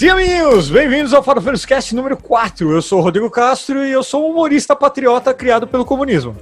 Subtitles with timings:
[0.00, 0.70] Sim, amiguinhos!
[0.70, 2.72] Bem-vindos ao Farofeiros Cast número 4.
[2.72, 6.34] Eu sou o Rodrigo Castro e eu sou um humorista patriota criado pelo comunismo.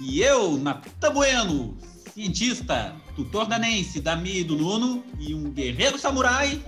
[0.00, 1.76] E eu, Naputa Bueno,
[2.14, 6.62] cientista, tutor da Nancy, da Mi e do Nuno e um guerreiro samurai.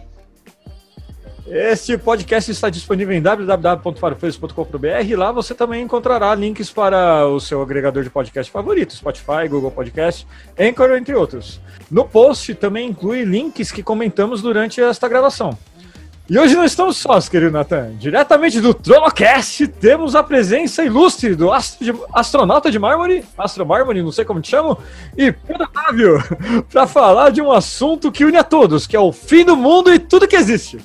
[1.46, 5.16] Este podcast está disponível em www.farofeiros.com.br.
[5.16, 10.26] Lá você também encontrará links para o seu agregador de podcast favorito, Spotify, Google Podcast,
[10.58, 11.60] Anchor, entre outros.
[11.88, 15.56] No post também inclui links que comentamos durante esta gravação.
[16.30, 17.96] E hoje não estamos sós, querido Natan.
[17.96, 24.02] Diretamente do TronoCast, temos a presença ilustre do astro de, astronauta de mármore, Astro Mármore,
[24.02, 24.78] não sei como te chamo,
[25.16, 26.18] e Pedro Otávio,
[26.70, 29.92] para falar de um assunto que une a todos, que é o fim do mundo
[29.92, 30.78] e tudo que existe.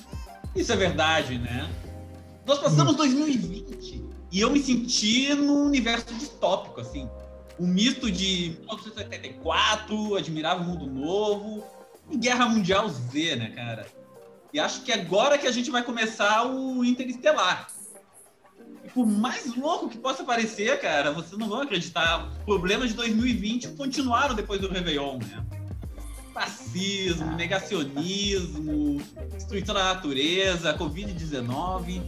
[0.55, 1.69] Isso é verdade, né?
[2.45, 3.67] Nós passamos 2020
[4.31, 7.07] e eu me senti num universo distópico, assim.
[7.59, 11.63] Um misto de 1974, Admirável Mundo Novo
[12.09, 13.85] e Guerra Mundial Z, né, cara?
[14.57, 17.67] E acho que agora que a gente vai começar o Interestelar.
[18.83, 22.27] E por mais louco que possa parecer, cara, vocês não vão acreditar.
[22.43, 25.45] Problemas de 2020 continuaram depois do Réveillon, né?
[26.33, 28.99] Fascismo, negacionismo,
[29.35, 32.01] destruição da natureza, Covid-19.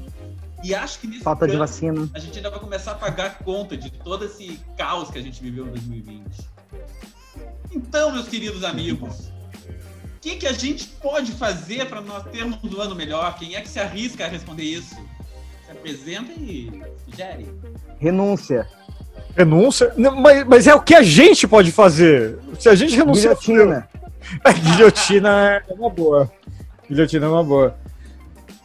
[0.64, 2.10] E acho que nesse Falta de vacina.
[2.16, 5.40] a gente ainda vai começar a pagar conta de todo esse caos que a gente
[5.40, 6.26] viveu em 2020.
[7.72, 9.30] Então, meus queridos amigos,
[10.22, 13.38] que, que a gente pode fazer para nós termos um ano melhor?
[13.38, 14.96] Quem é que se arrisca a responder isso?
[15.66, 16.72] Se apresenta e
[17.06, 17.48] sugere.
[18.00, 18.68] Renúncia.
[19.36, 19.94] Renúncia?
[19.96, 22.38] Não, mas, mas é o que a gente pode fazer.
[22.60, 23.36] Se a gente renunciar.
[23.36, 23.88] Guilhotina.
[24.44, 26.32] A guilhotina é uma boa.
[26.88, 27.76] Guilhotina é uma boa.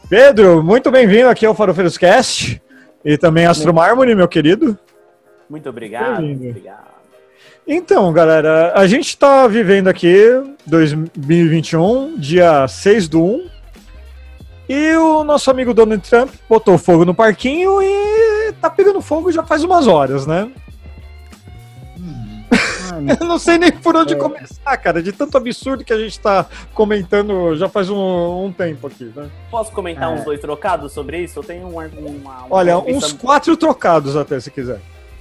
[0.09, 2.61] Pedro, muito bem-vindo aqui ao Farofeiros Cast.
[3.03, 4.77] E também Astro Mármore, meu querido.
[5.49, 6.21] Muito obrigado.
[6.21, 6.49] Bem-vindo.
[6.49, 6.94] obrigado.
[7.67, 10.23] Então, galera, a gente está vivendo aqui
[10.67, 13.49] 2021, dia 6 do 1.
[14.69, 19.43] E o nosso amigo Donald Trump botou fogo no parquinho e tá pegando fogo já
[19.43, 20.49] faz umas horas, né?
[21.97, 22.45] Uhum.
[23.19, 24.17] Eu não sei nem por onde É.
[24.17, 28.87] começar, cara, de tanto absurdo que a gente tá comentando já faz um, um tempo
[28.87, 29.27] aqui, né?
[29.51, 30.15] Posso comentar É.
[30.15, 31.39] uns dois trocados sobre isso?
[31.39, 31.85] Eu tenho uma.
[31.85, 34.79] uma, uma Olha, uns quatro trocados até, se quiser.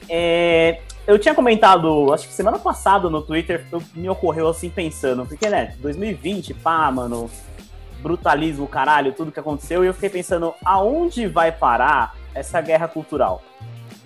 [0.09, 5.27] É, eu tinha comentado, acho que semana passada no Twitter, eu- me ocorreu assim pensando,
[5.27, 7.31] porque, né, 2020, pá, mano,
[8.01, 13.43] brutalismo, caralho, tudo que aconteceu, e eu fiquei pensando, aonde vai parar essa guerra cultural?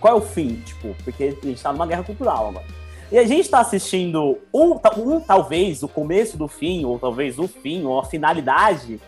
[0.00, 2.66] Qual é o fim, tipo, porque a gente tá numa guerra cultural agora.
[3.10, 7.48] E a gente tá assistindo um, um, talvez, o começo do fim, ou talvez o
[7.48, 9.00] fim, ou a finalidade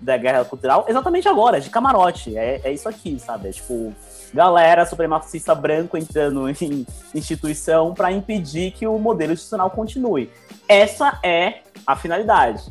[0.00, 2.36] da guerra cultural, exatamente agora, de camarote.
[2.36, 3.48] É, é isso aqui, sabe?
[3.48, 3.94] É tipo,
[4.32, 10.30] galera supremacista branco entrando em instituição para impedir que o modelo institucional continue.
[10.68, 12.64] Essa é a finalidade.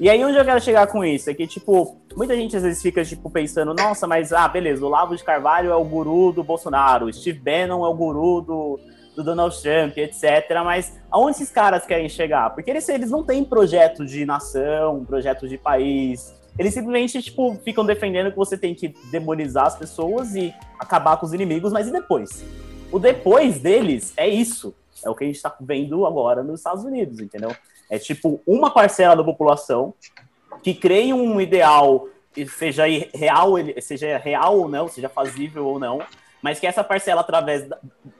[0.00, 2.80] E aí onde eu quero chegar com isso é que, tipo, muita gente às vezes
[2.80, 6.44] fica, tipo, pensando, nossa, mas, ah, beleza, o Lavo de Carvalho é o guru do
[6.44, 8.80] Bolsonaro, Steve Bannon é o guru do,
[9.16, 10.22] do Donald Trump, etc.
[10.64, 12.50] Mas aonde esses caras querem chegar?
[12.50, 16.32] Porque eles, eles não têm projeto de nação, projeto de país.
[16.58, 21.24] Eles simplesmente, tipo, ficam defendendo que você tem que demonizar as pessoas e acabar com
[21.24, 22.44] os inimigos, mas e depois?
[22.90, 24.74] O depois deles é isso.
[25.04, 27.54] É o que a gente tá vendo agora nos Estados Unidos, entendeu?
[27.88, 29.94] É tipo uma parcela da população
[30.62, 32.08] que crê em um ideal,
[32.58, 36.00] seja real, seja real ou não, seja fazível ou não,
[36.42, 37.68] mas que essa parcela, através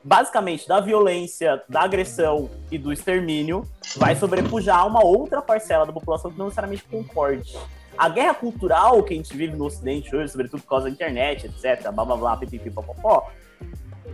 [0.02, 3.64] basicamente da violência, da agressão e do extermínio,
[3.96, 7.56] vai sobrepujar uma outra parcela da população que não necessariamente concorde.
[7.98, 11.46] A guerra cultural que a gente vive no Ocidente hoje, sobretudo por causa da internet,
[11.46, 13.28] etc., blá blá blá, pipipi, popopó,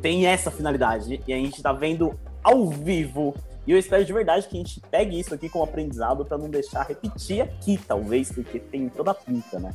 [0.00, 1.20] tem essa finalidade.
[1.26, 3.34] E a gente tá vendo ao vivo.
[3.66, 6.48] E eu espero de verdade que a gente pegue isso aqui como aprendizado pra não
[6.48, 9.70] deixar repetir aqui, talvez, porque tem toda a pinta, né?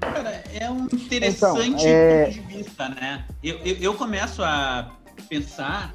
[0.00, 3.24] Cara, é um interessante Então, é- ponto de vista, né?
[3.42, 4.96] Eu, eu, eu começo a
[5.28, 5.92] pensar,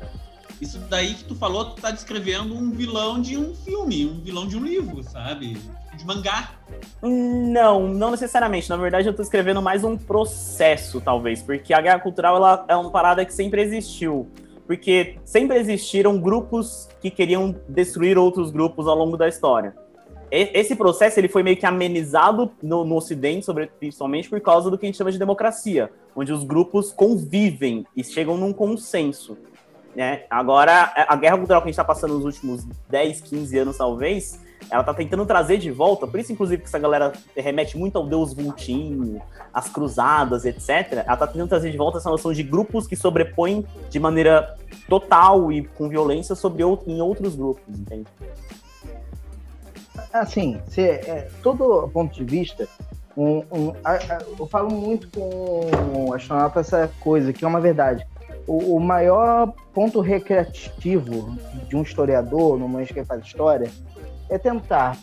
[0.61, 4.47] isso daí que tu falou, tu tá descrevendo um vilão de um filme, um vilão
[4.47, 5.57] de um livro, sabe?
[5.97, 6.51] De mangá.
[7.01, 8.69] Não, não necessariamente.
[8.69, 12.75] Na verdade, eu tô escrevendo mais um processo, talvez, porque a guerra cultural ela é
[12.75, 14.27] uma parada que sempre existiu.
[14.65, 19.75] Porque sempre existiram grupos que queriam destruir outros grupos ao longo da história.
[20.31, 24.79] Esse processo ele foi meio que amenizado no, no Ocidente, sobre, principalmente por causa do
[24.79, 29.37] que a gente chama de democracia, onde os grupos convivem e chegam num consenso.
[29.95, 30.23] Né?
[30.31, 34.41] Agora, a guerra cultural que a gente está passando nos últimos 10, 15 anos, talvez,
[34.69, 38.05] ela tá tentando trazer de volta, por isso, inclusive, que essa galera remete muito ao
[38.05, 39.21] Deus Vultinho,
[39.53, 41.03] às cruzadas, etc.
[41.05, 44.57] Ela tá tentando trazer de volta essa noção de grupos que sobrepõem de maneira
[44.87, 48.07] total e com violência sobre out em outros grupos, entende?
[50.11, 52.67] Assim, cê, é, todo ponto de vista,
[53.15, 55.69] Um, um, a, a, eu falo muito com
[56.09, 58.03] o astronauta essa coisa, que é uma verdade.
[58.47, 61.37] O, o maior ponto recreativo
[61.69, 63.69] de um historiador, no momento que faz história,
[64.29, 64.97] é tentar,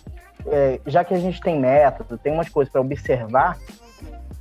[0.46, 3.58] é, já que a gente tem método, tem umas coisas para observar,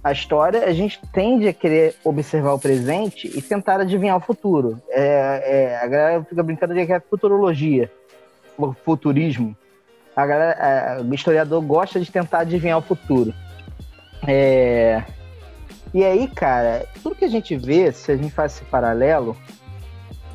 [0.04, 4.82] a história, a gente tende a querer observar o presente e tentar adivinhar o futuro.
[4.90, 5.02] É,
[5.46, 7.92] é, a galera fica brincando de que é futurologia,
[8.86, 9.56] futurismo.
[10.16, 13.34] A galera, o historiador gosta de tentar adivinhar o futuro.
[14.28, 15.04] É...
[15.94, 19.36] E aí, cara, tudo que a gente vê, se a gente faz esse paralelo,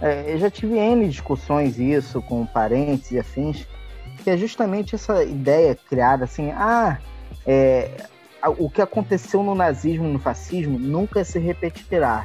[0.01, 3.67] é, eu já tive N discussões isso com parentes e afins,
[4.25, 6.97] que é justamente essa ideia criada assim, ah,
[7.47, 7.91] é,
[8.57, 12.25] o que aconteceu no nazismo no fascismo nunca se repetirá.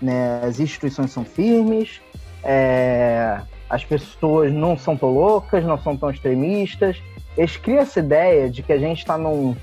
[0.00, 0.40] Né?
[0.42, 2.00] As instituições são firmes,
[2.42, 6.96] é, as pessoas não são tão loucas, não são tão extremistas.
[7.36, 9.54] Eles criam essa ideia de que a gente está num,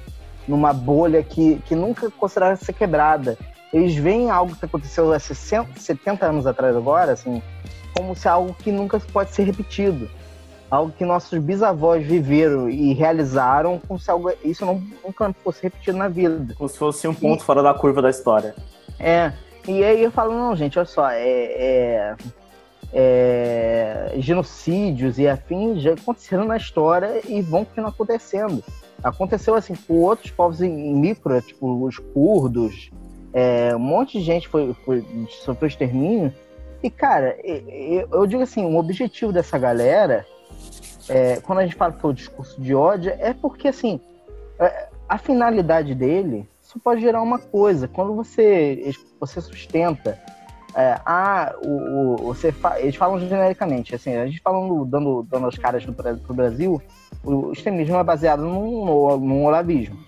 [0.47, 3.39] numa bolha que, que nunca conseguirá ser quebrada.
[3.73, 7.41] Eles veem algo que aconteceu há 60, 70 anos atrás agora, assim,
[7.95, 10.07] como se algo que nunca pode ser repetido
[10.71, 15.97] algo que nossos bisavós viveram e realizaram, como se algo, isso não, nunca fosse repetido
[15.97, 16.55] na vida.
[16.55, 18.55] Como se fosse um ponto e, fora da curva da história.
[18.97, 19.33] É.
[19.67, 22.15] E aí eu falo, não, gente, olha só, é, é,
[22.93, 28.63] é, genocídios e afins já aconteceram na história e vão continuar acontecendo.
[29.03, 32.89] Aconteceu assim com outros povos em, micro, tipo os curdos,
[33.33, 35.05] é, um monte de gente foi, foi,
[35.43, 36.33] sofreu extermínio.
[36.81, 40.25] E, cara, eu, eu digo assim, o objetivo dessa galera
[41.09, 43.99] é, quando a gente fala que foi o discurso de ódio, é porque, assim,
[44.59, 47.87] é, a finalidade dele só pode gerar uma coisa.
[47.87, 50.17] Quando você, você sustenta.
[50.73, 52.79] É, ah, o, o, você fa...
[52.79, 56.81] eles falam genericamente, assim, a gente falando, dando, dando as caras para o Brasil,
[57.21, 59.99] o extremismo é baseado num, num olavismo.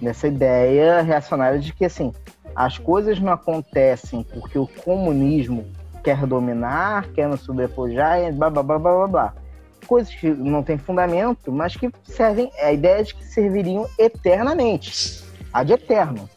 [0.00, 2.12] Nessa ideia reacionária de que, assim,
[2.54, 5.66] as coisas não acontecem porque o comunismo
[6.04, 9.45] quer dominar, quer nos sobrepujar, blá, blá, blá, blá, blá, blá
[9.86, 15.24] coisas que não têm fundamento, mas que servem, a ideia é de que serviriam eternamente,
[15.52, 16.28] ad eterno.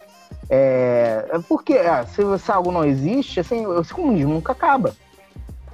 [0.49, 4.95] É, é porque ah, se, se algo não existe, assim, o comunismo nunca acaba.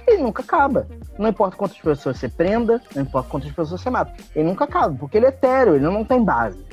[0.06, 0.86] Ele nunca acaba.
[1.18, 4.12] Não importa quantas pessoas você prenda, não importa quantas pessoas você mata.
[4.34, 6.64] Ele nunca acaba, porque ele é etéreo, ele não tem base.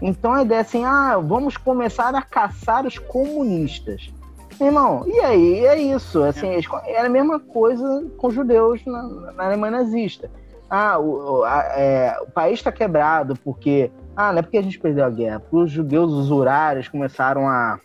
[0.00, 4.10] Então a ideia é assim, ah, vamos começar a caçar os comunistas.
[4.60, 5.66] Irmão, e aí?
[5.66, 6.22] É isso.
[6.22, 6.60] Assim, é.
[6.92, 9.02] era a mesma coisa com os judeus na,
[9.32, 10.30] na Alemanha nazista
[10.74, 13.90] ah, o, a, é, o país está quebrado porque.
[14.16, 15.38] Ah, não é porque a gente perdeu a guerra.
[15.38, 17.78] Porque os judeus usurários começaram a,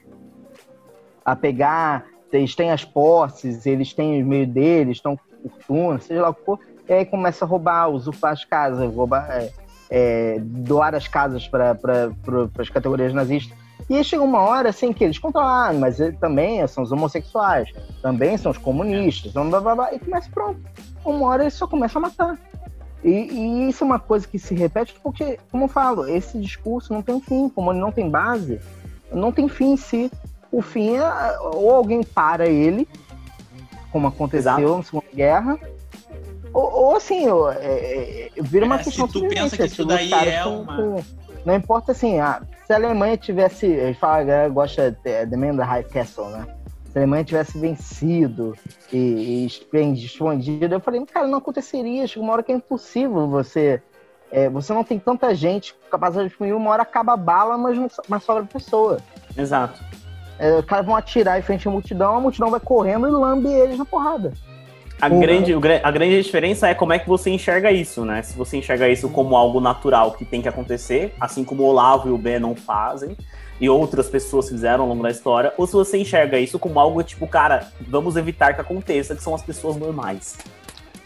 [1.26, 2.06] a pegar.
[2.32, 6.34] Eles têm as posses, eles têm os meios deles, estão com fortuna, seja lá o
[6.34, 6.60] que for.
[6.88, 9.52] E aí começa a roubar, usurpar as casas, roubar, é,
[9.90, 13.58] é, doar as casas para pra, pra, as categorias nazistas.
[13.90, 18.38] E aí chega uma hora assim que eles controlam, mas também são os homossexuais, também
[18.38, 20.60] são os comunistas, blá, blá, blá, e começa pronto.
[21.06, 22.38] Uma hora eles só começam a matar.
[23.04, 26.92] E, e, isso é uma coisa que se repete porque, como eu falo, esse discurso
[26.92, 28.60] não tem fim, como ele não tem base,
[29.12, 30.12] não tem fim em si.
[30.52, 32.88] O fim é ou alguém para ele,
[33.92, 34.78] como aconteceu Exato.
[34.78, 35.60] na Segunda Guerra,
[36.54, 37.26] ou, ou assim,
[37.60, 40.76] é, é, vira uma é, questão se tu pensa que isso daí é uma...
[40.76, 41.04] Com,
[41.46, 45.38] não importa assim, ah, se a Alemanha tivesse, ele fala, a galera gosta de The
[45.38, 46.46] Man High Castle, né?
[46.92, 48.56] se a Alemanha tivesse vencido
[48.92, 52.06] e, e expandido, eu falei, cara, não aconteceria.
[52.06, 53.82] Chega uma hora que é impossível você.
[54.30, 57.78] É, você não tem tanta gente capaz de explodir, uma hora acaba a bala, mas,
[57.78, 58.98] não, mas sobra pessoa.
[59.38, 59.82] Exato.
[60.38, 63.48] É, os caras vão atirar em frente à multidão, a multidão vai correndo e lambe
[63.48, 64.34] eles na porrada.
[65.00, 68.24] A grande, a grande diferença é como é que você enxerga isso, né?
[68.24, 72.10] Se você enxerga isso como algo natural que tem que acontecer, assim como o Olavo
[72.10, 73.16] e o Ben não fazem,
[73.62, 77.02] e outras pessoas fizeram ao longo da história, ou se você enxerga isso como algo
[77.04, 80.36] tipo, cara, vamos evitar que aconteça, que são as pessoas normais.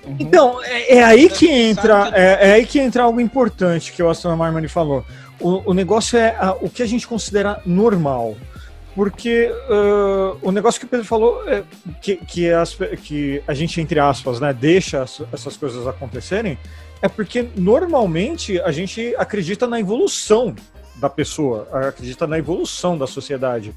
[0.05, 0.15] Uhum.
[0.19, 4.10] Então, é, é, aí que entra, é, é, aí que entra algo importante que o
[4.10, 5.05] Astronauta Marmani falou.
[5.39, 8.36] O, o negócio é a, o que a gente considera normal.
[8.95, 11.63] Porque uh, o negócio que o Pedro falou é
[12.01, 16.57] que, que, as, que a gente, entre aspas, né, deixa as, essas coisas acontecerem,
[17.01, 20.53] é porque normalmente a gente acredita na evolução
[20.98, 23.74] da pessoa, acredita na evolução da sociedade.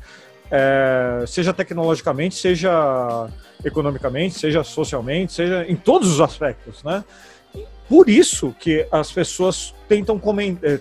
[0.50, 3.28] É, seja tecnologicamente, seja
[3.64, 7.02] economicamente, seja socialmente, seja em todos os aspectos, né?
[7.88, 10.80] Por isso que as pessoas tentam comentar, é,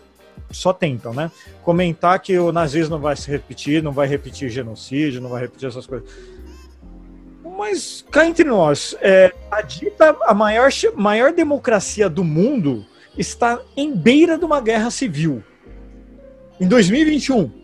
[0.51, 1.31] só tentam, né?
[1.63, 5.67] Comentar que o nazismo não vai se repetir, não vai repetir genocídio, não vai repetir
[5.67, 6.07] essas coisas.
[7.57, 12.85] Mas cá entre nós, é, a dita a maior, maior democracia do mundo
[13.17, 15.43] está em beira de uma guerra civil.
[16.59, 17.63] Em 2021.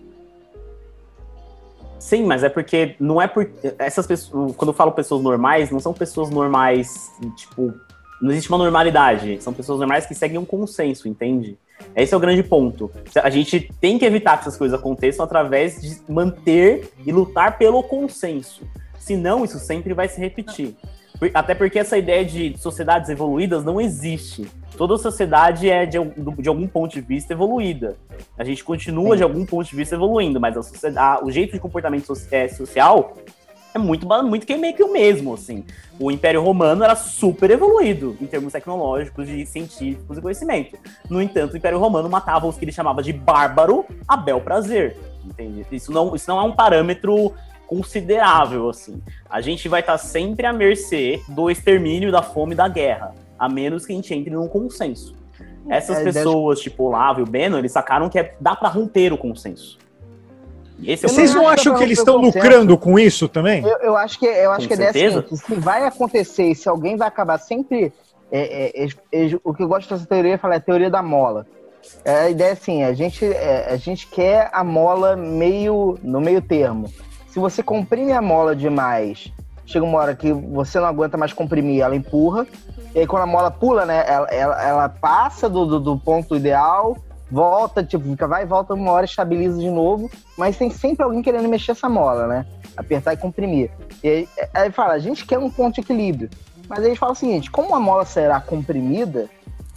[1.99, 5.79] Sim, mas é porque não é por essas pessoas, quando eu falo pessoas normais, não
[5.79, 7.73] são pessoas normais, tipo,
[8.21, 11.57] não existe uma normalidade, são pessoas normais que seguem um consenso, entende?
[11.95, 12.91] Esse é o grande ponto.
[13.21, 17.83] A gente tem que evitar que essas coisas aconteçam através de manter e lutar pelo
[17.83, 18.63] consenso.
[18.97, 20.75] Senão, isso sempre vai se repetir.
[21.33, 24.47] Até porque essa ideia de sociedades evoluídas não existe.
[24.77, 25.97] Toda sociedade é, de,
[26.37, 27.97] de algum ponto de vista, evoluída.
[28.37, 29.17] A gente continua, Sim.
[29.17, 33.17] de algum ponto de vista, evoluindo, mas a sociedade, o jeito de comportamento é, social
[33.73, 35.63] é muito, muito que meio que o mesmo, assim.
[35.99, 40.77] O Império Romano era super evoluído em termos tecnológicos, de científicos e conhecimento.
[41.09, 44.97] No entanto, o Império Romano matava os que ele chamava de bárbaro a bel prazer.
[45.23, 45.65] Entende?
[45.71, 47.33] Isso não, isso não é um parâmetro
[47.67, 49.01] considerável, assim.
[49.29, 53.47] A gente vai estar sempre à mercê do extermínio, da fome e da guerra, a
[53.47, 55.15] menos que a gente entre num consenso.
[55.67, 56.69] Essas é, pessoas, deve...
[56.69, 59.77] tipo Olavo e o Beno, eles sacaram que é, dá para romper o consenso.
[60.83, 63.63] Esse é Vocês não acham que eles estão lucrando com isso também?
[63.63, 66.67] Eu, eu acho que eu acho com que é assim, se vai acontecer e se
[66.69, 67.91] alguém vai acabar sempre.
[68.31, 71.01] É, é, é, o que eu gosto dessa teoria é falar é a teoria da
[71.01, 71.47] mola.
[72.05, 76.21] É, a ideia é assim, a gente, é, a gente quer a mola meio no
[76.21, 76.87] meio termo
[77.29, 79.31] se você comprime a mola demais,
[79.65, 82.45] chega uma hora que você não aguenta mais comprimir, ela empurra.
[82.93, 86.35] E aí quando a mola pula, né, ela, ela, ela passa do, do, do, ponto
[86.35, 86.97] ideal,
[87.31, 90.09] volta, tipo, fica, vai e volta uma hora, estabiliza de novo.
[90.37, 92.45] Mas tem sempre alguém querendo mexer essa mola, né?
[92.75, 93.71] Apertar e comprimir.
[94.03, 96.29] E aí, aí fala, a gente quer um ponto de equilíbrio.
[96.67, 99.27] Mas aí a gente fala o seguinte, como a mola será comprimida,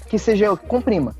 [0.08, 1.14] que seja eu que comprima.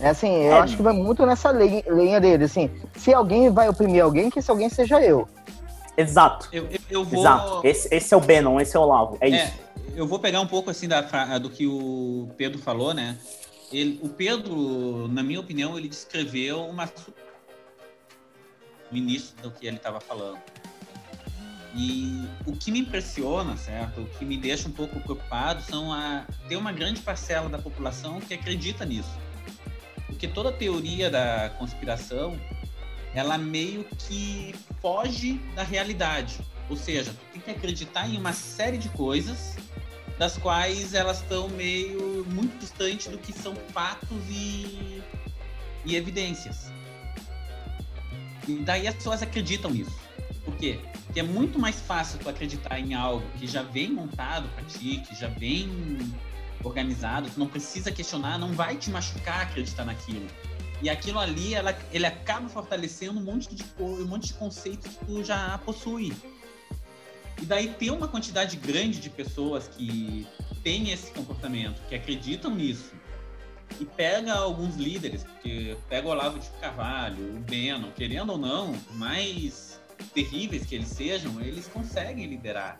[0.00, 0.58] É assim, eu é.
[0.60, 4.50] acho que vai muito nessa linha dele, assim, se alguém vai oprimir alguém, que esse
[4.50, 5.26] alguém seja eu.
[5.96, 6.48] Exato.
[6.52, 7.20] Eu, eu, eu vou...
[7.20, 7.60] Exato.
[7.64, 9.54] Esse, esse, é o Bannon, esse é o Olavo, é, é, isso.
[9.94, 11.00] Eu vou pegar um pouco assim da,
[11.38, 13.16] do que o Pedro falou, né?
[13.72, 16.90] Ele, o Pedro, na minha opinião, ele descreveu uma
[18.90, 20.38] no início do que ele estava falando.
[21.74, 24.00] E o que me impressiona, certo?
[24.00, 28.20] O que me deixa um pouco preocupado são a ter uma grande parcela da população
[28.20, 29.10] que acredita nisso.
[30.06, 32.40] Porque toda teoria da conspiração,
[33.12, 36.38] ela meio que foge da realidade.
[36.70, 39.56] Ou seja, tu tem que acreditar em uma série de coisas
[40.18, 45.02] das quais elas estão meio muito distantes do que são fatos e,
[45.84, 46.72] e evidências.
[48.48, 49.98] E daí as pessoas acreditam nisso.
[50.44, 50.80] Por quê?
[51.04, 55.02] Porque é muito mais fácil tu acreditar em algo que já vem montado para ti,
[55.06, 55.68] que já vem
[56.62, 60.26] organizado, tu não precisa questionar, não vai te machucar acreditar naquilo.
[60.82, 65.04] E aquilo ali, ela, ele acaba fortalecendo um monte de um monte de conceitos que
[65.04, 66.12] tu já possui.
[67.40, 70.26] E daí ter uma quantidade grande de pessoas que
[70.62, 72.92] têm esse comportamento, que acreditam nisso,
[73.80, 78.74] e pega alguns líderes, porque pega o Olavo de Carvalho, o Beno, querendo ou não,
[78.92, 79.80] mais
[80.14, 82.78] terríveis que eles sejam, eles conseguem liderar.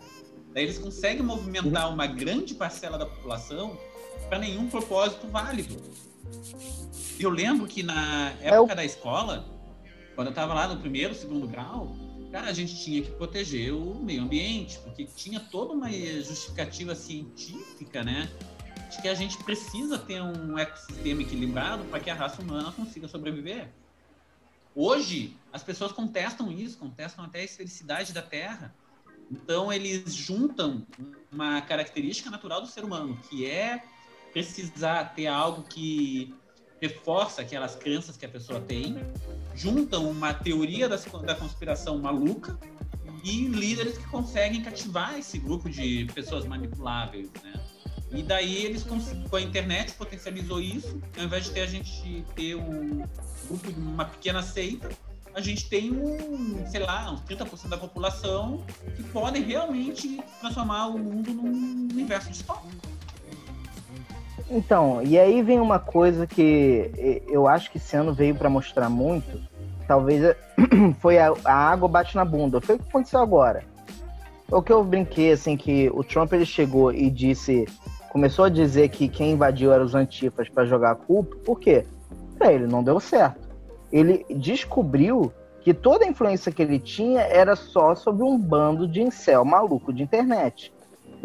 [0.52, 3.78] Daí eles conseguem movimentar uma grande parcela da população
[4.28, 5.76] para nenhum propósito válido.
[7.18, 9.46] Eu lembro que na época da escola,
[10.14, 11.94] quando eu estava lá no primeiro, segundo grau,
[12.30, 18.02] cara, a gente tinha que proteger o meio ambiente, porque tinha toda uma justificativa científica,
[18.02, 18.30] né?
[18.90, 23.08] De que a gente precisa ter um ecossistema equilibrado para que a raça humana consiga
[23.08, 23.68] sobreviver.
[24.74, 28.74] Hoje, as pessoas contestam isso, contestam até a esfericidade da Terra.
[29.30, 30.86] Então, eles juntam
[31.32, 33.82] uma característica natural do ser humano, que é
[34.32, 36.34] precisar ter algo que
[36.80, 38.96] reforça aquelas crenças que a pessoa tem,
[39.54, 42.58] juntam uma teoria da, da conspiração maluca
[43.24, 47.54] e líderes que conseguem cativar esse grupo de pessoas manipuláveis, né?
[48.12, 52.54] E daí eles com a internet potencializou isso, ao invés de ter a gente ter
[52.54, 53.04] um
[53.48, 54.88] grupo de uma pequena seita,
[55.34, 58.64] a gente tem um, sei lá, uns 30% da população
[58.96, 62.95] que podem realmente transformar o mundo num universo distópico.
[64.50, 68.88] Então, e aí vem uma coisa que eu acho que esse ano veio para mostrar
[68.88, 69.40] muito.
[69.88, 70.36] Talvez
[71.00, 72.60] foi a, a, água bate na bunda.
[72.60, 73.64] Foi o que aconteceu agora.
[74.50, 77.66] O que eu brinquei, assim, que o Trump ele chegou e disse.
[78.10, 81.36] Começou a dizer que quem invadiu eram os antifas para jogar a culpa.
[81.44, 81.84] Por quê?
[82.38, 83.46] Pra ele não deu certo
[83.92, 89.02] ele descobriu que toda a influência que ele tinha era só sobre um bando de
[89.02, 90.72] incel maluco de internet.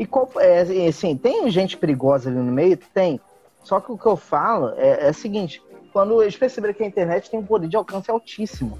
[0.01, 2.75] E é, assim, tem gente perigosa ali no meio?
[2.75, 3.21] Tem.
[3.63, 5.61] Só que o que eu falo é, é o seguinte:
[5.93, 8.79] quando eles perceberam que a internet tem um poder de alcance altíssimo,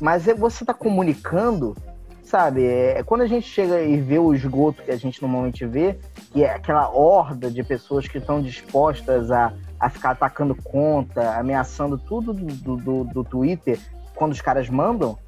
[0.00, 1.76] mas é você está comunicando,
[2.22, 2.64] sabe?
[2.64, 5.98] É, quando a gente chega e vê o esgoto que a gente normalmente vê,
[6.36, 11.98] e é aquela horda de pessoas que estão dispostas a, a ficar atacando conta, ameaçando
[11.98, 13.76] tudo do, do, do Twitter
[14.14, 15.18] quando os caras mandam,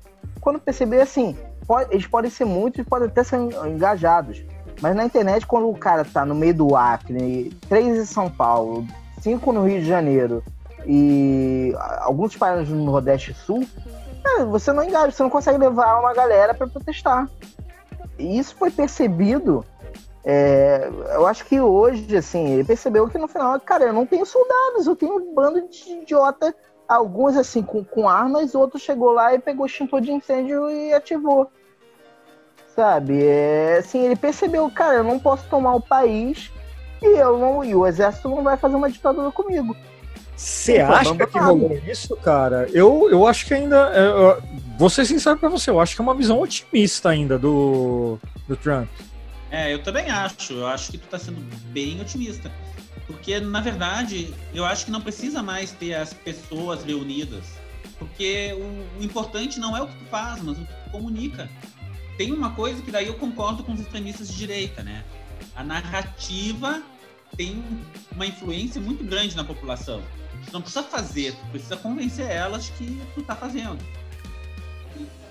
[0.41, 4.45] quando perceber assim, pode, eles podem ser muitos e podem até ser engajados.
[4.81, 8.87] Mas na internet, quando o cara tá no meio do Acre, três em São Paulo,
[9.21, 10.43] cinco no Rio de Janeiro
[10.87, 13.67] e alguns países no Nordeste Sul,
[14.49, 17.29] você não engaja, você não consegue levar uma galera para protestar.
[18.19, 19.65] E isso foi percebido.
[20.25, 24.25] É, eu acho que hoje, assim, ele percebeu que no final, cara, eu não tenho
[24.25, 26.55] soldados, eu tenho um bando de idiota,
[26.89, 31.51] alguns assim com, com armas, outro chegou lá e pegou extintor de incêndio e ativou.
[32.75, 33.23] Sabe?
[33.23, 36.51] É, assim, ele percebeu, cara, eu não posso tomar o país
[37.03, 39.77] e eu não, e o exército não vai fazer uma ditadura comigo.
[40.35, 42.67] Você acha que rolou isso, cara?
[42.73, 43.93] Eu, eu acho que ainda.
[43.95, 44.43] É, eu,
[44.79, 48.57] vou ser sincero pra você, eu acho que é uma visão otimista ainda do, do
[48.57, 48.89] Trump.
[49.51, 50.55] É, eu também acho.
[50.55, 52.51] Eu acho que tu tá sendo bem otimista.
[53.07, 57.45] Porque, na verdade, eu acho que não precisa mais ter as pessoas reunidas.
[57.99, 61.49] Porque o, o importante não é o que tu faz, mas o que tu comunica.
[62.17, 65.05] Tem uma coisa que daí eu concordo com os extremistas de direita, né?
[65.57, 66.83] A narrativa
[67.37, 67.65] tem
[68.13, 70.03] uma influência muito grande na população.
[70.47, 73.79] Tu não precisa fazer, tu precisa convencer elas que tu tá fazendo.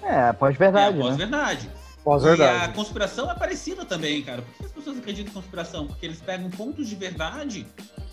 [0.01, 0.97] É, pós-verdade.
[0.97, 1.67] É, pós-verdade.
[1.67, 1.73] Né?
[2.03, 2.65] Pós-verdade.
[2.65, 4.41] E a conspiração é parecida também, cara.
[4.41, 5.87] Por que as pessoas acreditam em conspiração?
[5.87, 7.67] Porque eles pegam pontos de verdade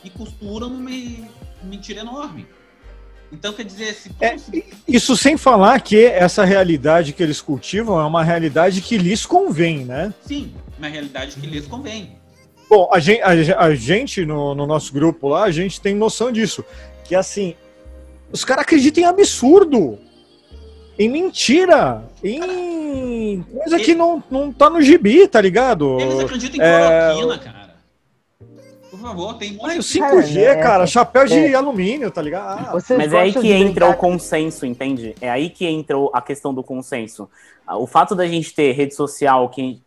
[0.04, 0.90] e costuram numa
[1.62, 2.46] mentira enorme.
[3.30, 4.36] Então, quer dizer, se, é,
[4.86, 9.84] Isso sem falar que essa realidade que eles cultivam é uma realidade que lhes convém,
[9.84, 10.14] né?
[10.22, 12.16] Sim, uma realidade que lhes convém.
[12.68, 16.30] Bom, a gente, a, a gente no, no, nosso grupo lá, a gente tem noção
[16.32, 16.64] disso.
[17.04, 17.54] Que assim,
[18.30, 19.98] os caras acreditam em absurdo,
[20.98, 25.98] em mentira, em coisa que não, não tá no gibi, tá ligado?
[26.00, 27.38] Eles acreditam em cloroquina, é...
[27.38, 27.57] cara.
[28.98, 29.64] Por favor, tem muito.
[29.64, 31.54] Ah, o 5G, é, cara, é, chapéu de é.
[31.54, 32.66] alumínio, tá ligado?
[32.66, 33.90] Ah, Mas é aí que entra brincar...
[33.90, 35.14] o consenso, entende?
[35.20, 37.30] É aí que entra a questão do consenso.
[37.70, 39.80] O fato da gente ter rede social que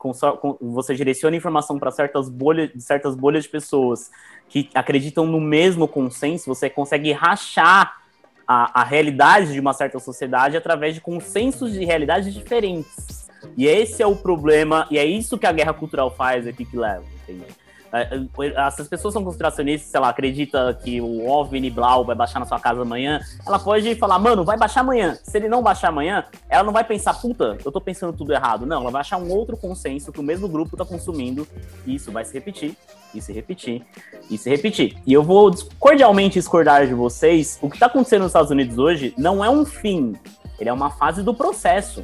[0.61, 4.11] você direciona informação para certas bolhas, certas bolhas de pessoas
[4.47, 7.97] que acreditam no mesmo consenso, você consegue rachar
[8.47, 13.27] a, a realidade de uma certa sociedade através de consensos de realidades diferentes.
[13.57, 16.77] E esse é o problema, e é isso que a guerra cultural faz aqui que
[16.77, 17.47] leva, entendeu?
[17.93, 22.39] É, é, essas pessoas são conspiracionistas, sei lá, acredita que o OVNI Blau vai baixar
[22.39, 25.17] na sua casa amanhã, ela pode falar, mano, vai baixar amanhã.
[25.21, 28.65] Se ele não baixar amanhã, ela não vai pensar, puta, eu tô pensando tudo errado.
[28.65, 31.45] Não, ela vai achar um outro consenso que o mesmo grupo tá consumindo
[31.85, 32.77] e isso vai se repetir,
[33.13, 33.83] e se repetir,
[34.29, 34.97] e se repetir.
[35.05, 39.13] E eu vou cordialmente discordar de vocês, o que tá acontecendo nos Estados Unidos hoje
[39.17, 40.15] não é um fim,
[40.57, 42.03] ele é uma fase do processo.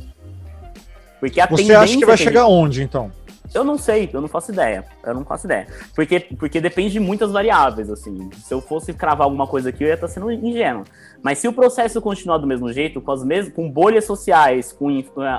[1.19, 3.11] Porque a Você acha que vai chegar onde, então?
[3.53, 4.85] Eu não sei, eu não faço ideia.
[5.03, 5.67] Eu não faço ideia.
[5.95, 8.29] Porque, porque depende de muitas variáveis, assim.
[8.43, 10.83] Se eu fosse cravar alguma coisa aqui, eu ia estar sendo ingênuo.
[11.21, 14.91] Mas se o processo continuar do mesmo jeito, com as com bolhas sociais, com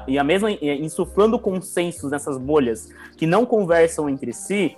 [0.06, 4.76] e a mesma insuflando consensos nessas bolhas que não conversam entre si,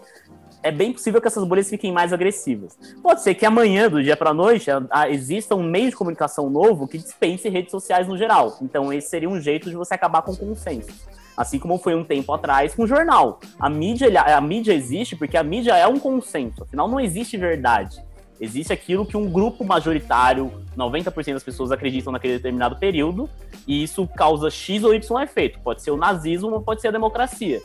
[0.63, 2.77] é bem possível que essas bolhas fiquem mais agressivas.
[3.03, 4.69] Pode ser que amanhã, do dia para noite,
[5.09, 8.59] exista um meio de comunicação novo que dispense redes sociais no geral.
[8.61, 10.93] Então, esse seria um jeito de você acabar com consenso.
[11.41, 13.41] Assim como foi um tempo atrás com o jornal.
[13.59, 16.65] A mídia, a mídia existe porque a mídia é um consenso.
[16.65, 17.99] Afinal, não existe verdade.
[18.39, 23.27] Existe aquilo que um grupo majoritário, 90% das pessoas acreditam naquele determinado período,
[23.67, 25.59] e isso causa X ou Y efeito.
[25.61, 27.63] Pode ser o nazismo ou pode ser a democracia.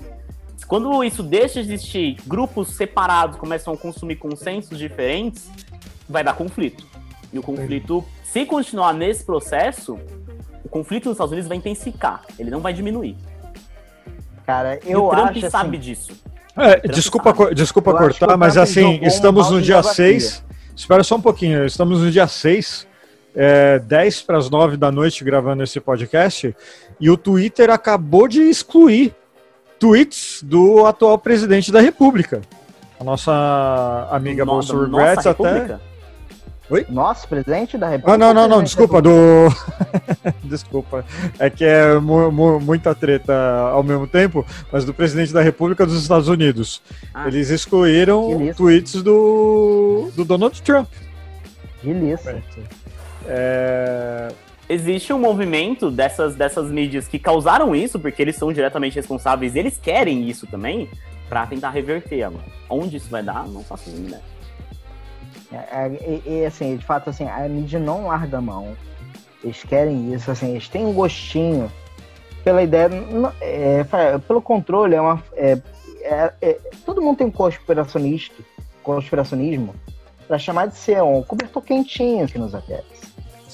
[0.70, 5.52] Quando isso deixa de existir, grupos separados começam a consumir consensos diferentes,
[6.08, 6.88] vai dar conflito.
[7.34, 10.00] E o conflito, se continuar nesse processo,
[10.64, 13.18] o conflito nos Estados Unidos vai intensificar, ele não vai diminuir
[14.46, 14.80] cara.
[14.86, 16.14] Eu e o Trump acho, sabe assim, disso.
[16.58, 17.56] É, desculpa, sabe.
[17.56, 20.44] desculpa eu cortar, mas assim, estamos no dia 6.
[20.76, 22.86] Espera só um pouquinho, estamos no dia 6,
[23.34, 26.54] é, 10 para as 9 da noite gravando esse podcast,
[27.00, 29.16] e o Twitter acabou de excluir
[29.80, 32.42] tweets do atual presidente da República.
[33.00, 35.80] A nossa amiga Bolso Regrets até.
[36.69, 36.86] Oi?
[36.89, 38.13] Nosso presidente da República.
[38.13, 39.12] Ah, não, não, não, desculpa, do.
[40.43, 41.06] desculpa.
[41.38, 43.34] É que é mu mu muita treta
[43.71, 46.82] ao mesmo tempo, mas do presidente da República dos Estados Unidos.
[47.13, 50.89] Ah, Eles excluíram tweets do, do Donald Trump.
[51.84, 52.41] Beleza.
[53.28, 54.30] É...
[54.67, 59.78] Existe um movimento dessas, dessas mídias que causaram isso, porque eles são diretamente responsáveis, eles
[59.78, 60.89] querem isso também,
[61.30, 62.45] para tentar reverter agora.
[62.67, 64.35] Onde isso vai dar, não faço ideia.
[65.56, 68.76] É, é, e, e, assim, de fato, assim, a mídia não larga a mão.
[69.44, 71.72] Eles querem isso, assim, eles têm um gostinho
[72.44, 72.89] pela ideia,
[73.41, 73.84] é,
[74.28, 75.58] pelo controle, é uma, é,
[76.02, 78.36] é, é, todo mundo tem um conspiracionista,
[78.84, 79.74] conspiracionismo
[80.28, 82.84] para chamar de ser um cobertor quentinho que nos aquece.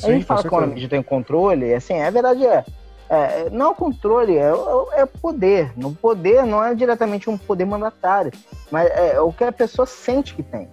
[0.04, 2.66] a gente fala que a mídia tem controle, assim, a verdade é,
[3.10, 4.52] é não é controle, é,
[4.94, 5.72] é, poder.
[5.78, 8.32] No poder não é diretamente um poder mandatário,
[8.70, 10.68] mas é o que a pessoa sente que tem.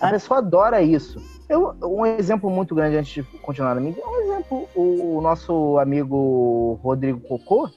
[0.00, 1.20] A pessoa adora isso.
[1.48, 5.78] Eu, um exemplo muito grande antes de continuar na mídia, um exemplo, o, o nosso
[5.78, 7.70] amigo Rodrigo Cocô,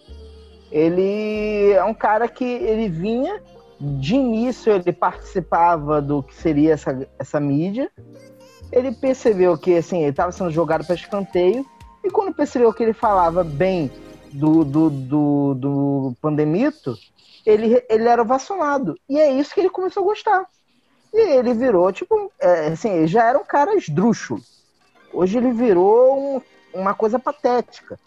[0.71, 3.41] ele é um cara que ele vinha,
[3.79, 7.89] de início ele participava do que seria essa, essa mídia,
[8.71, 11.65] ele percebeu que assim, ele estava sendo jogado para escanteio,
[12.03, 13.91] e quando percebeu que ele falava bem
[14.31, 16.97] do, do, do, do pandemito,
[17.45, 18.95] ele, ele era ovacionado.
[19.09, 20.45] E é isso que ele começou a gostar.
[21.13, 24.41] E ele virou, tipo, é, assim, ele já era um cara esdrúxulo.
[25.13, 26.41] Hoje ele virou um,
[26.73, 27.99] uma coisa patética.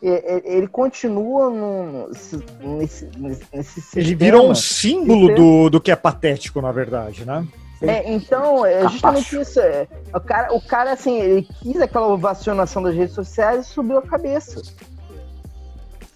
[0.00, 3.08] Ele continua no, nesse,
[3.52, 4.04] nesse sistema.
[4.04, 7.46] Ele virou um símbolo do, do que é patético, na verdade, né?
[7.80, 9.60] É, então, é justamente isso.
[9.60, 13.98] É, o, cara, o cara, assim, ele quis aquela ovacionação das redes sociais e subiu
[13.98, 14.62] a cabeça.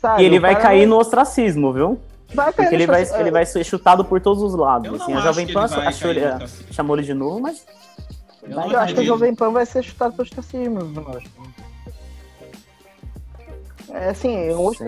[0.01, 0.23] Sabe?
[0.23, 2.01] E ele vai cair no ostracismo, viu?
[2.35, 5.01] Vai Porque ele vai, ele vai ser chutado por todos os lados.
[5.01, 5.15] Assim.
[5.15, 6.11] A Jovem Pan achou,
[6.71, 7.65] chamou ele de novo, mas.
[8.43, 10.81] Eu, eu acho que a Jovem Pan vai ser chutado pelo ostracismo.
[13.91, 14.85] É assim, hoje,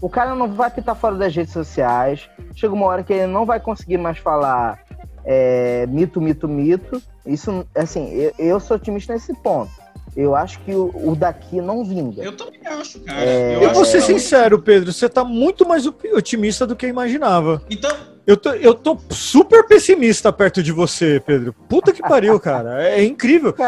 [0.00, 2.28] o cara não vai ficar fora das redes sociais.
[2.54, 4.82] Chega uma hora que ele não vai conseguir mais falar
[5.24, 7.02] é, mito, mito, mito.
[7.24, 9.85] Isso, assim, eu, eu sou otimista nesse ponto
[10.16, 12.22] eu acho que o, o, daqui não vinga.
[12.22, 13.20] Eu também acho, cara.
[13.20, 13.56] É...
[13.56, 17.62] Eu, eu vou ser sincero, Pedro, você tá muito mais otimista do que eu imaginava.
[17.68, 18.15] Então.
[18.26, 21.52] Eu tô, eu tô super pessimista perto de você, Pedro.
[21.68, 22.82] Puta que pariu, cara.
[22.82, 23.54] É, incrível.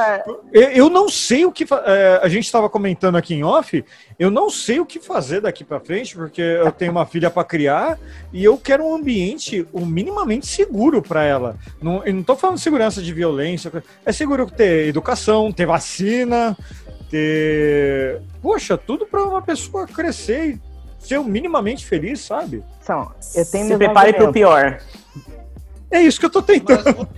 [0.51, 1.65] Eu, eu, não sei o que.
[1.85, 3.85] É, a gente estava comentando aqui em off.
[4.19, 7.45] Eu não sei o que fazer daqui para frente, porque eu tenho uma filha para
[7.45, 7.99] criar
[8.33, 11.57] e eu quero um ambiente um, minimamente seguro para ela.
[11.83, 13.71] Não, eu não tô falando de segurança de violência.
[14.07, 16.57] É seguro ter educação, ter vacina,
[17.11, 18.23] ter.
[18.41, 20.59] Poxa, tudo para uma pessoa crescer
[20.99, 22.63] ser minimamente feliz, sabe?
[22.83, 24.81] Então, eu tenho Se prepare para o pior.
[25.91, 27.09] É isso que eu tô tentando.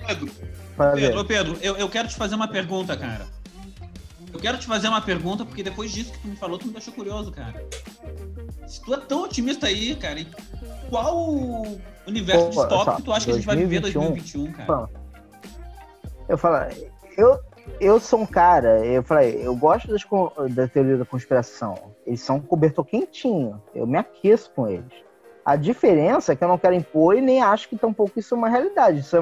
[0.76, 3.26] Mas, Pedro, Pedro, Pedro eu, eu quero te fazer uma pergunta, cara.
[4.32, 6.72] Eu quero te fazer uma pergunta, porque depois disso que tu me falou, tu me
[6.72, 7.64] deixou curioso, cara.
[8.66, 10.24] Se tu é tão otimista aí, cara,
[10.88, 11.26] qual
[12.06, 14.88] universo Opa, distópico que tu acha 2021, que a gente vai viver 2021, cara?
[16.28, 16.72] Eu falo,
[17.18, 17.40] eu,
[17.80, 20.04] eu sou um cara, eu falei, eu gosto das,
[20.54, 21.92] da teoria da conspiração.
[22.10, 23.62] Eles são um cobertor quentinho.
[23.72, 24.92] Eu me aqueço com eles.
[25.46, 28.36] A diferença é que eu não quero impor e nem acho que tampouco isso é
[28.36, 28.98] uma realidade.
[28.98, 29.20] Isso é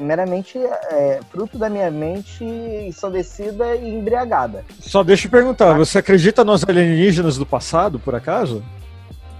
[0.00, 4.64] meramente é, fruto da minha mente ensandecida e embriagada.
[4.80, 8.64] Só deixa eu perguntar, você acredita nos alienígenas do passado, por acaso?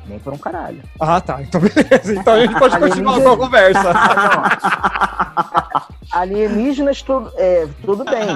[0.06, 0.82] Nem por um caralho.
[1.00, 1.40] Ah, tá.
[1.40, 2.14] Então beleza.
[2.14, 3.92] Então a gente pode continuar com a conversa.
[6.12, 8.26] alienígenas, tudo, é, tudo bem.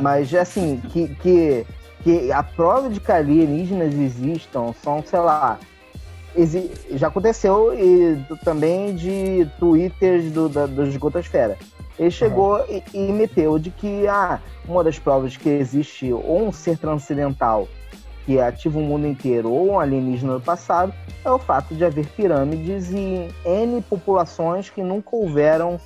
[0.00, 1.66] Mas, assim, que, que,
[2.06, 5.58] que a prova de que alienígenas existam são, sei lá,
[6.92, 11.58] já aconteceu e também de twitters do, da, do Esgotosfera.
[11.98, 12.80] Ele chegou uhum.
[12.94, 14.38] e, e, meteu de que ah,
[14.68, 17.66] uma das provas que existe ou um ser transcendental
[18.24, 22.06] que ativa o mundo inteiro ou um alienígena do passado é o fato de haver
[22.06, 25.80] pirâmides em N populações que nunca houveram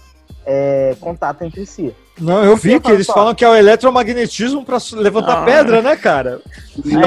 [0.44, 1.94] é, contato entre si.
[2.18, 3.14] Não, eu vi que eles só.
[3.14, 5.44] falam que é o eletromagnetismo para levantar ah.
[5.44, 6.40] pedra, né, cara?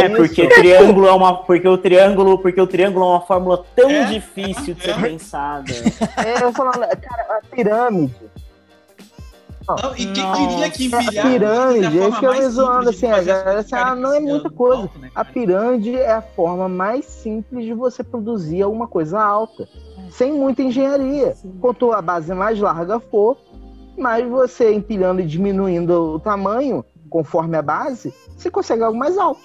[0.02, 3.64] É, porque o triângulo é uma, porque o triângulo, porque o triângulo é uma fórmula
[3.76, 4.06] tão é?
[4.06, 5.02] difícil de ser é.
[5.02, 5.72] pensada.
[6.18, 8.16] É, eu falando, cara, a pirâmide.
[9.68, 13.60] Não, e quem diria que empilhar a pirâmide, é que eu zoando assim, a galera
[13.60, 14.82] assim, ah, não é muita coisa.
[14.84, 19.68] Alto, né, a pirâmide é a forma mais simples de você produzir alguma coisa alta,
[20.14, 21.36] sem muita engenharia.
[21.60, 23.38] Quanto a base mais larga for,
[23.98, 29.42] mas você empilhando e diminuindo o tamanho conforme a base, você consegue algo mais alto.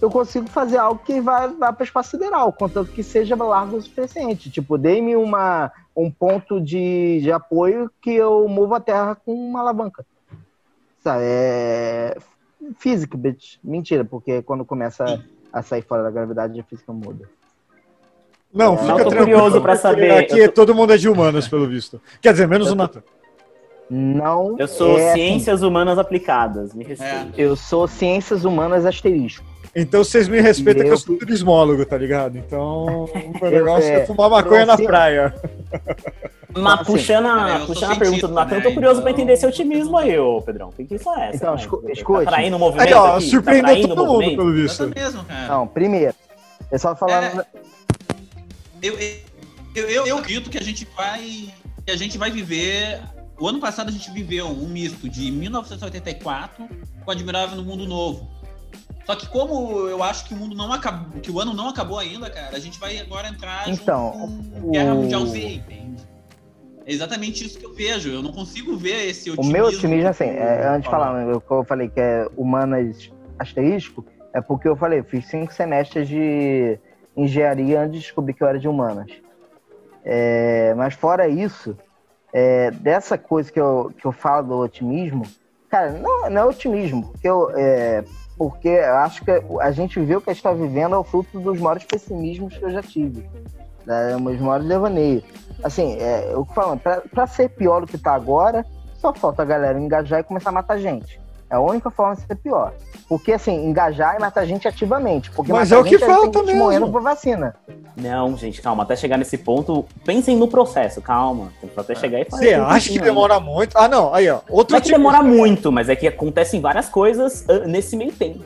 [0.00, 3.76] Eu consigo fazer algo que vai, vai para o espaço sideral, contanto que seja largo
[3.76, 4.50] o suficiente.
[4.50, 9.60] Tipo, dê-me uma, um ponto de, de apoio que eu movo a Terra com uma
[9.60, 10.04] alavanca.
[11.02, 11.22] Sabe?
[11.24, 12.16] É
[12.78, 13.58] física, bitch.
[13.62, 17.28] Mentira, porque quando começa a sair fora da gravidade, a física muda.
[18.54, 20.12] Não, fica Não, tô curioso para saber.
[20.12, 20.52] Aqui tô...
[20.52, 22.00] todo mundo é de humanas, pelo visto.
[22.22, 23.02] Quer dizer, menos o Natan.
[23.90, 24.56] Não.
[24.58, 25.66] Eu sou é ciências assim.
[25.66, 27.12] humanas aplicadas, me respeito.
[27.14, 27.28] É.
[27.36, 29.44] Eu sou ciências humanas asterisco.
[29.74, 30.86] Então vocês me respeitam eu...
[30.86, 32.38] que eu sou turismólogo, tá ligado?
[32.38, 33.06] Então
[33.42, 35.34] o negócio é, é fumar maconha na praia.
[36.56, 39.02] Mas assim, puxando a, puxando a pergunta do Natan, eu tô curioso então...
[39.02, 40.70] pra entender esse otimismo aí, ô Pedrão.
[40.70, 41.36] Que que isso é essa?
[41.36, 42.24] Então, escu escute.
[42.24, 43.28] Tá traindo o movimento aí, ó, aqui?
[43.28, 44.86] surpreendeu tá todo mundo, pelo visto.
[44.94, 45.48] Mesmo, cara.
[45.48, 46.14] Não, primeiro,
[46.70, 47.24] é só falar...
[47.24, 47.73] É...
[48.84, 48.98] Eu,
[49.74, 51.48] Eu, eu, eu acredito que a gente vai.
[51.84, 53.00] Que a gente vai viver.
[53.40, 56.68] O ano passado a gente viveu um misto de 1984
[57.04, 58.28] com Admirável no Mundo Novo.
[59.04, 61.98] Só que como eu acho que o mundo não acabou, que o ano não acabou
[61.98, 64.12] ainda, cara, a gente vai agora entrar Então,
[64.60, 66.02] com Guerra o- Mundial Z, entende?
[66.86, 68.08] É exatamente isso que eu vejo.
[68.10, 69.52] Eu não consigo ver esse O otimismo.
[69.52, 74.40] meu otimismo, assim, é, antes de falar, eu, eu falei que é humanas asterisco, é
[74.40, 76.78] porque eu falei, eu fiz cinco semestres de
[77.16, 79.10] engenharia antes de descobrir que eu era de humanas.
[80.04, 81.76] É, mas fora isso,
[82.32, 85.24] é, dessa coisa que eu, que eu falo do otimismo,
[85.68, 88.04] cara, não, não é otimismo, porque eu, é,
[88.36, 91.04] porque eu acho que a gente vê o que a gente está vivendo é o
[91.04, 93.26] fruto dos maiores pessimismos que eu já tive.
[93.86, 95.24] Né, meus maiores devaneios.
[95.62, 98.64] Assim, é, eu falo, pra ser pior do que tá agora,
[98.96, 101.20] só falta a galera engajar e começar a matar gente.
[101.54, 102.72] É a única forma de ser pior.
[103.08, 105.30] Porque, assim, engajar e matar gente ativamente.
[105.30, 106.58] Porque Mas é o que gente, falta mesmo.
[106.64, 107.54] morrendo por vacina.
[107.96, 108.82] Não, gente, calma.
[108.82, 111.52] Até chegar nesse ponto, pensem no processo, calma.
[111.60, 112.46] Tem que até chegar e fazer.
[112.46, 113.76] Você acha que demora muito?
[113.78, 114.12] Ah, não.
[114.12, 114.40] Aí, ó.
[114.48, 115.12] Outro Não é que otimismo.
[115.12, 118.42] demora muito, mas é que acontecem várias coisas ah, nesse meio tempo.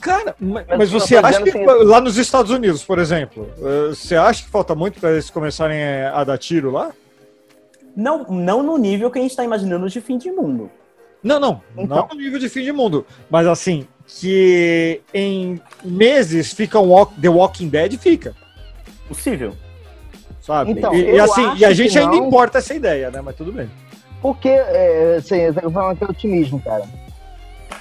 [0.00, 3.88] Cara, ma- Mas mas você acha que assim- lá nos Estados Unidos, por exemplo, eh,
[3.94, 6.90] você acha que falta muito para eles começarem eh, a dar tiro lá?
[7.94, 10.70] Não, não no nível que a gente tá imaginando de fim de mundo.
[11.22, 11.62] Não, não.
[11.76, 11.96] Então.
[11.96, 13.06] Não no nível de fim de mundo.
[13.30, 18.34] Mas assim, que em meses fica um walk- The Walking Dead, fica.
[19.08, 19.54] Possível.
[20.40, 20.72] Sabe?
[20.72, 22.26] Então, e, e eu assim, e a gente ainda não.
[22.26, 23.20] importa essa ideia, né?
[23.20, 23.70] Mas tudo bem.
[24.22, 26.84] Porque, é, assim, eu tô falando que é otimismo, cara.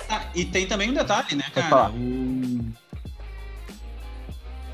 [0.09, 1.67] Ah, e tem também um detalhe, né, cara?
[1.67, 1.91] falar.
[1.91, 2.71] Um,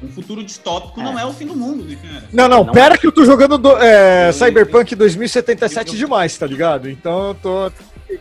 [0.04, 1.04] um futuro distópico É.
[1.04, 2.24] não é o fim do mundo, né, cara?
[2.32, 2.74] Não, não, Não.
[2.74, 6.90] pera que eu tô jogando do- é, Eu- Cyberpunk 2077 eu- demais, tá ligado?
[6.90, 7.72] Então eu tô.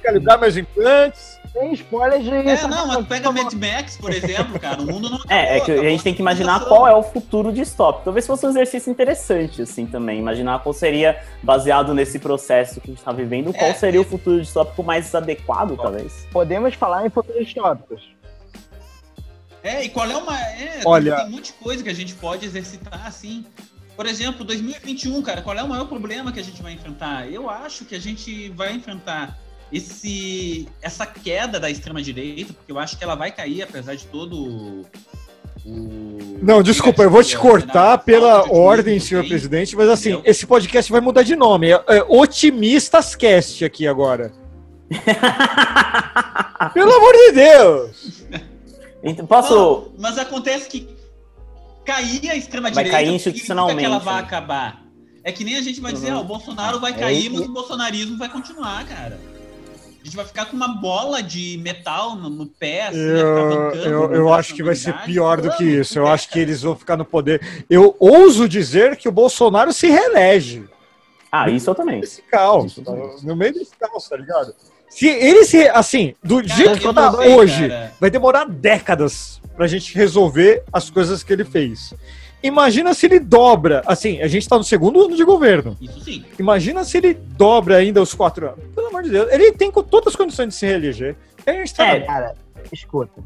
[0.03, 1.39] Calibrar meus implantes.
[1.53, 2.31] Tem spoiler de.
[2.31, 4.83] É, não, mas pega Mad Max, por exemplo, cara.
[4.83, 6.89] O mundo não É, é que a acabou, gente tem que acabou a imaginar qual
[6.89, 8.05] é o futuro distópico.
[8.07, 10.19] Talvez fosse um exercício interessante, assim, também.
[10.19, 13.75] Imaginar qual seria, baseado nesse processo que a gente tá vivendo, qual É.
[13.75, 16.27] seria o futuro distópico mais adequado, talvez.
[16.33, 18.03] Podemos falar em futuros tópicos.
[19.63, 20.39] É, e qual é uma.
[20.39, 23.47] É, Olha- tem muita coisa que a gente pode exercitar, assim.
[23.97, 27.31] Por exemplo, 2021, cara, qual é o maior problema que a gente vai enfrentar?
[27.31, 29.39] Eu acho que a gente vai enfrentar
[29.73, 34.37] esse, essa queda da extrema-direita, porque eu acho que ela vai cair, apesar de todo
[34.37, 34.87] o.
[36.43, 40.31] Não, desculpa, eu vou te cortar pela ordem, senhor presidente, mas assim, Entendeu?
[40.31, 41.71] esse podcast vai mudar de nome.
[41.71, 44.31] É, é Otimistas Cast aqui agora.
[46.75, 48.25] Pelo amor de Deus!
[49.03, 49.55] Então, posso.
[49.55, 50.89] Não, mas acontece que
[51.85, 54.21] cair a extrema-direita Vai cair institucionalmente, que ela vai né?
[54.21, 54.85] acabar.
[55.23, 56.19] É que nem a gente vai dizer, Uhum.
[56.19, 57.33] ah, o Bolsonaro vai É cair, isso.
[57.35, 59.19] mas o bolsonarismo vai continuar, cara.
[60.05, 63.85] A gente vai ficar com uma bola de metal no, no pé, assim, Eu, cavancando,
[63.89, 65.99] eu, né, eu na acho que vai ser pior do que isso.
[65.99, 67.41] Eu acho que eles vão ficar no poder.
[67.71, 70.65] Eu ouso dizer que o Bolsonaro se reelege
[71.33, 72.01] Ah, isso eu também.
[72.03, 72.73] nesse caos.
[72.73, 72.93] Isso tá?
[72.93, 73.17] também.
[73.23, 74.55] No meio desse caos, tá ligado?
[74.91, 75.67] Se ele se.
[75.69, 77.95] Assim, do Cara, jeito que eu tá hoje, cara.
[77.99, 81.95] vai demorar décadas pra gente resolver as coisas que ele fez.
[82.45, 83.83] Imagina se ele dobra.
[83.87, 85.77] Assim, a gente tá no segundo ano de governo.
[85.81, 86.25] Isso sim.
[86.39, 88.61] Imagina se ele dobra ainda os quatro anos.
[88.75, 89.33] Pelo amor de Deus.
[89.33, 91.17] Ele tem com todas as condições de se reeleger.
[91.77, 92.35] Tá É, Cara,
[92.71, 93.23] escuta.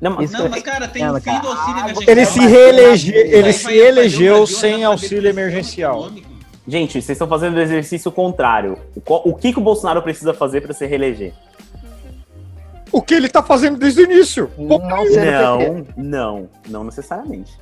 [0.00, 2.10] Não, Não, é- mas, cara, tem Ela, o fim do auxílio cara, emergencial.
[2.16, 6.10] Ele se bater reelege, na- ele se elegeu sem auxílio emergencial.
[6.68, 8.76] Gente, vocês estão fazendo o exercício contrário.
[9.08, 11.32] O, o que, que o Bolsonaro precisa fazer pra se reeleger?
[12.92, 14.50] O que ele tá fazendo desde o início.
[14.58, 14.78] Não.
[14.78, 17.52] Não, não, não necessariamente.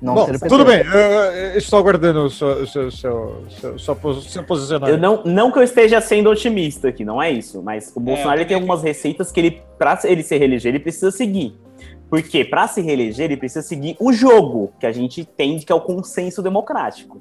[0.00, 1.00] Não Bom, tudo bem, eu,
[1.52, 5.00] eu estou aguardando o seu, seu, seu, seu, seu, pos- seu Eu posicionamento.
[5.00, 7.60] não, não que eu esteja sendo otimista aqui, não é isso.
[7.62, 11.10] Mas o Bolsonaro ele tem algumas receitas que ele, pra ele se reeleger, ele precisa
[11.10, 11.56] seguir.
[12.08, 15.74] Porque pra se reeleger, ele precisa seguir o jogo que a gente entende que é
[15.74, 17.18] o consenso democrático.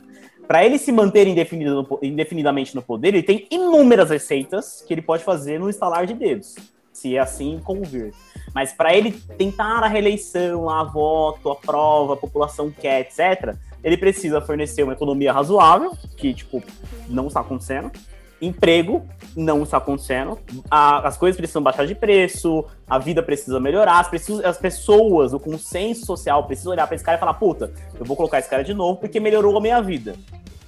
[0.47, 5.01] Pra ele se manter indefinido no indefinidamente no poder, ele tem inúmeras receitas que ele
[5.01, 6.55] pode fazer no estalar de dedos,
[7.03, 8.13] se assim convir.
[8.53, 13.97] Mas pra ele tentar a reeleição, lá, voto, a prova, a população quer, etc., ele
[13.97, 16.63] precisa fornecer uma economia razoável, que, tipo,
[17.09, 17.91] não está acontecendo.
[18.41, 20.39] Emprego não está acontecendo.
[20.71, 25.39] A- as coisas precisam baixar de preço, a vida precisa melhorar, as, as pessoas, o
[25.39, 28.63] consenso social precisa olhar para esse cara e falar: puta, eu vou colocar esse cara
[28.63, 30.15] de novo porque melhorou a minha vida.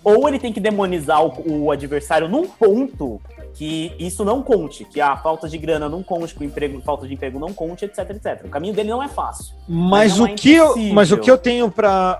[0.03, 3.21] Ou ele tem que demonizar o, o adversário num ponto
[3.55, 7.07] que isso não conte, que a falta de grana não conte, que o emprego, falta
[7.07, 8.41] de emprego não conte, etc, etc.
[8.43, 9.55] O caminho dele não é fácil.
[9.67, 12.19] Mas, não o é que eu, mas o que eu tenho para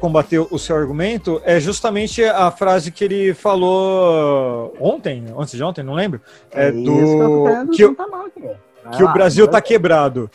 [0.00, 5.82] combater o seu argumento é justamente a frase que ele falou ontem, antes de ontem,
[5.82, 6.20] não lembro.
[6.52, 7.86] É, que eu tô do que.
[7.86, 9.62] Vai que o lá, Brasil tá lá.
[9.62, 10.30] quebrado.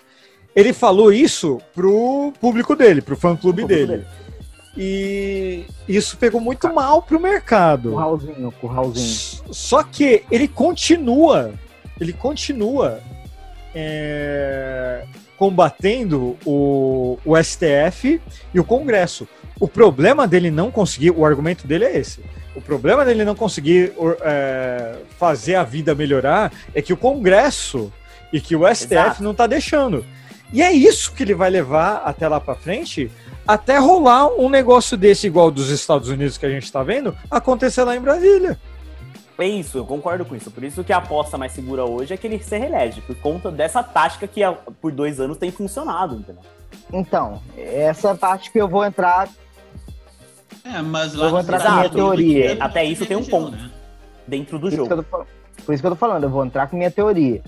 [0.54, 4.06] Ele falou isso pro público dele, pro fã clube O público dele.
[4.75, 7.91] E isso pegou muito mal pro mercado.
[7.91, 9.53] Curralzinho, curralzinho.
[9.53, 11.53] Só que ele continua,
[11.99, 12.99] ele continua
[13.75, 15.05] é,
[15.38, 18.19] combatendo o, o STF
[18.53, 19.27] e o Congresso.
[19.59, 22.21] O problema dele não conseguir, o argumento dele é esse.
[22.55, 27.91] O problema dele não conseguir é, fazer a vida melhorar é que o Congresso
[28.31, 29.23] e que o STF Exato.
[29.23, 30.05] não tá deixando.
[30.51, 33.09] E é isso que ele vai levar até lá para frente,
[33.47, 37.84] até rolar um negócio desse igual dos Estados Unidos que a gente tá vendo, acontecer
[37.84, 38.60] lá em Brasília.
[39.38, 40.49] É isso, eu concordo com isso.
[40.51, 43.51] Por isso que a aposta mais segura hoje é que ele se reelege, por conta
[43.51, 46.43] dessa tática que há- por dois anos tem funcionado, entendeu?
[46.91, 49.27] Então, essa é parte que eu vou entrar.
[50.63, 52.51] É, mas Eu lá vou nos entrar Estados na minha teoria.
[52.51, 53.51] ele Até isso tem um ponto.
[53.51, 53.69] né?
[54.25, 54.93] Dentro do Por jogo.
[54.93, 55.25] eu tô,
[55.65, 57.41] por isso que eu tô falando, eu vou entrar com minha teoria.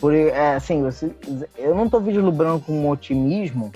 [0.00, 1.12] Por, é, assim, você-
[1.56, 3.70] eu não tô vislumbrando com um otimismo,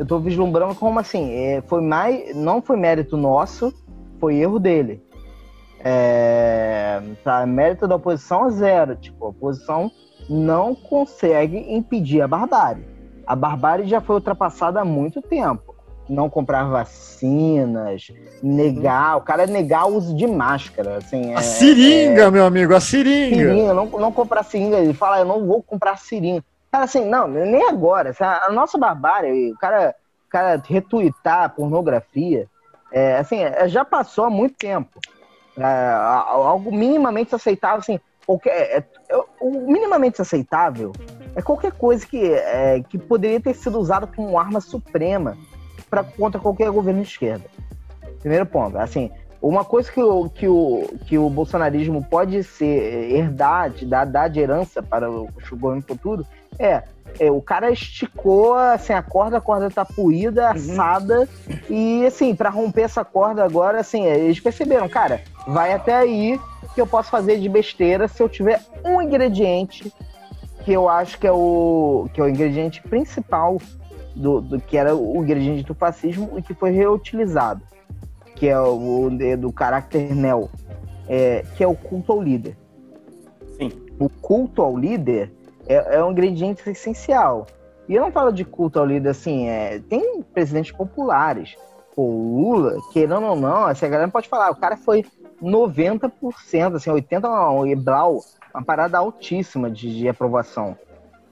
[0.00, 3.70] eu tô vislumbrando como assim, é, foi mais, não foi mérito nosso,
[4.18, 5.04] foi erro dele.
[5.84, 8.96] É, tá, mérito da oposição é zero.
[8.96, 9.90] Tipo, a oposição
[10.26, 12.82] não consegue impedir a barbárie.
[13.26, 15.74] A barbárie já foi ultrapassada há muito tempo.
[16.08, 18.06] Não comprar vacinas,
[18.42, 20.96] negar, o cara negar o uso de máscara.
[20.96, 23.36] Assim, A é- seringa, meu amigo, a seringa.
[23.36, 24.78] seringa, não, não comprar seringa.
[24.78, 26.42] Ele fala, eu não vou comprar seringa.
[26.70, 28.14] Cara, assim, não, nem agora.
[28.20, 29.94] A nossa barbárie, o cara,
[30.26, 32.46] o cara retuitar pornografia,
[32.92, 35.00] é, assim, é, já passou há muito tempo.
[35.56, 35.64] É,
[36.28, 40.92] algo minimamente aceitável, assim, qualquer, é, é, o minimamente aceitável
[41.34, 45.36] é qualquer coisa que, é, que poderia ter sido usada como arma suprema
[45.88, 47.44] pra, contra qualquer governo de esquerda.
[48.20, 49.10] Primeiro ponto, assim,
[49.42, 53.72] uma coisa que o, que o, que o bolsonarismo pode ser herdar,
[54.06, 56.26] dar, de herança para o governo futuro
[56.60, 56.82] é,
[57.18, 61.26] é, o cara esticou assim, a corda, a corda tá puída, assada,
[61.68, 66.38] e assim, para romper essa corda agora, assim, eles perceberam, cara, vai até aí
[66.74, 69.92] que eu posso fazer de besteira se eu tiver um ingrediente
[70.62, 73.56] que eu acho que é o, que é o ingrediente principal
[74.14, 77.62] do, do que era o ingrediente do fascismo e que foi reutilizado,
[78.36, 80.50] que é o, o do caráter neo,
[81.08, 82.56] é, que é o culto ao líder.
[83.56, 83.72] Sim.
[83.98, 85.32] O culto ao líder
[85.72, 87.46] é, é um ingrediente essencial.
[87.88, 91.56] E eu não falo de culto ao líder assim, é, tem presidentes populares.
[91.94, 95.04] Pô, o Lula, querendo ou não, assim, a galera pode falar, o cara foi
[95.42, 98.20] 90%, assim, 80% não, o Ebral,
[98.54, 100.76] uma parada altíssima de, de aprovação.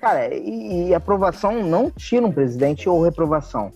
[0.01, 3.73] Cara, e, e aprovação não tira um presidente ou reprovação.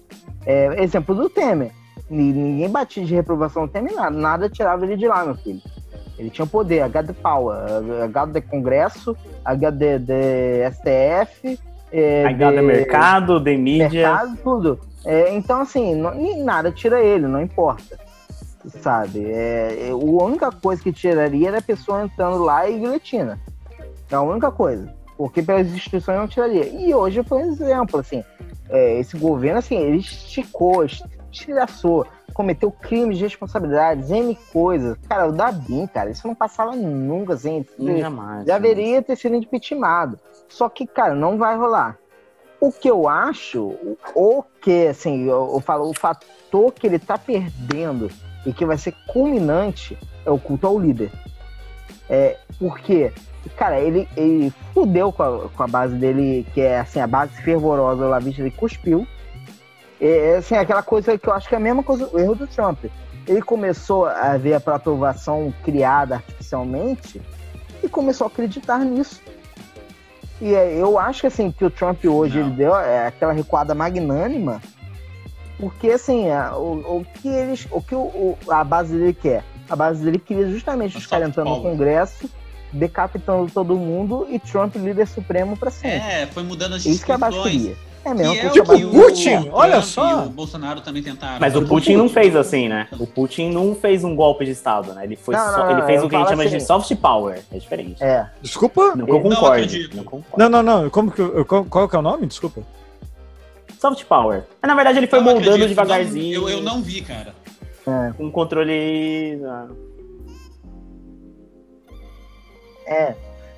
[0.46, 1.72] É, exemplo do Temer.
[2.09, 5.61] Ni- Ninguém batia de reprovação no Temer, nada, nada tirava ele de lá, meu filho.
[6.22, 7.56] Ele tinha poder, HD Power,
[8.04, 11.58] HD Congresso, HD de STF,
[11.92, 13.88] é, Aí gado é de- mercado, de mídia.
[13.90, 14.80] mercado, tudo.
[15.04, 17.98] É, então, assim, não- nada tira ele, não importa.
[18.80, 19.24] Sabe?
[19.26, 23.40] É, é, a única coisa que tiraria era a pessoa entrando lá e guilhotina.
[24.08, 24.88] É a única coisa.
[25.18, 26.66] Porque pelas instituições não tiraria.
[26.68, 28.22] E hoje foi um exemplo, assim.
[28.70, 30.87] é, esse governo, assim, ele esticou,
[31.33, 34.97] estilhaçou, cometeu crimes de responsabilidades, N coisas.
[35.09, 37.64] Cara, o Dabin, cara, isso não passava nunca, assim.
[37.77, 38.47] Sim, jamais.
[38.47, 40.18] Já deveria ter sido impeachmentado.
[40.49, 41.97] Só que, cara, não vai rolar.
[42.61, 46.99] O que eu acho, o- o que, assim, eu, eu falo, o fator que ele
[46.99, 48.09] tá perdendo
[48.47, 51.11] e que vai ser culminante é o culto ao líder.
[52.09, 53.12] É, porque,
[53.57, 57.33] cara, ele, ele fudeu com a, com a base dele, que é, assim, a base
[57.42, 59.07] fervorosa, lá vista, ele cuspiu.
[60.05, 62.47] É, assim, aquela coisa que eu acho que é a mesma coisa, o erro do
[62.49, 62.85] Trump.
[63.25, 67.23] Ele começou a ver a aprovação criada artificialmente
[67.85, 69.21] e começou a acreditar nisso.
[70.41, 72.49] E é, eu acho que assim que o Trump hoje Não.
[72.49, 74.61] ele deu é, aquela recuada magnânima,
[75.57, 79.45] porque assim a- o, o que eles, o que o, o- a base dele quer,
[79.71, 81.62] a base dele queria justamente os caras soft entrando no.
[81.62, 82.29] Congresso,
[82.73, 85.99] decapitando todo mundo e Trump líder supremo para sempre.
[85.99, 87.77] É, foi mudando as É isso que a base queria.
[88.05, 88.33] É mesmo.
[88.35, 90.25] Que é o Tipo, que Putin, Trump olha só.
[90.25, 91.38] o Bolsonaro também tentaram.
[91.40, 92.88] Mas o Putin não fez assim, né?
[92.98, 95.05] O Putin não fez um golpe de Estado, né?
[95.05, 96.94] Ele, foi Não, só- não, ele fez o que a gente chama de assim- soft
[96.96, 97.40] power.
[97.53, 98.03] É diferente.
[98.03, 98.27] É.
[98.40, 98.96] Desculpa?
[98.96, 99.46] Não eu Não concordo.
[99.55, 99.96] acredito.
[99.96, 100.37] Não concordo.
[100.37, 100.90] Não, não, não.
[100.90, 102.27] Como que, eu- qual, qual que é o nome?
[102.27, 102.63] Desculpa.
[103.81, 104.44] Soft power.
[104.61, 106.35] Mas, na verdade, ele foi moldando acredito, devagarzinho.
[106.35, 107.35] eu, eu não vi, cara.
[108.17, 109.40] Com controle.
[109.44, 109.67] ah,
[112.87, 113.15] É.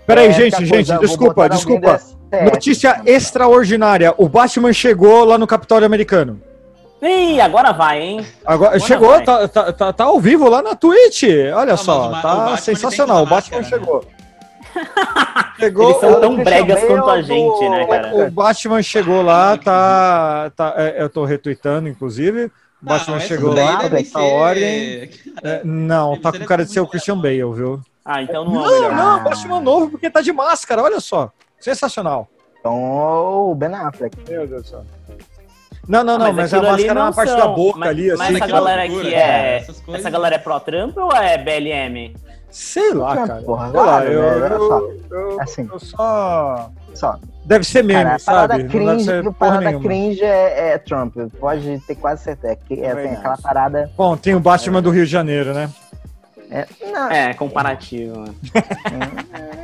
[0.06, 2.00] Peraí, É, gente, aquela gente, desculpa, desculpa.
[2.34, 2.50] Do STF.
[2.54, 4.14] Notícia extraordinária.
[4.18, 6.40] O Batman chegou lá no Capitólio Americano.
[7.02, 8.26] Ih, agora vai, hein?
[8.46, 9.24] Agora, Agora chegou, vai.
[9.24, 11.24] tá, tá, tá, tá ao vivo lá na Twitch.
[11.54, 13.22] Olha Não, só, o Ma- o tá Batman, sensacional.
[13.22, 13.68] O Batman máscara, né?
[13.68, 14.04] chegou.
[15.58, 18.14] Chegou, Eles são o- tão bregas quanto a do- gente, né, cara?
[18.16, 20.50] O Batman chegou lá, tá.
[20.56, 22.46] tá é, eu tô retweetando, inclusive.
[22.46, 22.50] O
[22.86, 25.10] Batman chegou lá, deve essa ser- ordem.
[25.44, 27.16] É, não, Deve tá com cara de ser o Christian.
[27.18, 27.80] Bale, viu?
[28.04, 31.00] Ah, então não é o Não, não, o Batman novo porque tá de máscara, olha
[31.00, 31.30] só.
[31.64, 32.28] Sensacional.
[32.60, 34.16] Então, o Ben Affleck.
[34.28, 34.84] Meu Deus do céu.
[35.88, 38.10] Não, não, Ah, não, mas, a máscara não na parte são- da boca mas- ali,
[38.10, 38.18] assim.
[38.18, 39.56] Mas essa galera loucura, aqui é.
[39.56, 40.00] essas coisas.
[40.04, 42.14] Essa galera é pró-Trump ou é BLM?
[42.50, 43.42] Sei lá, cara.
[43.42, 44.46] porra, Sei lá, eu, né?
[44.46, 44.78] Olha só.
[44.78, 46.70] eu, eu, Assim, eu só.
[46.94, 47.18] só.
[47.46, 48.62] Deve ser meme, Cara, a parada sabe?
[48.62, 51.16] Não deve cringe, ser parada cringe é, é Trump.
[51.40, 52.52] Pode ter quase certeza.
[52.52, 53.90] É, que, é, assim, aquela parada.
[53.96, 55.70] Bom, tem o Batman do Rio de Janeiro, né?
[56.50, 58.22] É, não, É, comparativo.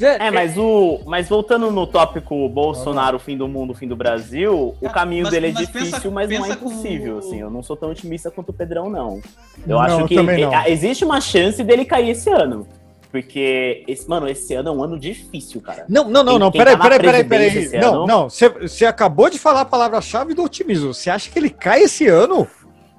[0.00, 1.00] É, mas o.
[1.06, 5.46] Mas voltando no tópico Bolsonaro, fim do mundo, fim do Brasil, o caminho Mas- dele
[5.48, 7.40] é mas difícil, pensa- mas não é pensa impossível, com- assim.
[7.40, 9.20] Eu não sou tão otimista quanto o Pedrão, não.
[9.66, 10.30] Eu Não, acho que não.
[10.54, 12.66] é, existe uma chance dele cair esse ano.
[13.10, 15.84] Porque, esse, mano, esse ano é um ano difícil, cara.
[15.88, 16.50] Não, não, não, Quem- não.
[16.50, 17.46] quem Peraí, tá peraí, peraí, peraí.
[17.64, 18.06] esse Não, ano?
[18.08, 18.28] não.
[18.28, 20.92] Você- acabou de falar a palavra-chave do otimismo.
[20.92, 22.44] Você acha que ele cai esse ano?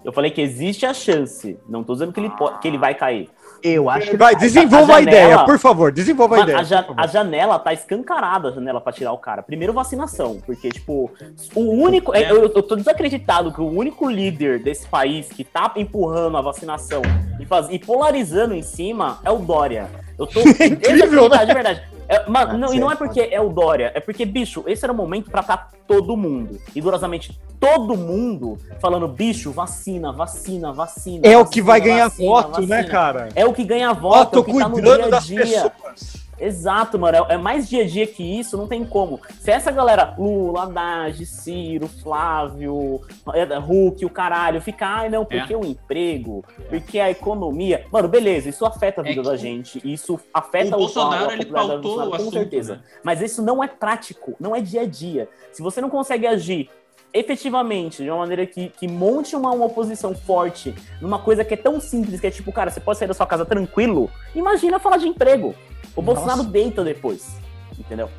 [0.05, 1.57] Eu falei que existe a chance.
[1.67, 2.31] Não tô dizendo que ele,
[2.61, 3.27] que ele vai cair.
[3.63, 4.17] Eu acho que.
[4.17, 5.91] Vai, desenvolva a, a janela- ideia, por favor.
[5.91, 6.59] Desenvolva a ideia.
[6.59, 9.41] a, ja- a janela tá escancarada, a janela pra tirar o cara.
[9.43, 10.39] Primeiro, vacinação.
[10.45, 11.11] Porque, tipo,
[11.55, 12.15] o único.
[12.15, 12.29] É.
[12.31, 17.01] Eu, eu tô desacreditado que o único líder desse país que tá empurrando a vacinação
[17.39, 19.87] e, faz, e polarizando em cima é o Dória.
[20.17, 20.39] Eu tô.
[20.59, 21.83] É incrível, desacreditado, De verdade.
[22.07, 24.85] É, mano, Ah, não, e não é porque é o Dória, é porque, bicho, esse
[24.85, 31.25] era o momento pra estar todo mundo, rigorosamente todo mundo, falando, bicho, vacina, vacina, vacina.
[31.25, 32.83] É o vacina, que vai ganhar vacina, voto, né, vacina.
[32.91, 33.29] cara?
[33.35, 35.09] É o que ganha Ó, voto, é tô o que tá no cuidando dia a
[35.09, 35.39] das dia.
[35.39, 36.24] pessoas.
[36.39, 37.17] Exato, mano.
[37.29, 39.19] É, é mais dia a dia que isso, não tem como.
[39.39, 43.01] Se essa galera, Lula, Haddad, Ciro, Flávio,
[43.33, 45.57] é, Hulk, o caralho, ficar, ai não, porque É.
[45.57, 47.85] o emprego, porque a economia.
[47.91, 51.33] Mano, beleza, isso afeta a É vida que da gente, isso afeta o Bolsonaro, a
[51.33, 52.75] ele pautou Bolsonaro, o com assunto, certeza.
[52.75, 52.81] né?
[53.03, 55.29] Mas isso não é prático, não é dia a dia.
[55.51, 56.69] Se você não consegue agir
[57.13, 61.57] efetivamente, de uma maneira que, que monte uma, uma oposição forte numa coisa que é
[61.57, 64.97] tão simples, que é tipo, cara, você pode sair da sua casa tranquilo, imagina falar
[64.97, 65.55] de emprego.
[65.95, 67.37] O Bolsonaro deita depois,
[67.79, 68.09] entendeu?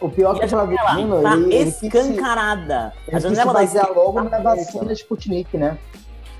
[0.00, 2.92] O pior E que a janela vendo, tá ele, se- escancarada.
[3.06, 5.78] A ele se janela da basear esquerda logo tá na vacina Sputnik, né?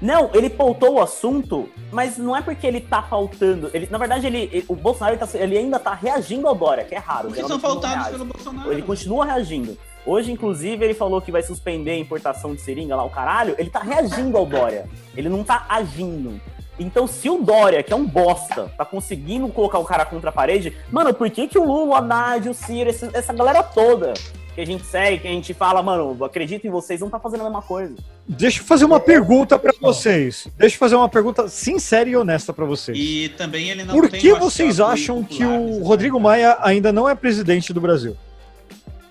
[0.01, 3.70] Não, ele pautou o assunto, mas não é porque ele tá faltando.
[3.72, 6.83] Ele, na verdade, ele, ele- o Bolsonaro ele, tá- ele ainda tá reagindo ao Dória,
[6.83, 7.28] que é raro.
[7.28, 8.11] Porque são geralmente não faltados reage.
[8.18, 8.72] pelo Bolsonaro.
[8.72, 9.78] Ele continua reagindo.
[10.05, 13.55] Hoje, inclusive, ele falou que vai suspender a importação de seringa lá, o caralho.
[13.57, 14.89] Ele tá reagindo ao Dória.
[15.16, 16.41] Ele não tá agindo.
[16.83, 20.33] Então, se o Dória, que é um bosta, tá conseguindo colocar o cara contra a
[20.33, 24.14] parede, mano, por que, que o Lula, o Haddad, o Ciro, essa, essa galera toda
[24.55, 27.41] que a gente segue, que a gente fala, mano, acredito em vocês, não tá fazendo
[27.41, 27.95] a mesma coisa?
[28.28, 30.47] Deixa eu fazer uma pergunta pra vocês.
[30.59, 32.97] Deixa eu fazer uma pergunta sincera e honesta pra vocês.
[32.99, 36.20] E também ele não Por tem que vocês acham que o nesse Rodrigo.
[36.20, 38.16] Maia ainda não é presidente do Brasil?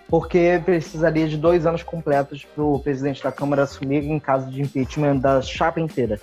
[0.08, 4.62] Porque precisaria de dois anos completos para o presidente da Câmara assumir em caso de
[4.62, 6.20] impeachment da chapa inteira.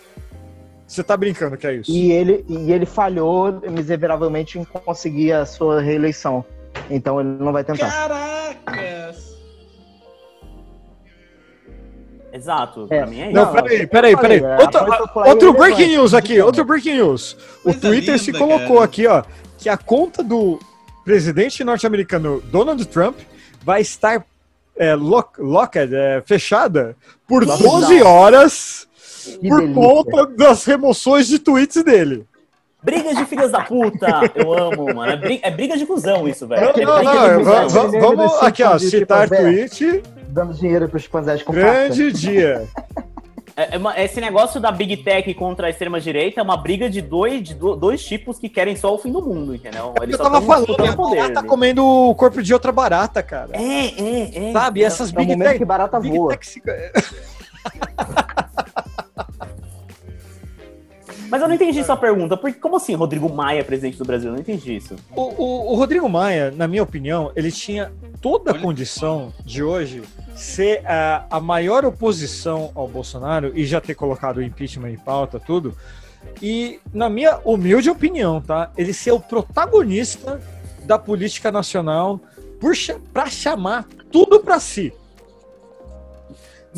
[0.88, 1.90] Você tá brincando que é isso?
[1.90, 6.42] E ele, e ele falhou miseravelmente em conseguir a sua reeleição.
[6.90, 7.90] Então ele não vai tentar.
[7.90, 9.36] Caracas!
[12.32, 12.98] Exato, É.
[12.98, 13.34] pra mim é isso.
[13.34, 14.40] Não, Não, peraí, peraí, peraí.
[14.44, 17.36] a Outro, é breaking news aqui, outro breaking news.
[17.60, 18.84] O Coisa Twitter se linda, colocou cara.
[18.84, 19.22] aqui, ó,
[19.58, 20.58] que a conta do
[21.04, 23.18] presidente norte-americano Donald Trump
[23.62, 24.24] vai estar
[24.76, 27.80] é, lock, locked, é, fechada por Lockdown.
[27.80, 28.87] 12 horas
[29.36, 29.82] Que por delícia.
[29.82, 32.24] conta das remoções de tweets dele.
[32.82, 35.12] Brigas de filhas da puta, eu amo, mano.
[35.12, 36.62] É briga, é briga de cuzão isso, velho.
[36.62, 41.06] Não, É não, não, vamos aqui, ó, ser citar tipo, tweet, Dando dinheiro para os
[41.08, 42.68] panzés com grande dia.
[43.56, 47.42] É- é esse negócio da Big Tech contra a extrema-direita é uma briga de dois,
[47.42, 49.92] de do- dois tipos que querem só o fim do mundo, entendeu?
[50.00, 51.16] Eles Eu só tava falando, a poder.
[51.16, 51.48] barata né?
[51.48, 53.50] comendo o corpo de outra barata, cara.
[53.54, 54.52] É, é, é.
[54.52, 55.58] Sabe, essas É Big Tech...
[55.58, 56.36] que barata Big voa.
[56.36, 56.62] Tech
[61.30, 62.36] Mas eu não entendi sua pergunta.
[62.36, 64.28] Por, como assim Rodrigo Maia é presidente do Brasil?
[64.30, 64.96] Eu não entendi isso.
[65.14, 70.02] O, o- o Rodrigo Maia, na minha opinião, ele tinha toda a condição de hoje
[70.34, 75.38] ser a, a maior oposição ao Bolsonaro e já ter colocado o impeachment em pauta,
[75.40, 75.74] tudo.
[76.42, 78.70] E, na minha humilde opinião, tá?
[78.76, 80.40] Ele ser o protagonista
[80.84, 82.20] da política nacional
[83.12, 84.92] pra chamar tudo pra si.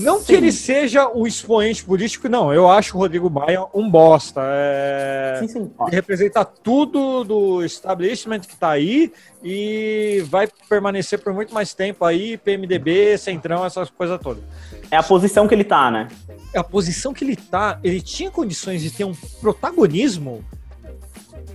[0.00, 0.34] Não que Sim.
[0.34, 2.52] ele seja o expoente político, não.
[2.52, 4.40] Eu acho o Rodrigo Maia um bosta.
[4.44, 5.36] É...
[5.40, 5.70] Sim, sim.
[5.86, 12.04] Ele representa tudo do establishment que tá aí e vai permanecer por muito mais tempo
[12.04, 14.42] aí, PMDB, Centrão, essas coisas todas.
[14.90, 16.08] É a posição que ele tá, né?
[16.54, 20.44] A posição que ele tá, ele tinha condições de ter um protagonismo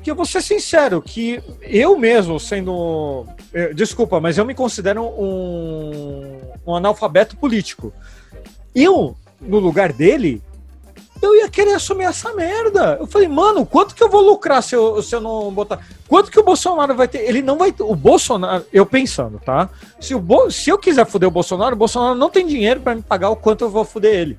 [0.06, 3.26] que eu vou ser sincero, que eu mesmo, sendo.
[3.74, 7.92] Desculpa, mas eu me considero um, um analfabeto político.
[8.76, 10.42] Eu, no lugar dele,
[11.22, 12.98] eu ia querer assumir essa merda.
[13.00, 15.80] Eu falei, mano, quanto que eu vou lucrar se eu, se eu não botar.
[16.08, 17.20] Quanto que o Bolsonaro vai ter?
[17.28, 17.74] Ele não vai.
[17.80, 19.70] O Bolsonaro, eu pensando, tá?
[20.00, 20.52] Se, o Bo...
[20.52, 23.36] se eu quiser fuder o Bolsonaro, o Bolsonaro não tem dinheiro pra me pagar o
[23.36, 24.38] quanto eu vou fuder ele.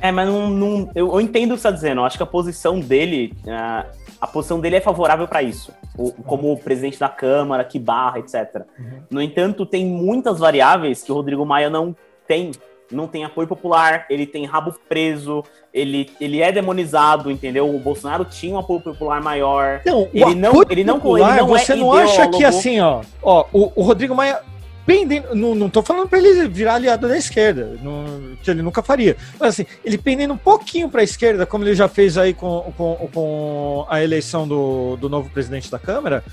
[0.00, 2.00] É, mas não, não- eu, eu entendo o que você tá dizendo.
[2.00, 3.86] Eu acho que a posição dele, ah,
[4.20, 5.72] a posição dele é favorável para isso.
[5.96, 8.62] O- como presidente da Câmara, que barra, etc.
[9.10, 11.94] No entanto, tem muitas variáveis que o Rodrigo Maia não
[12.26, 12.50] tem.
[12.90, 17.72] Não tem apoio popular, ele tem rabo preso, ele, ele é demonizado, entendeu?
[17.72, 19.80] O Bolsonaro tinha um apoio popular maior.
[19.86, 23.02] Não, Ele não- ele não- popular, ele não é Você não acha que assim, ó,
[23.22, 24.40] ó o, o Rodrigo Maia.
[24.86, 28.82] Pendendo, não, não tô falando pra ele virar aliado da esquerda, não- que ele nunca
[28.82, 29.16] faria.
[29.38, 33.08] Mas assim, ele pendendo um pouquinho pra esquerda, como ele já fez aí com, com,
[33.12, 36.24] com a eleição do, do novo presidente da Câmara.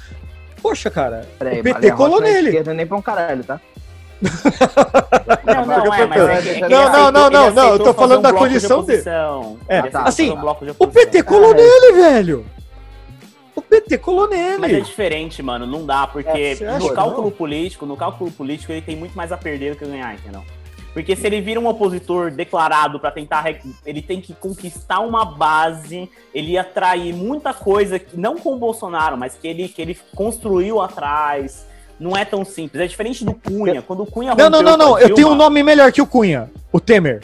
[0.60, 2.48] Poxa, cara, Peraí, o PT colou é nele.
[2.50, 3.62] esquerda nem pra um caralho, tá?
[4.22, 7.80] Não, não, é, mas é que- é Não, não, aceitou- não, ele não, não, eu
[7.80, 9.04] tô falando um da bloco de condição dele.
[9.68, 10.88] É, Ele aceitou assim, um de O.
[10.88, 11.56] PT colou É.
[11.56, 12.46] nele, velho.
[13.56, 14.82] O PT colou Mas é nele.
[14.82, 15.66] diferente, mano.
[15.66, 17.32] Não dá, porque É, no cálculo não?
[17.32, 20.44] político, no cálculo político, ele tem muito mais a perder do que a ganhar, entendeu?
[20.94, 23.46] Porque se ele vira um opositor declarado pra tentar.
[23.86, 28.58] Ele tem que conquistar uma base, ele ia atrair muita coisa, que- não com o
[28.58, 31.67] Bolsonaro, mas que ele, que ele construiu atrás.
[32.00, 32.82] Não é tão simples.
[32.84, 33.82] É diferente do Cunha.
[33.82, 34.90] Quando o Cunha Não, não, não, não.
[34.92, 36.50] com a Eu tenho um Dilma, nome melhor que o Cunha.
[36.72, 37.22] O Temer.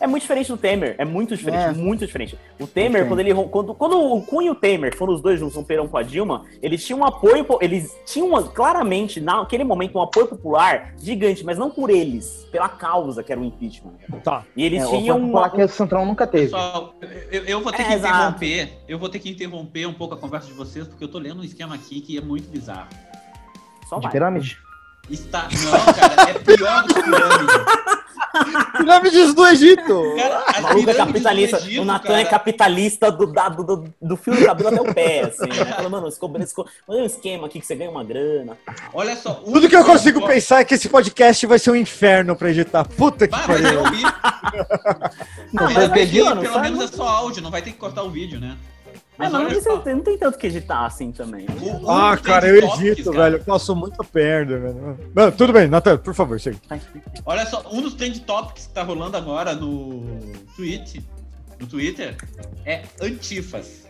[0.00, 0.94] É muito diferente do Temer.
[0.96, 1.72] É muito diferente, É.
[1.72, 2.38] muito diferente.
[2.60, 5.56] O Temer, quando ele quando, quando o Cunha e o Temer foram os dois juntos,
[5.56, 9.98] romperam com a Dilma, eles tinham um apoio, po- eles tinham uma- claramente, naquele momento,
[9.98, 13.94] um apoio popular gigante, mas não por eles, pela causa que era o impeachment.
[14.22, 14.44] Tá.
[14.56, 16.44] E eles É, o tinham uma, que o Centrão nunca teve.
[16.44, 16.94] Pessoal,
[17.32, 18.14] eu, eu vou ter É, que exato.
[18.36, 18.78] interromper.
[18.86, 21.40] Eu vou ter que interromper um pouco a conversa de vocês, porque eu tô lendo
[21.40, 22.86] um esquema aqui que é muito bizarro.
[23.88, 24.12] Só De vai.
[24.12, 24.58] pirâmide?
[25.10, 25.48] Está.
[25.64, 27.52] Não, cara, é pior do que pirâmide.
[28.76, 30.14] Pirâmides do Egito.
[30.16, 31.56] Cara, as maluco é capitalista.
[31.58, 34.80] do Egito, o Natan é capitalista do, da- do, do, do fio do cabelo até
[34.80, 35.64] o pé, assim, né?
[35.64, 38.56] Fala, mano, esse, co- esse, co- um esquema aqui que você ganha uma grana.
[38.92, 39.32] Olha só.
[39.34, 42.84] Tudo que eu consigo pensar é que esse podcast vai ser um inferno pra editar.
[42.84, 43.82] Puta que pariu.
[45.52, 45.88] Não, Mas
[46.24, 48.56] mano, pelo menos é só áudio, não vai ter que cortar o vídeo, né?
[49.18, 49.78] Mas Mas não, só.
[49.78, 51.44] tem, não tem tanto que editar assim também.
[51.60, 53.24] o- Ah, cara, eu edito, cara.
[53.24, 53.36] velho.
[53.38, 54.98] Eu passo muita perda, velho.
[55.14, 56.60] Não, tudo bem, Natan, por favor, segue.
[57.26, 60.04] Olha só, um dos trend topics que tá rolando agora no
[60.54, 61.02] tweet,
[61.60, 62.16] no Twitter,
[62.64, 63.88] é antifas.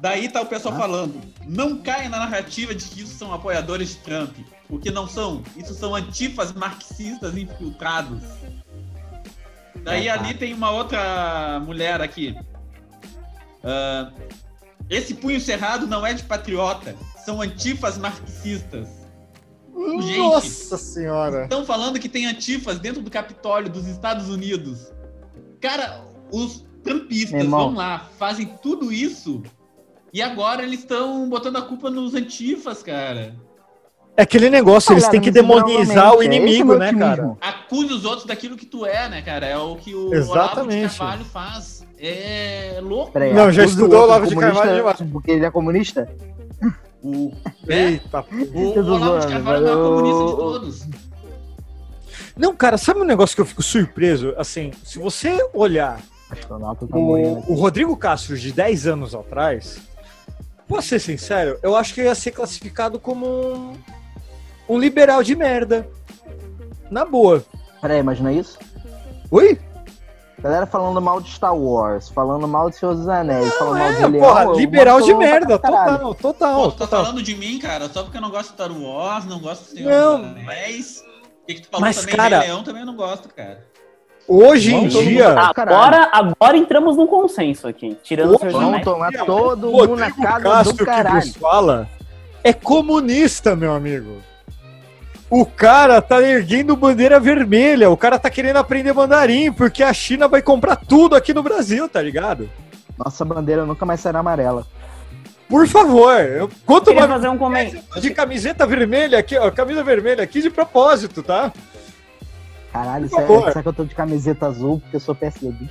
[0.00, 3.96] Daí tá o pessoal falando, não caia na narrativa de que isso são apoiadores de
[3.98, 4.36] Trump.
[4.68, 8.20] O que não são, isso são antifas marxistas infiltrados.
[9.82, 10.20] Daí É, tá.
[10.24, 12.36] ali tem uma outra mulher aqui.
[13.62, 14.12] Ah,
[14.88, 18.88] esse punho cerrado não é de patriota, são antifas marxistas.
[20.00, 20.18] Gente.
[20.18, 21.44] Nossa senhora.
[21.44, 24.92] Estão falando que tem antifas dentro do Capitólio dos Estados Unidos.
[25.60, 29.42] Cara, os trumpistas vão lá, fazem tudo isso
[30.12, 33.36] e agora eles estão botando a culpa nos antifas, cara.
[34.18, 37.36] É aquele negócio, eles têm que demonizar o é inimigo, né, cara?
[37.40, 39.46] Acuse os outros daquilo que tu é, né, cara?
[39.46, 40.98] É o que o Olavo de Exatamente.
[40.98, 41.86] Carvalho faz.
[42.00, 43.12] É louco.
[43.12, 45.12] Peraí, Não, já o estudou outro Olavo de comunista Carvalho demais.
[45.12, 46.08] Porque ele é comunista?
[47.00, 47.32] O,
[47.68, 48.24] é, Eita.
[48.54, 50.86] o, o Olavo de Carvalho é o comunista de todos.
[52.36, 54.34] Não, cara, sabe um negócio que eu fico surpreso?
[54.36, 56.00] Assim, se você olhar
[56.48, 56.58] tá
[56.90, 57.44] morrendo.
[57.46, 59.78] o, o Rodrigo Castro de 10 anos atrás,
[60.66, 63.72] vou ser sincero, eu acho que ia ser classificado como um,
[64.68, 65.88] um liberal de merda.
[66.90, 67.44] Na boa.
[67.80, 68.58] Peraí, não é isso?
[69.30, 69.58] Oi?
[70.40, 74.02] Galera falando mal de Star Wars, falando mal de Senhor dos Anéis, falando mal de
[74.02, 74.24] É, Leão.
[74.24, 77.04] porra, liberal de merda, total, total, Pô, tu tá total.
[77.06, 79.70] falando de mim, cara, só porque eu não gosto de Star Wars, não gosto do
[79.76, 80.20] Senhor Não.
[80.20, 81.02] dos Anéis.
[81.42, 83.66] O que, que tu falou Mas, também cara- Rei Leão também eu não gosto, cara.
[84.28, 85.30] Hoje em mundo dia.
[85.40, 87.96] Agora, agora entramos num consenso aqui.
[88.02, 88.84] Tirando o Senhor dos Vamos Anéis.
[88.84, 91.20] tomar todo mundo na casa Castro do que caralho.
[91.20, 91.88] vos fala
[92.44, 94.18] é comunista, meu amigo.
[95.30, 100.26] O cara tá erguendo bandeira vermelha, o cara tá querendo aprender mandarim, porque a China
[100.26, 102.48] vai comprar tudo aqui no Brasil, tá ligado?
[102.96, 104.66] Nossa bandeira nunca mais será amarela.
[105.48, 107.82] Por favor, eu Queria uma fazer um comentário.
[108.00, 111.52] de camiseta vermelha aqui, ó, camisa vermelha aqui de propósito, tá?
[112.72, 115.68] Caralho, será, será que eu tô de camiseta azul porque eu sou PSDB?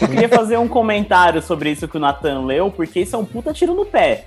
[0.00, 3.24] Eu queria fazer um comentário sobre isso que o Nathan leu, porque isso é um
[3.24, 4.24] puta tiro no pé.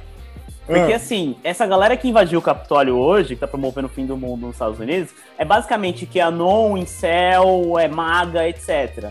[0.66, 0.96] Porque Ah.
[0.96, 4.42] assim, essa galera que invadiu o Capitólio hoje, que tá promovendo o fim do mundo
[4.48, 9.10] nos Estados Unidos, é basicamente que Anon, Incel, é maga, etc.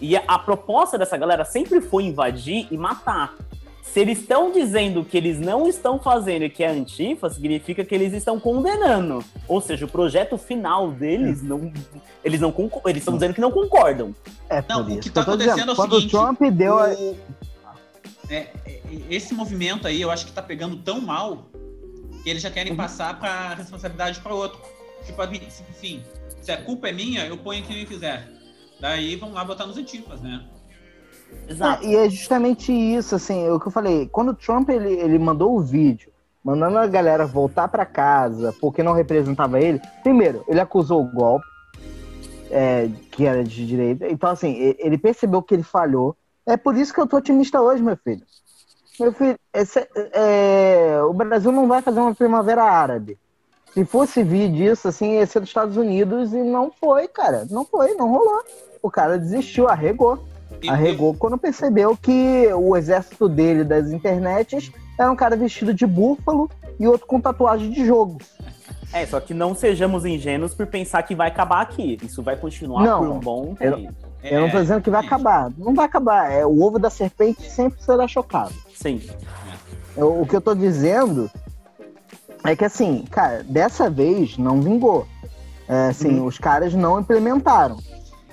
[0.00, 3.34] E a, a proposta dessa galera sempre foi invadir e matar.
[3.82, 7.94] se eles estão dizendo que eles não estão fazendo e que é antifa, significa que
[7.94, 9.22] eles estão condenando.
[9.46, 11.70] Ou seja, o projeto final deles não.
[12.24, 12.52] Eles não
[12.86, 14.12] eles estão dizendo que não concordam.
[14.48, 15.70] É por Não, o que tá tô acontecendo dizendo.
[15.70, 16.76] é o Quando seguinte, o Trump deu.
[16.78, 17.14] a- O- é,
[18.30, 18.50] é,
[19.10, 21.46] esse movimento aí, eu acho que tá pegando tão mal
[22.22, 22.76] que eles já querem Uhum.
[22.76, 24.58] passar pra responsabilidade para outro.
[25.04, 26.02] Tipo, enfim,
[26.40, 28.28] se a culpa é minha, eu ponho quem eu quiser.
[28.80, 30.44] Daí vão lá botar nos antifas, né?
[31.48, 31.84] Exato.
[31.84, 34.08] Ah, e é justamente isso, assim, o que eu falei.
[34.08, 36.10] Quando o Trump ele, ele mandou o vídeo,
[36.42, 41.46] mandando a galera voltar pra casa porque não representava ele, primeiro, ele acusou o golpe,
[42.50, 44.08] é, que era de direita.
[44.08, 46.16] Então, assim, ele percebeu que ele falhou.
[46.46, 48.22] É por isso que eu tô otimista hoje, meu filho.
[49.00, 53.18] Meu filho, esse- é, o Brasil não vai fazer uma primavera árabe.
[53.72, 57.44] Se fosse vir disso, assim, ia ser dos Estados Unidos e não foi, cara.
[57.50, 58.42] Não foi, não rolou.
[58.82, 60.22] O cara desistiu, arregou
[60.68, 66.48] arregou quando percebeu que o exército dele das internets era um cara vestido de búfalo
[66.78, 68.18] e outro com tatuagem de jogo.
[68.92, 71.98] É, só que não sejamos ingênuos por pensar que vai acabar aqui.
[72.02, 73.88] Isso vai continuar Não, por um bom eu-
[74.24, 74.34] tempo.
[74.34, 75.50] Eu não tô dizendo que vai acabar.
[75.56, 76.30] Não vai acabar.
[76.30, 78.54] É, o ovo da serpente sempre será chocado.
[78.74, 79.00] Sim.
[79.96, 81.30] Eu- o que eu tô dizendo
[82.42, 85.06] é que, assim, cara, dessa vez não vingou.
[85.68, 87.78] É, assim, os caras não implementaram.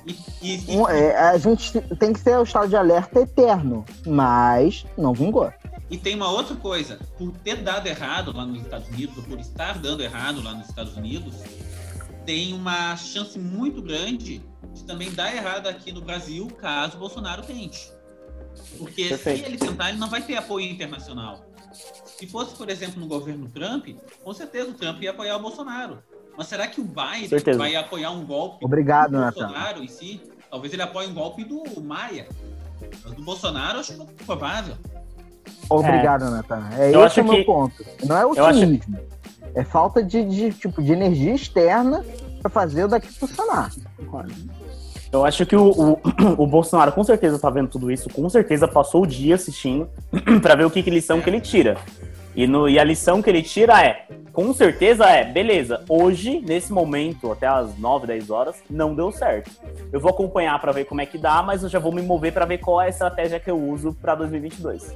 [0.05, 0.11] E,
[0.41, 4.85] e- e- Um, é, a gente tem que ter o estado de alerta eterno, mas
[4.97, 5.51] não vingou.
[5.89, 9.39] E tem uma outra coisa, por ter dado errado lá nos Estados Unidos, ou por
[9.39, 11.35] estar dando errado lá nos Estados Unidos,
[12.25, 14.41] tem uma chance muito grande
[14.73, 17.91] de também dar errado aqui no Brasil, caso o Bolsonaro tente.
[18.77, 19.39] Porque Perfeito.
[19.39, 21.45] se ele tentar, ele não vai ter apoio internacional.
[22.05, 23.87] Se fosse, por exemplo, no governo Trump,
[24.23, 25.99] com certeza o Trump ia apoiar o Bolsonaro.
[26.37, 27.57] Mas será que o Biden Certeza.
[27.57, 29.19] vai apoiar um golpe Obrigado, do.
[29.21, 30.21] Bolsonaro em si?
[30.49, 32.27] Talvez ele apoie um golpe do Maia.
[33.03, 34.75] Mas do Bolsonaro, eu acho pouco provável.
[35.69, 36.69] Obrigado, Natan.
[36.77, 37.85] É Eu esse acho o meu que- ponto.
[38.05, 38.97] Não é Eu acho- otimismo.
[39.53, 42.03] É falta de, de, tipo, de energia externa
[42.41, 43.71] para fazer o daqui funcionar.
[45.11, 46.01] Eu acho que o, o,
[46.41, 49.89] o Bolsonaro com certeza tá vendo tudo isso, com certeza passou o dia assistindo
[50.41, 51.77] pra ver o que, que lição que ele tira.
[52.33, 56.71] E, no, e a lição que ele tira é, com certeza é, beleza, hoje, nesse
[56.71, 59.51] momento, até as 9, 10 horas, não deu certo.
[59.91, 62.31] Eu vou acompanhar pra ver como é que dá, mas eu já vou me mover
[62.31, 64.95] pra ver qual é a estratégia que eu uso pra 2022.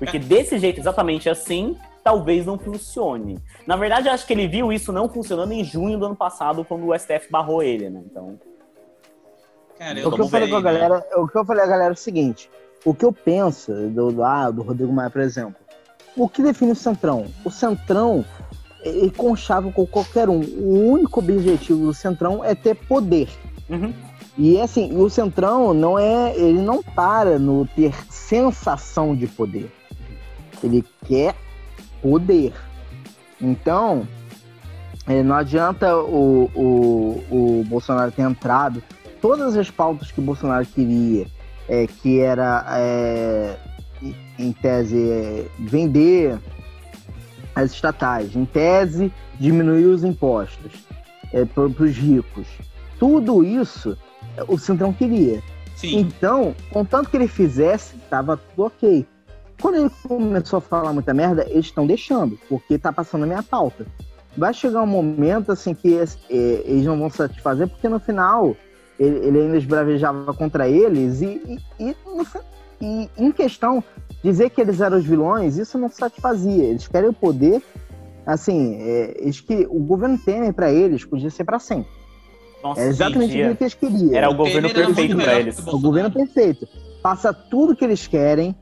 [0.00, 3.38] Porque desse jeito, exatamente assim, talvez não funcione.
[3.64, 6.64] Na verdade, eu acho que ele viu isso não funcionando em junho do ano passado,
[6.64, 8.02] quando o STF barrou ele, né?
[8.04, 8.36] Então,
[9.78, 10.78] Cara, O que eu falei bem, com a né?
[10.80, 12.50] galera, o que eu falei a galera é o seguinte:
[12.84, 15.56] o que eu penso do, do, ah, do Rodrigo Maia, por exemplo,
[16.16, 17.26] o que define o Centrão?
[17.44, 18.24] O Centrão
[18.82, 20.40] ele conchava com qualquer um.
[20.40, 23.28] O único objetivo do Centrão é ter poder.
[23.68, 23.92] uhum.
[24.36, 26.36] E assim, o Centrão não é.
[26.36, 29.72] Ele não para no ter sensação de poder.
[30.62, 31.34] Ele quer
[32.02, 32.52] poder.
[33.40, 34.06] Então,
[35.06, 38.82] eh, não adianta o, o, o Bolsonaro ter entrado.
[39.24, 41.26] Todas as pautas que o Bolsonaro queria,
[41.66, 43.56] eh, que era, eh,
[44.38, 46.38] em- tese, eh, vender
[47.54, 49.10] as estatais, em tese,
[49.40, 50.72] diminuir os impostos
[51.54, 52.46] para os ricos.
[52.98, 53.96] Tudo isso
[54.36, 55.42] eh, o Centrão queria.
[55.74, 59.06] Sim, Então, contanto que ele fizesse, tava tudo ok.
[59.58, 63.42] Quando ele começou a falar muita merda, eles estão deixando, porque tá passando a minha
[63.42, 63.86] pauta.
[64.36, 68.54] Vai chegar um momento assim que eh, eles não vão satisfazer, porque no final
[68.98, 71.96] ele, ele ainda esbravejava contra eles e, e, e
[72.80, 73.82] e, em questão
[74.22, 76.64] dizer que eles eram os vilões, isso não satisfazia.
[76.64, 77.62] Eles querem o poder,
[78.26, 81.90] assim, eh, eles que o governo Temer para eles podia ser para sempre.
[82.62, 84.14] Nossa, É exatamente o que eles queriam.
[84.14, 85.58] Era o O governo perfeito que eles.
[85.66, 86.66] o governo perfeito.
[87.02, 88.54] Passa tudo que eles querem.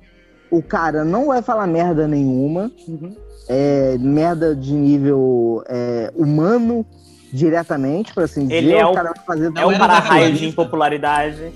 [0.50, 2.70] O cara não vai falar merda nenhuma.
[2.86, 3.14] Uhum.
[3.48, 6.86] É, merda de nível é, humano
[7.32, 8.56] diretamente, por assim dizer.
[8.56, 11.52] Ele é o- cara vai fazer É o para-raio de impopularidade.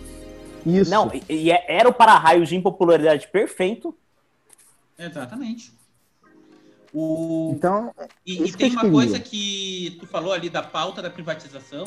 [0.65, 0.91] isso.
[0.91, 3.95] Não, e- e é- era o para-raio de impopularidade perfeito.
[4.99, 5.73] exatamente.
[6.95, 7.53] O...
[7.55, 7.93] Então,
[8.25, 11.85] E, e tem uma coisa que tu falou ali da pauta da privatização,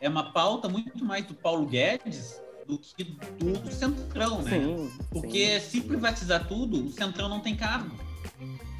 [0.00, 4.50] é uma pauta muito mais do Paulo Guedes do que do, Centrão, né?
[4.50, 4.90] Sim.
[5.10, 7.94] Porque se privatizar tudo, o Centrão não tem cargo.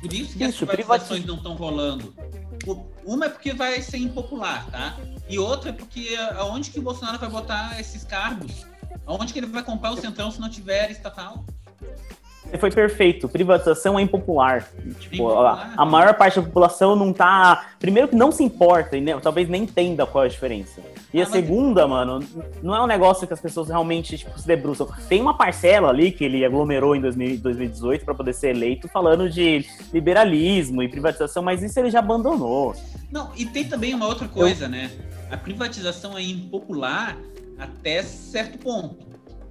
[0.01, 2.13] Por isso que as Isso, privatizações privatiza- não estão rolando.
[2.71, 4.97] O- Uma é porque vai ser impopular, tá?
[5.29, 8.67] E outra é porque aonde que o Bolsonaro vai botar esses cargos?
[9.07, 11.45] Aonde que ele vai comprar o Centrão se não tiver estatal?
[12.59, 13.29] Foi perfeito.
[13.29, 14.69] Privatização é impopular.
[14.99, 15.73] Tipo, Impopular.
[15.77, 17.71] A, a maior parte da população não tá.
[17.79, 20.81] Primeiro que não se importa e né, talvez nem entenda qual é a diferença.
[21.13, 22.21] E a Ah, mas- segunda, mano,
[22.63, 24.87] não é um negócio que as pessoas realmente tipo, se debruçam.
[25.09, 29.29] Tem uma parcela ali que ele aglomerou em 2000 2018 para poder ser eleito, falando
[29.29, 32.75] de liberalismo e privatização, mas isso ele já abandonou.
[33.11, 34.91] Não, e tem também uma outra coisa, né?
[35.31, 37.17] A privatização é impopular
[37.59, 39.07] até certo ponto.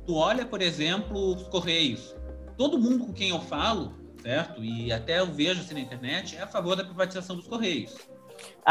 [0.05, 2.15] Tu olha, por exemplo, os Correios.
[2.57, 4.63] Todo mundo com quem eu falo, certo?
[4.63, 7.95] E até eu vejo assim na internet, é a favor da privatização dos Correios.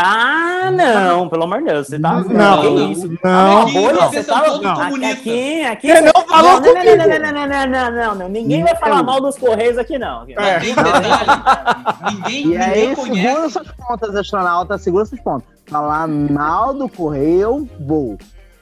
[0.00, 2.20] Ah, não, pelo amor de Deus, você tá.
[2.20, 2.92] Não, não.
[2.92, 3.08] isso?
[3.24, 4.74] Não, Aqui Bolha, você tá não.
[4.74, 5.18] comunistas.
[5.18, 5.88] Aqui, aqui.
[5.88, 6.96] Você não falou não, não, comigo.
[6.96, 8.28] não, não, não, não, não, não, não, não.
[8.28, 10.24] Ninguém vai falar mal dos Correios aqui, não.
[10.36, 10.60] É.
[10.60, 12.14] Tem detalhe.
[12.14, 15.48] ninguém, E aí, segura suas pontas, astronauta, segura suas pontas.
[15.66, 18.16] Falar mal do correio, eu vou.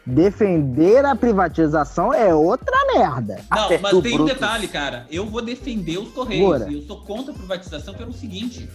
[0.08, 3.40] Defender a privatização é outra merda.
[3.50, 4.26] Não, Até mas tem um Brutus.
[4.26, 5.04] detalhe, cara.
[5.10, 6.46] Eu vou defender os Correios.
[6.46, 6.70] Bora.
[6.70, 8.70] E eu sou contra a privatização pelo seguinte: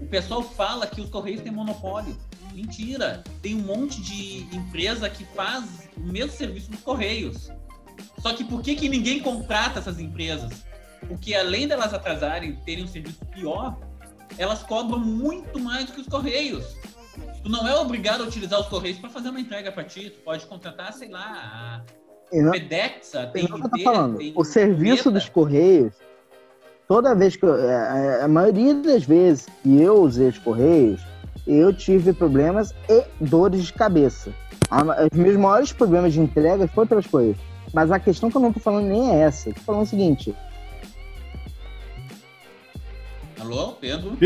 [0.00, 2.16] o pessoal fala que os Correios têm monopólio.
[2.52, 3.22] Mentira!
[3.42, 7.50] Tem um monte de empresa que faz o mesmo serviço dos Correios.
[8.18, 10.64] Só que por que, que ninguém contrata essas empresas?
[11.06, 13.78] Porque além delas atrasarem, terem um serviço pior,
[14.36, 16.64] elas cobram muito mais do que os Correios.
[17.42, 20.10] Tu não é obrigado a utilizar os Correios para fazer uma entrega para ti.
[20.10, 21.84] Tu pode contratar, sei lá,
[22.32, 24.18] a não, FedExa, é tô Inteira, falando.
[24.34, 25.94] O serviço dos correios,
[26.88, 31.00] toda vez que eu, é, é, a maioria das vezes que eu usei os correios,
[31.46, 34.32] eu tive problemas e dores de cabeça.
[34.70, 37.36] A- Os meus maiores problemas de entrega foram pelas coisas.
[37.72, 39.50] Mas a questão que eu não tô falando nem é essa.
[39.50, 40.34] Eu tô falando o seguinte:
[43.38, 44.16] Alô, Pedro?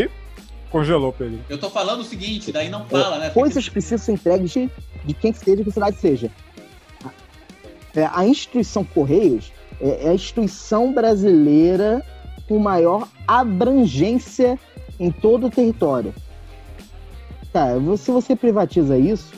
[0.69, 1.39] Congelou, Pedro.
[1.49, 3.29] Eu tô falando o seguinte, daí não fala, né?
[3.29, 4.69] coisas precisam ser entregues de,
[5.05, 6.31] de quem seja, que cidade seja.
[7.95, 12.03] É, a instituição Correios é, é a instituição brasileira
[12.47, 14.59] com maior abrangência
[14.99, 16.13] em todo o território.
[17.51, 19.33] Cara, vo- se você privatiza isso,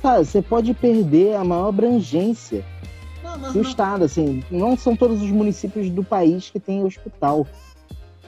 [0.00, 2.64] cara, você pode perder a maior abrangência
[3.22, 3.60] Não, do não.
[3.62, 4.04] estado.
[4.04, 7.46] Assim, não são todos os municípios do país que têm hospital,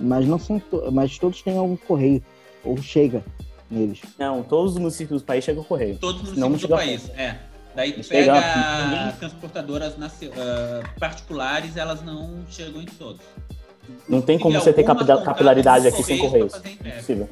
[0.01, 2.23] mas não são, to- mas todos têm algum correio
[2.65, 3.25] ou chega
[3.71, 4.01] neles.
[4.19, 5.97] Não, todos os municípios do país chegam ao Correio.
[5.99, 7.39] Todos os Não municípios do país, é.
[7.75, 9.13] Daí tu pega a ninguém.
[9.19, 13.21] transportadoras ah, particulares, elas não chegam em todos.
[14.09, 16.73] Não tem como você ter capilaridade aqui sem Correios Correios.
[16.73, 16.95] entrega.
[16.97, 17.29] Impossível.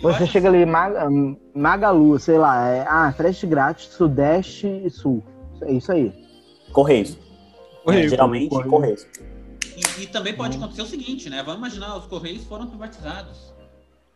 [0.00, 1.08] Você chega ali, Maga-
[1.54, 5.24] Magalu, sei lá, é, ah, frete grátis, Sudeste e Sul.
[5.62, 6.12] É isso aí.
[6.72, 7.16] Correios.
[7.82, 8.06] Correio.
[8.06, 8.70] É, geralmente, Correio.
[8.70, 9.06] Correios.
[9.76, 11.42] E, e também pode acontecer o seguinte, né?
[11.42, 13.52] Vamos imaginar, os Correios foram privatizados.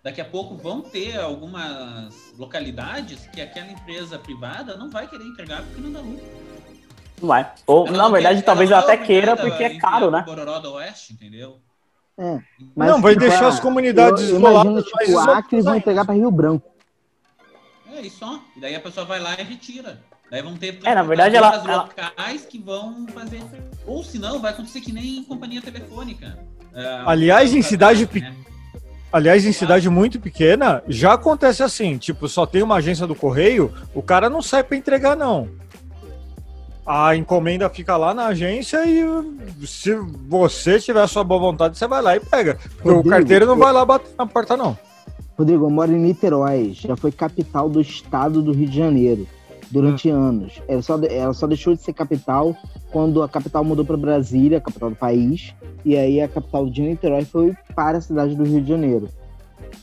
[0.03, 5.63] Daqui a pouco vão ter algumas localidades que aquela empresa privada não vai querer entregar
[5.63, 6.25] porque não dá lucro.
[7.21, 7.53] Não vai.
[7.67, 10.11] Ou, Ela na não verdade, quer- talvez ela ela não até queira, porque é caro,
[10.11, 10.23] né?
[10.27, 11.59] Bororó do Oeste, entendeu?
[12.19, 12.41] É.
[12.75, 16.05] Mas, Não, vai tipo, deixar ah, as comunidades eu isoladas imagino, tipo, Acre vão entregar
[16.05, 16.69] para Rio Branco.
[17.95, 18.41] É isso só.
[18.57, 20.03] E daí a pessoa vai lá e retira.
[20.31, 23.41] Daí vão ter É, na verdade, ela- locais que vão fazer.
[23.87, 26.39] Ou senão vai acontecer que nem companhia telefônica.
[26.75, 28.35] É, Aliás, em cidade né?
[29.13, 33.71] Aliás, em cidade muito pequena, já acontece assim, tipo, só tem uma agência do correio,
[33.95, 35.49] o cara não sai para entregar não.
[36.87, 39.05] A encomenda fica lá na agência e
[39.67, 39.95] se
[40.27, 42.59] você tiver a sua boa vontade, você vai lá e pega.
[42.77, 44.77] Porque o Rodrigo, carteiro não vai lá bater na porta não.
[45.39, 49.29] Rodrigo, eu moro em Niterói, já foi capital do estado do Rio de Janeiro
[49.73, 50.63] durante anos.
[50.69, 52.55] Ela só, ela só deixou de ser capital
[52.93, 55.55] quando a capital mudou para Brasília, a capital do país,
[55.85, 59.09] e aí a capital de Niterói foi para a cidade do Rio de Janeiro.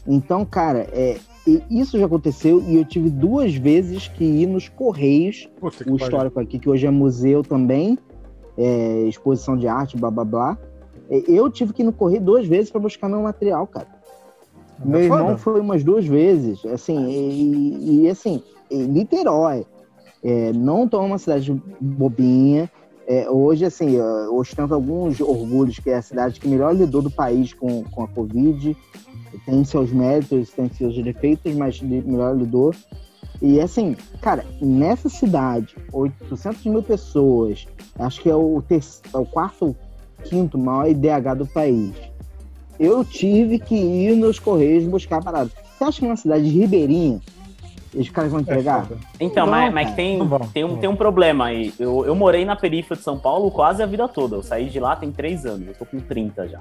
[0.08, 1.18] Então, cara, é,
[1.70, 5.96] isso já aconteceu e eu tive duas vezes que ir nos Correios Puta o pariu.
[5.98, 7.98] histórico aqui, que hoje é museu também,
[8.58, 10.58] é, exposição de arte, blá blá blá.
[11.10, 13.88] É, Eu tive que ir no correio duas vezes para buscar meu material, cara.
[14.82, 19.66] É meu irmão foi umas duas vezes, assim, e, e, assim, Niterói,
[20.24, 22.70] é, não tão uma cidade bobinha.
[23.08, 27.10] É, hoje, assim, é, ostenta alguns orgulhos, que é a cidade que melhor lidou do
[27.10, 28.76] país com, com a Covid.
[29.46, 32.74] Tem seus méritos, tem seus defeitos, mas melhor lidou.
[33.42, 37.66] E assim, cara, nessa cidade, 800 mil pessoas,
[37.98, 39.76] acho que é o, é o quarto ou
[40.26, 41.94] quinto maior IDH do país.
[42.78, 45.52] Eu tive que ir nos Correios buscar a parada.
[45.78, 46.64] Você acha que numa cidade de
[47.92, 48.86] Ribeirinha, os caras vão É entregar?
[48.86, 49.00] foda.
[49.20, 51.74] Então, Não, mas, mas tem, vão, tem, um, tem um problema aí.
[51.80, 54.36] Eu, eu morei na periferia de São Paulo quase a vida toda.
[54.38, 55.68] Eu saí de lá tem três anos.
[55.68, 56.60] Eu tô com 30 já.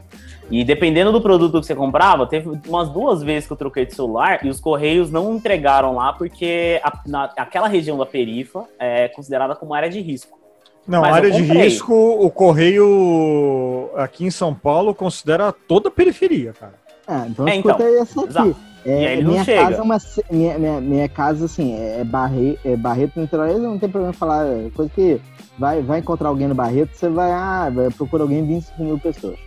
[0.51, 3.95] E dependendo do produto que você comprava, teve umas duas vezes que eu troquei de
[3.95, 9.09] celular e os Correios não entregaram lá porque a- na- aquela região da perifa é
[9.09, 10.39] considerada como área de risco.
[10.87, 16.55] Não, Mas área de risco, o correio aqui em São Paulo considera toda a periferia,
[16.59, 16.75] cara.
[17.07, 18.29] É, então, É, é, então, essa aqui.
[18.31, 18.57] exato.
[18.89, 19.63] É, E aí ele não minha chega.
[19.63, 19.99] casa é uma.
[20.31, 24.47] Minha, minha, minha casa, assim, é, Barre, é Barreto Niterói, não tem problema falar.
[24.47, 25.21] é Coisa que
[25.59, 29.39] vai, vai encontrar alguém no Barreto, você vai, ah, vai procurar alguém 25 mil pessoas.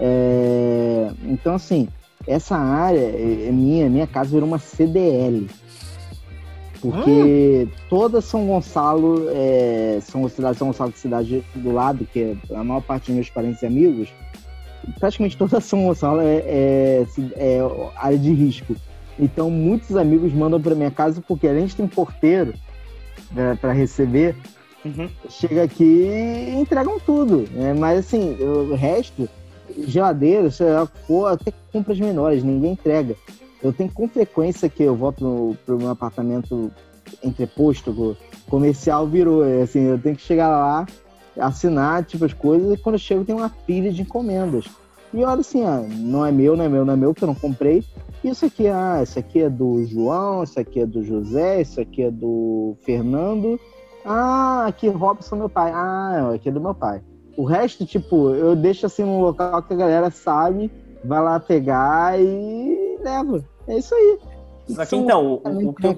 [0.00, 1.88] É, então, assim,
[2.26, 5.48] essa área é, é minha, minha casa virou uma CDL.
[6.80, 12.80] Porque toda São Gonçalo, é, São cidade São Gonçalo, cidade do lado, que a maior
[12.80, 14.08] parte dos meus parentes e amigos,
[14.98, 17.58] praticamente toda São Gonçalo é, é, ci- é
[17.96, 18.74] área de risco.
[19.18, 22.54] Então, muitos amigos mandam para minha casa, porque além de ter um porteiro
[23.60, 24.34] para receber,
[24.84, 25.08] Uhum.
[25.28, 27.44] chega aqui e entregam tudo.
[27.52, 27.74] Né?
[27.74, 29.28] Mas, assim, o resto,
[29.86, 33.16] geladeira, sei lá, o for, até compras menores, ninguém entrega.
[33.60, 36.70] Eu tenho com frequência que eu volto pro, pro meu apartamento
[37.24, 38.16] entreposto, o
[38.48, 39.42] comercial virou.
[39.62, 40.86] Assim, eu tenho que chegar lá,
[41.38, 44.66] assinar, tipo, as coisas, e quando eu chego tem uma pilha de encomendas.
[45.12, 47.28] E olha assim, ah, não é meu, não é meu, não é meu, que eu
[47.28, 47.82] não comprei.
[48.22, 52.02] Isso aqui, ah, isso aqui é do João, isso aqui é do José, isso aqui
[52.02, 53.58] é do Fernando.
[54.04, 55.70] Ah, aqui Robson, meu pai.
[55.72, 57.00] Ah, aqui é do meu pai.
[57.36, 60.70] O resto, tipo, eu deixo assim num local que a galera sabe,
[61.04, 63.44] vai lá pegar e leva.
[63.66, 64.18] É isso aí.
[64.68, 65.96] Só que então, o, pra o que eu.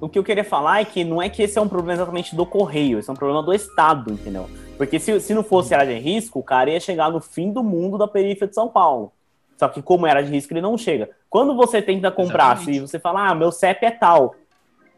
[0.00, 2.34] O que eu queria falar é que não é que esse é um problema exatamente
[2.34, 4.48] do correio, esse é um problema do Estado, entendeu?
[4.76, 7.62] Porque se, se não fosse área de risco, o cara ia chegar no fim do
[7.62, 9.12] mundo da periferia de São Paulo.
[9.58, 11.10] Só que como era de risco, ele não chega.
[11.28, 12.78] Quando você tenta comprar, Exatamente.
[12.78, 14.34] se você fala, ah, meu CEP é tal,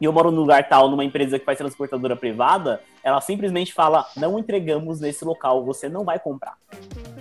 [0.01, 4.07] e eu moro num lugar tal, numa empresa que faz transportadora privada, ela simplesmente fala,
[4.17, 6.57] não entregamos nesse local, você não vai comprar.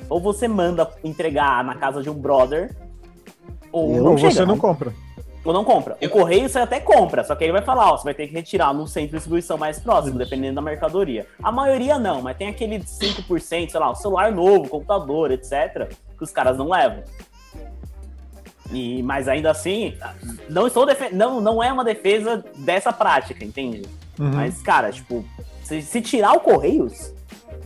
[0.07, 2.75] Ou você manda entregar na casa de um brother,
[3.71, 4.31] ou não Ou chega.
[4.33, 4.93] você não compra.
[5.43, 5.97] Ou não compra.
[5.99, 8.27] Eu- O correio você até compra, só que ele vai falar, ó, você vai ter
[8.27, 11.25] que retirar no centro de distribuição mais próximo, dependendo da mercadoria.
[11.41, 16.23] A maioria não, mas tem aquele 5%, sei lá, o celular novo, computador, etc., que
[16.23, 17.03] os caras não levam.
[18.71, 19.97] E, mas ainda assim,
[20.49, 23.81] não estou não, não é uma defesa dessa prática, entende?
[24.17, 24.31] Uhum.
[24.33, 25.25] Mas, cara, tipo,
[25.63, 27.11] se, se tirar o Correios,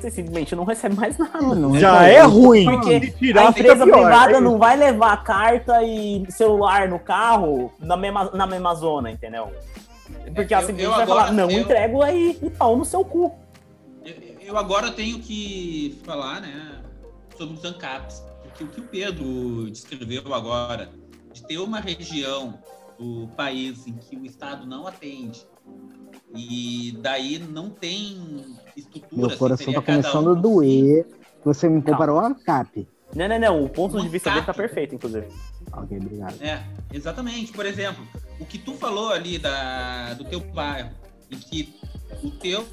[0.02, 1.42] você simplesmente não recebe mais nada.
[1.42, 2.16] não Já recebe.
[2.18, 2.66] é ruim.
[2.66, 4.02] Porque tirar, a empresa pior.
[4.02, 9.12] privada É não vai levar carta e celular no carro na mesma, na mesma zona,
[9.12, 9.52] entendeu?
[10.36, 12.86] Porque É, a simplesmente eu vai agora- falar, não, eu- entrego aí e pau no
[12.86, 13.34] seu cu.
[14.04, 16.82] Eu, eu agora tenho que falar, né,
[17.38, 18.24] sobre os ANCAPs.
[18.44, 20.90] Porque o que o Pedro descreveu agora,
[21.34, 22.58] de ter uma região
[22.98, 25.46] do país em que o Estado não atende,
[26.34, 28.18] e daí não tem
[28.76, 29.16] estrutura.
[29.16, 31.08] Meu assim, coração seria tá começando um a doer.
[31.44, 32.88] Você me comparou ao ANCAP.
[33.16, 33.64] Não, não, não.
[33.64, 34.58] O ponto de Um vista dele tá cap.
[34.58, 35.28] perfeito, inclusive.
[35.72, 36.42] Ok, obrigado.
[36.42, 37.52] É, exatamente.
[37.54, 38.06] Por exemplo,
[38.40, 40.92] o que tu falou ali da, do teu bairro,
[41.32, 41.74] em que
[42.24, 42.66] o teu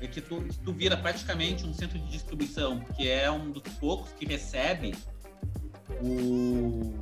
[0.00, 4.10] é que tu, tu vira praticamente um centro de distribuição, que é um dos poucos
[4.12, 4.94] que recebe
[6.02, 6.92] o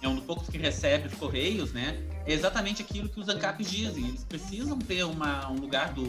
[0.00, 2.00] é um dos poucos que recebe os correios, né?
[2.24, 4.06] É exatamente aquilo que os ANCAPs dizem.
[4.06, 6.04] Eles precisam ter uma, um lugar do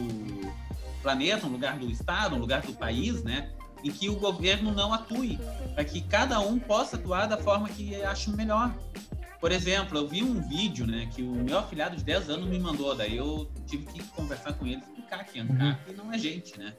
[1.02, 3.50] planeta, um lugar do estado, um lugar do país, né?
[3.82, 5.38] Em que o governo não atue,
[5.74, 8.74] para que cada um possa atuar da forma que ache melhor.
[9.40, 12.58] Por exemplo, eu vi um vídeo, né, que o meu afilhado de 10 anos me
[12.58, 16.74] mandou, daí eu tive que conversar com ele, explicar que ANCAP não é gente, né?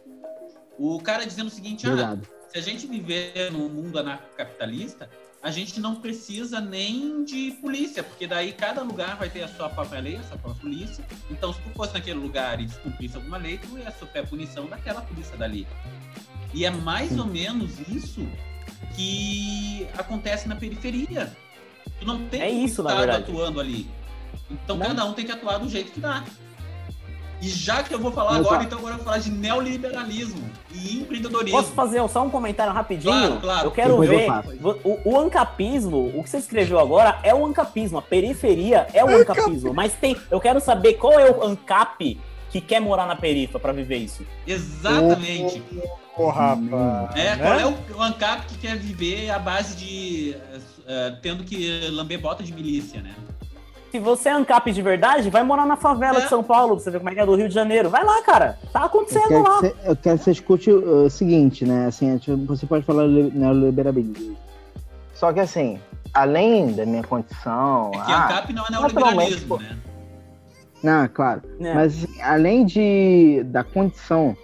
[0.78, 2.18] O cara dizendo o seguinte, ah,
[2.50, 5.10] se a gente viver num mundo anarcocapitalista,
[5.44, 9.70] a gente não precisa nem de polícia, porque daí cada lugar vai ter a sua
[9.70, 11.04] própria lei, a sua própria polícia.
[11.32, 14.68] Então, se tu fosse naquele lugar e descumprisse alguma lei, tu ia sofrer a punição
[14.68, 15.68] daquela polícia dali.
[16.54, 18.28] E é mais ou menos isso
[18.96, 21.36] que acontece na periferia.
[22.00, 23.90] Tu não tem É isso, Estado atuando ali.
[24.50, 24.88] Então, Né?
[24.88, 26.24] cada um tem que atuar do jeito que dá.
[27.42, 30.50] E já que eu vou falar Mas, agora, então agora eu vou falar de neoliberalismo
[30.72, 31.58] e empreendedorismo.
[31.58, 33.12] Posso fazer só um comentário rapidinho?
[33.12, 33.68] Claro, claro.
[33.68, 34.28] Eu quero Depois eu ver.
[34.28, 34.50] faço.
[34.84, 37.98] O, o ancapismo, o que você escreveu agora é o ancapismo.
[37.98, 39.74] A periferia é o ancapismo.
[39.74, 40.16] Mas tem.
[40.30, 42.20] Eu quero saber qual é o ancap
[42.52, 44.26] que quer morar na perifa pra viver isso.
[44.46, 45.64] Exatamente.
[46.18, 47.16] Ô, rapaz.
[47.16, 47.38] É, né?
[47.38, 50.36] qual é o, o ANCAP que quer viver à base de
[50.86, 53.16] eh, tendo que lamber bota de milícia, né?
[53.92, 56.22] Se você é ANCAP de verdade, vai morar na favela É.
[56.22, 57.90] de São Paulo, pra você ver como é que é do Rio de Janeiro.
[57.90, 58.58] Vai lá, cara.
[58.72, 59.56] Tá Eu acontecendo quero, lá.
[59.60, 61.88] que você, eu quero que você escute o, o seguinte, né?
[61.88, 64.38] Assim, é, tipo, você pode falar li- neoliberalismo.
[65.14, 65.78] Só que assim,
[66.14, 67.92] além da minha condição.
[67.94, 69.58] É que ah, ANCAP não é naturalmente, neoliberalismo, pô.
[69.62, 69.78] né?
[70.82, 71.42] Não, claro.
[71.60, 71.74] É.
[71.74, 74.36] Mas assim, além de, da condição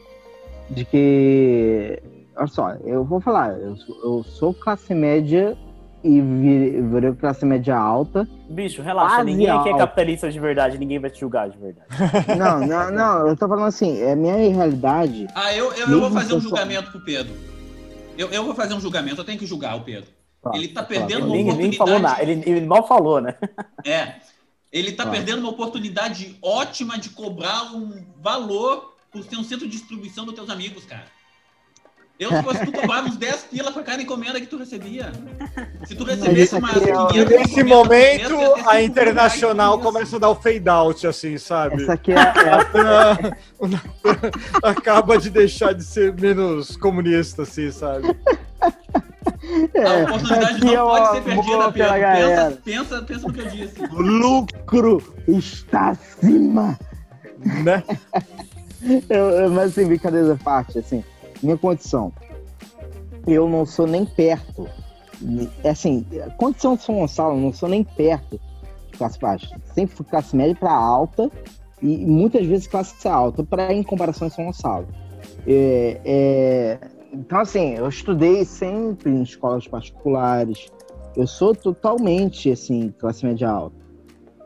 [0.70, 2.04] de que.
[2.36, 5.58] Olha só, eu vou falar, eu sou, eu sou classe média
[6.08, 8.28] e vi- virei classe média alta.
[8.50, 9.16] Bicho, relaxa.
[9.16, 11.88] Quase ninguém aqui é capitalista de verdade, ninguém vai te julgar de verdade.
[12.38, 15.28] Não, não, não, eu tô falando assim, é a minha realidade.
[15.36, 17.34] Ah, eu, eu, eu vou fazer um julgamento pro Pedro.
[18.18, 20.10] Eu, eu vou fazer um julgamento, eu tenho que julgar o Pedro.
[20.54, 20.88] Ele tá Fala.
[20.88, 21.78] perdendo uma Ele nem oportunidade.
[21.78, 23.36] falou nada, ele, ele mal falou, né?
[23.86, 24.16] É.
[24.72, 25.08] Ele tá Ah.
[25.08, 30.34] perdendo uma oportunidade ótima de cobrar um valor por ser um centro de distribuição dos
[30.36, 31.06] teus amigos, cara.
[32.20, 35.12] Eu, se fosse tu, cobrava uns 10 pila pra cada encomenda que tu recebia.
[35.86, 38.36] Se tu recebesse aqui é- 500 E nesse momento,
[38.68, 41.84] a Internacional começa a dar o fade out, assim, sabe?
[41.84, 43.38] Essa aqui é, é-
[44.68, 48.08] Acaba de deixar de ser menos comunista, assim, sabe?
[49.76, 51.94] A oportunidade aqui não é pode ser perdida, Pedro.
[51.94, 53.82] Pensa, pensa, pensa no que eu disse.
[53.92, 56.78] o lucro está acima.
[57.64, 57.84] né?
[59.10, 61.04] Eu, eu- mas assim, brincadeira à parte, assim,
[61.42, 62.12] minha condição.
[63.26, 64.68] Eu não sou nem perto.
[65.64, 66.06] é Assim,
[66.38, 68.40] condição de São Gonçalo, não sou nem perto
[68.92, 69.60] de classe baixa.
[69.74, 71.30] Sempre fui classe média para alta
[71.82, 74.88] e muitas vezes classe alta para em comparação a São Gonçalo.
[75.46, 76.80] É, é,
[77.12, 80.68] então, assim, eu estudei sempre em escolas particulares.
[81.16, 83.76] Eu sou totalmente, assim, classe média alta.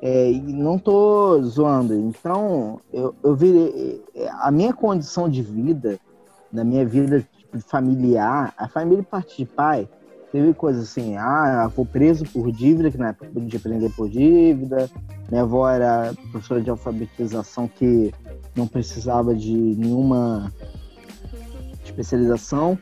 [0.02, 1.94] É, e não tô zoando.
[1.94, 4.02] Então, eu, eu virei.
[4.39, 6.00] A minha condição de vida,
[6.52, 9.88] da minha vida tipo, familiar, a família parte de pai,
[10.32, 14.89] teve coisa assim, ah, vou preso por dívida, que na época podia prender por dívida.
[15.30, 18.14] Minha avó era professora de alfabetização que
[18.56, 20.52] não precisava de nenhuma
[21.84, 22.78] especialização.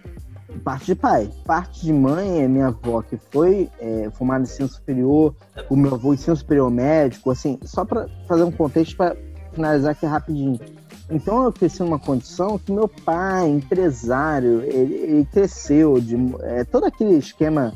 [0.64, 1.30] Parte de pai.
[1.46, 5.36] Parte de mãe é minha avó, que foi é, formada em ensino superior,
[5.70, 9.16] o meu avô ensino superior médico, assim, só para fazer um contexto para
[9.54, 10.60] finalizar aqui rapidinho.
[11.10, 16.86] Então eu cresci numa condição que meu pai, empresário, ele, ele cresceu de é, todo
[16.86, 17.74] aquele esquema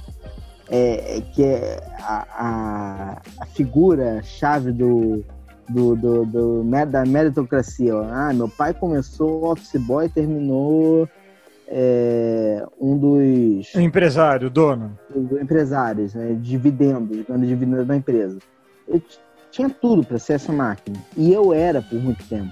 [0.69, 5.23] é, que é a, a, a figura chave do,
[5.67, 7.95] do, do, do- da meritocracia.
[7.95, 8.03] ó.
[8.03, 11.09] Ah, meu pai começou office boy e terminou
[11.67, 14.97] é, um dos Empresário, dono.
[15.13, 16.37] dos empresários, né?
[16.39, 18.37] Dividendos, dando dividendos da empresa.
[18.87, 19.01] Eu
[19.49, 20.97] tinha tudo para ser essa máquina.
[21.17, 22.51] E eu era por muito tempo.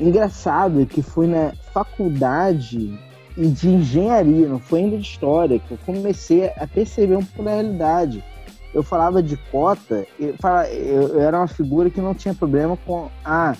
[0.00, 2.98] Engraçado que foi na faculdade
[3.36, 7.50] de engenharia, não foi ainda de história, que eu comecei a perceber um pouco da
[7.52, 8.24] realidade.
[8.72, 12.78] Eu falava de cota, eu, falava, eu, eu era uma figura que não tinha problema
[12.86, 13.54] com, ah,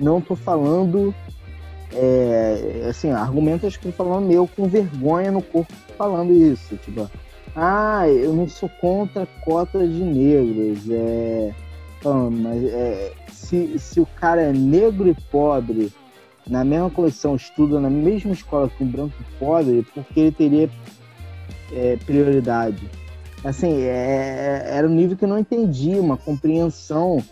[0.00, 1.14] não tô falando,
[1.92, 7.08] é, assim, argumentos que eu tô falando meu com vergonha no corpo falando isso, tipo,
[7.54, 11.54] ah, eu não sou contra cota de negros, é,
[12.00, 15.92] falando, mas é, se, se o cara é negro e pobre
[16.48, 20.70] na mesma coleção, estuda na mesma escola que um branco pobre, porque ele teria
[21.72, 22.88] é, prioridade.
[23.44, 27.22] Assim, é, era um nível que eu não entendi, uma compreensão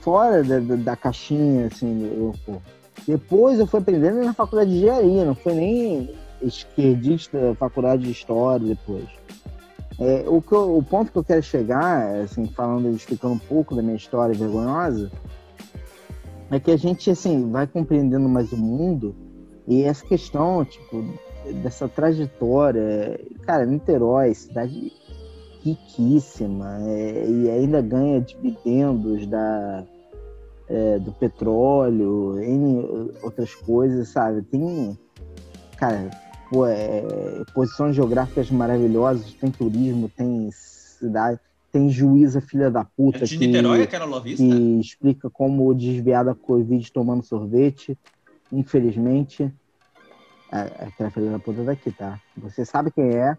[0.00, 2.62] fora da, da, da caixinha, assim, eu.
[3.06, 6.10] Depois eu fui aprendendo na faculdade de engenharia, não foi nem
[6.42, 9.04] esquerdista, faculdade de história depois.
[9.98, 13.82] É, o, eu- o ponto que eu quero chegar, assim, falando, explicando um pouco da
[13.82, 15.10] minha história vergonhosa,
[16.50, 19.14] é que a gente, assim, vai compreendendo mais o mundo
[19.66, 21.04] e essa questão, tipo,
[21.62, 23.18] dessa trajetória.
[23.42, 24.92] Cara, Niterói, cidade
[25.64, 29.84] riquíssima é, e ainda ganha dividendos da,
[30.68, 34.42] é, do petróleo, N outras coisas, sabe?
[34.42, 34.96] Tem,
[35.76, 36.08] cara,
[36.50, 41.38] pô, é, posições geográficas maravilhosas, tem turismo, tem cidade,
[41.72, 44.42] tem juíza filha da puta É de que, Niterói, aquela lovista?
[44.42, 47.98] que explica como desviar da Covid tomando sorvete.
[48.50, 49.52] Infelizmente,
[50.50, 52.18] a- aquela filha da puta daqui, tá?
[52.36, 53.36] Você sabe quem é?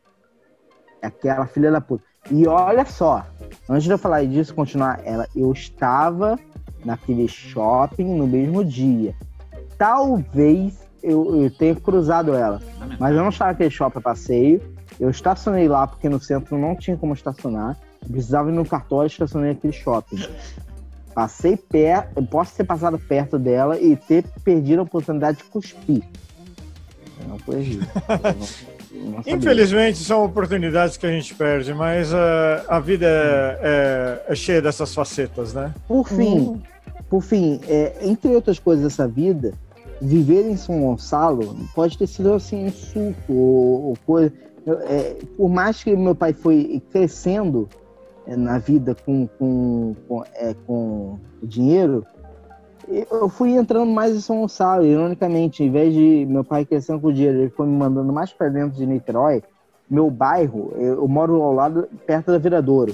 [1.02, 2.04] É aquela filha da puta.
[2.30, 3.26] E olha só,
[3.70, 6.38] antes de eu falar disso, continuar, ela, eu estava
[6.84, 9.16] naquele shopping no mesmo dia.
[9.78, 12.62] Talvez eu, eu tenha cruzado ela.
[13.00, 14.62] Mas eu não estava naquele shopping a passeio.
[15.00, 17.78] Eu estacionei lá porque no centro não tinha como estacionar.
[18.04, 20.18] Eu precisava ir no cartório e estacionei naquele shopping.
[21.14, 26.04] Passei perto, eu posso ter passado perto dela e ter perdido a oportunidade de cuspir.
[27.22, 27.80] Eu não corrigi.
[27.80, 29.34] Não sabia.
[29.36, 33.60] Infelizmente, são oportunidades que a gente perde, mas ah, a vida é,
[34.28, 35.74] é- é cheia dessas facetas, né?
[35.88, 36.62] Por fim,
[37.10, 39.54] por fim, é, entre outras coisas dessa vida,
[40.02, 44.32] viver em São Gonçalo pode ter sido assim um suco ou, ou coisa.
[44.66, 47.70] Eu, é, por mais que meu pai foi crescendo
[48.26, 52.06] é, na vida com, com, com, é, com dinheiro,
[52.90, 57.12] eu fui entrando mais em São Gonçalo, ironicamente, em vez de meu pai crescendo com
[57.12, 59.44] dinheiro, ele foi me mandando mais para dentro de Niterói.
[59.90, 62.94] Meu bairro, eu, eu moro ao lado, perto da Viradouro.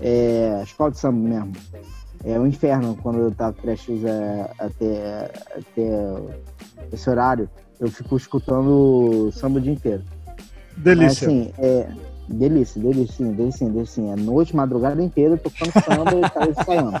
[0.00, 1.52] É, escola de samba mesmo.
[2.24, 5.92] É um inferno quando eu tava prestes a, a ter, a ter
[6.92, 7.48] esse horário.
[7.78, 10.02] Eu fico escutando samba o dia inteiro.
[10.76, 11.26] Delícia.
[11.26, 11.88] Assim, é,
[12.28, 14.02] delícia, delícia, delícia, delícia.
[14.02, 17.00] É noite, madrugada inteira, tocando samba e cara ensaiando.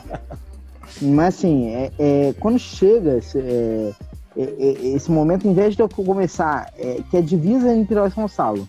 [1.02, 3.92] Mas assim, é, é, quando chega esse, é,
[4.36, 8.08] é, é, esse momento, em vez de eu começar, é, que é divisa entre Niterói
[8.08, 8.68] e São Gonçalo,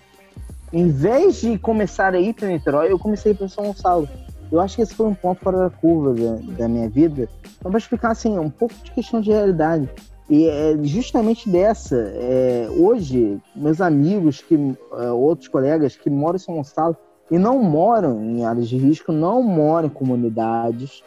[0.74, 4.08] em vez de começar a ir para Niterói, eu comecei para São Gonçalo.
[4.52, 7.30] Eu acho que esse foi um ponto fora da curva da, da minha vida.
[7.58, 9.89] Então, para explicar assim, um pouco de questão de realidade.
[10.30, 11.95] E é justamente dessa.
[11.95, 14.56] É, hoje, meus amigos, que,
[14.97, 16.97] é, outros colegas que moram em São Gonçalo
[17.30, 21.02] e não moram em áreas de risco, não moram em comunidades.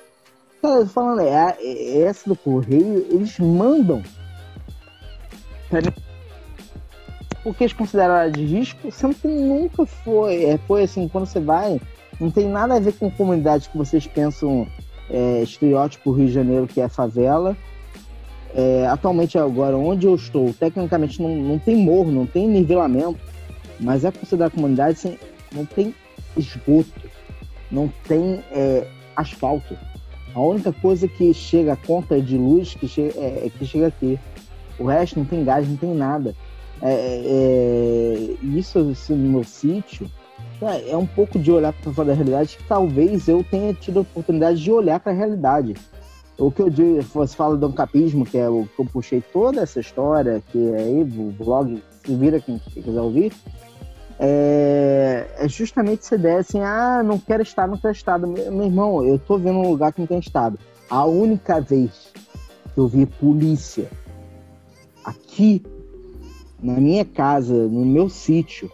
[0.62, 4.03] Cara, falando, é, é, essa do Correio, eles mandam
[7.42, 10.45] porque eles consideram área de risco, sendo que nunca foi.
[10.45, 11.80] É, foi assim, quando você vai,
[12.20, 14.66] não tem nada a ver com comunidade que vocês pensam
[15.10, 17.56] é, estereótipo Rio de Janeiro, que é favela.
[18.54, 23.18] É, atualmente, agora, onde eu estou, tecnicamente não, não tem morro, não tem nivelamento,
[23.80, 25.18] mas é considerado comunidade, assim,
[25.52, 25.92] não tem
[26.36, 26.92] esgoto,
[27.70, 28.86] não tem é,
[29.16, 29.76] asfalto.
[30.34, 33.88] A única coisa que chega, a conta de luz que chega, é, é que chega
[33.88, 34.18] aqui.
[34.78, 36.34] O resto não tem gás, não tem nada.
[36.82, 40.10] É, é, isso, isso no meu sítio
[40.62, 43.99] é, é um pouco de olhar para fora da realidade que talvez eu tenha tido
[43.99, 45.74] a oportunidade de olhar para a realidade.
[46.36, 49.61] O que eu digo, você fala do capismo, que é o que eu puxei toda
[49.61, 53.32] essa história, que é aí o blog, se vira quem quiser ouvir,
[54.18, 58.18] é, é justamente essa ideia assim, ah, não quero estar, não quero estar.
[58.18, 60.59] Meu, meu irmão, eu tô vendo um lugar que não tem estado.
[60.88, 62.12] A única vez
[62.72, 63.88] que eu vi polícia
[65.05, 65.62] aqui
[66.61, 68.70] na minha casa, no meu sítio,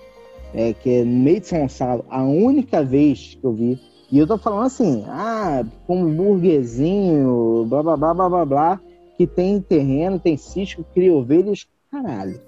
[0.54, 3.80] é, que é no meio de São Gonçalo, a única vez que eu vi,
[4.10, 8.80] e eu tô falando assim, ah, como burguesinho, blá blá blá blá blá blá,
[9.16, 12.40] que tem terreno, tem sítio, cria ovelhas, caralho.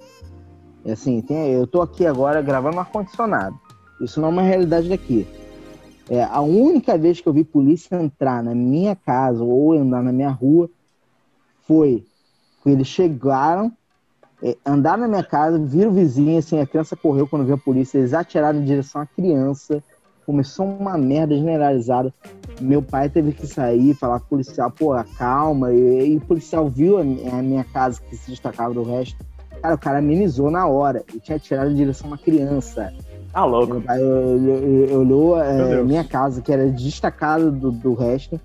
[0.85, 3.57] É assim, tem, eu tô aqui agora gravando ar-condicionado.
[4.01, 5.27] Isso não é uma realidade daqui.
[6.11, 10.13] É, a única vez que eu vi polícia entrar na minha casa ou andar na
[10.13, 10.69] minha rua
[11.63, 12.05] foi
[12.63, 13.73] quando eles chegaram
[14.43, 17.59] é, andar na minha casa, vir o vizinho, assim, a criança correu quando viu a
[17.59, 19.82] polícia, eles atiraram em direção à criança,
[20.26, 22.12] começou uma merda generalizada.
[22.61, 26.68] Meu pai teve que sair, falar com o policial, pô, calma, e, e o policial
[26.68, 29.16] viu a, a, minha casa que se destacava do resto.
[29.61, 32.93] Cara, o cara amenizou na hora, e tinha atirado em direção a uma criança.
[33.32, 33.74] Ah, louco.
[33.74, 34.01] Meu pai
[34.93, 38.40] olhou é, minha casa, que era destacada do, do resto.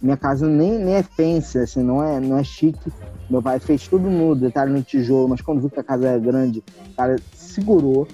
[0.00, 2.90] Minha casa nem, nem é fancy, assim, não é, não é chique
[3.28, 6.18] meu pai fez tudo no detalhe no tijolo, mas quando viu que a casa era
[6.18, 8.06] grande, o cara segurou.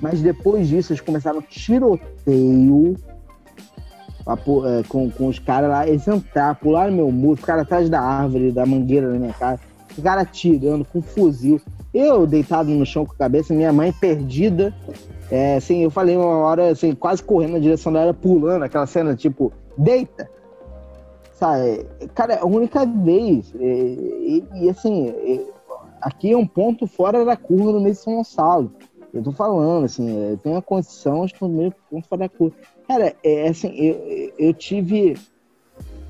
[0.00, 2.96] Mas depois disso, eles começaram tiroteio
[4.26, 5.86] é, com, com os caras lá.
[5.86, 9.60] Eles entraram, pularam meu muro, ficaram atrás da árvore, da mangueira na minha casa.
[9.88, 11.60] Ficaram atirando com fuzil.
[11.92, 14.74] Eu deitado no chão com a cabeça, minha mãe perdida.
[15.30, 19.14] É, assim, eu falei uma hora, assim, quase correndo na direção dela, pulando, aquela cena
[19.14, 20.28] tipo, deita!
[21.40, 21.86] Sabe?
[22.14, 23.54] Cara, é a única vez.
[23.58, 25.14] E, e, e assim,
[26.02, 28.70] aqui é um ponto fora da curva no meio de São Gonçalo.
[29.12, 32.54] Eu tô falando, assim, tem uma condição de meio ponto fora da curva.
[32.86, 35.16] Cara, é assim, eu, eu tive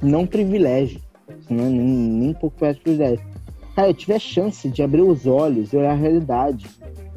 [0.02, 1.00] não privilégio,
[1.48, 3.24] não, nem, nem pouco privilégio.
[3.76, 6.68] Cara, eu tive a chance de abrir os olhos e olhar a realidade.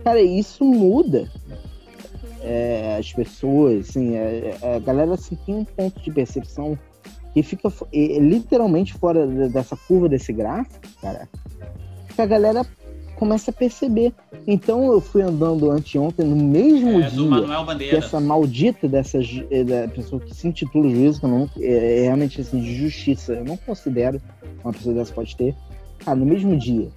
[0.03, 1.29] Cara, isso muda
[2.41, 6.77] é, as pessoas, assim, a, é, é, a galera assim, tem um ponto de percepção
[7.33, 11.27] que fica literalmente fora dessa curva desse gráfico, cara,
[12.15, 12.65] que a galera
[13.15, 14.13] começa a perceber.
[14.45, 19.87] Então eu fui andando anteontem no mesmo é, dia que essa maldita dessa é, da
[19.87, 23.45] pessoa que se intitula juízo, que eu não, é, é realmente assim, de justiça, eu
[23.45, 24.21] não considero
[24.63, 25.55] uma pessoa dessa pode ter.
[25.99, 26.89] Cara, no mesmo dia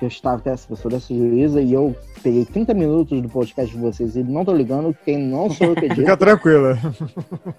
[0.00, 3.70] que eu estava com essa pessoa dessa juíza e eu peguei 30 minutos do podcast
[3.70, 6.78] de vocês e não tô ligando, quem não sou eu que Fica tranquila.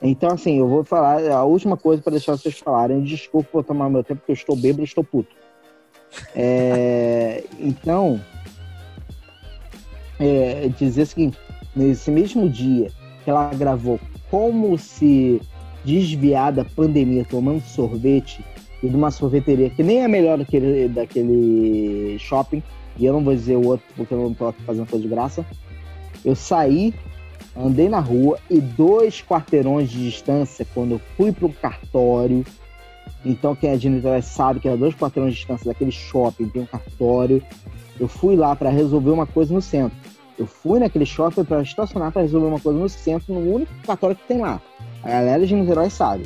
[0.01, 3.03] Então, assim, eu vou falar a última coisa para deixar vocês falarem.
[3.03, 5.29] Desculpa por tomar meu tempo, porque eu estou bêbado e estou puto.
[6.35, 8.19] É, então,
[10.19, 11.37] é, dizer o seguinte:
[11.75, 12.89] nesse mesmo dia
[13.23, 13.99] que ela gravou
[14.31, 15.39] como se
[15.85, 18.43] desviar da pandemia tomando sorvete
[18.81, 22.63] e de uma sorveteria que nem é melhor daquele, daquele shopping,
[22.97, 25.45] e eu não vou dizer o outro porque eu não tô fazendo coisa de graça.
[26.23, 26.93] Eu saí,
[27.55, 32.45] andei na rua e dois quarteirões de distância, quando eu fui para o cartório,
[33.25, 36.61] então quem é de Niterói sabe que era dois quarteirões de distância daquele shopping, tem
[36.63, 37.41] um cartório.
[37.99, 39.95] Eu fui lá para resolver uma coisa no centro.
[40.39, 44.15] Eu fui naquele shopping para estacionar para resolver uma coisa no centro, no único cartório
[44.15, 44.59] que tem lá.
[45.03, 46.23] A galera de Niterói sabe.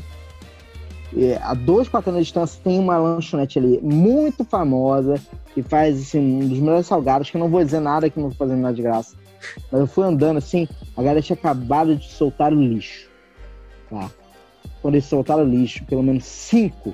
[1.18, 5.16] É, a dois quarteirões de distância tem uma lanchonete ali muito famosa,
[5.54, 8.28] que faz assim, um dos melhores salgados, que eu não vou dizer nada que não
[8.30, 9.16] vou fazer nada de graça.
[9.72, 13.10] Mas eu fui andando assim, a galera tinha acabado de soltar o lixo.
[13.90, 14.10] Tá?
[14.82, 16.94] Quando eles soltaram o lixo, pelo menos cinco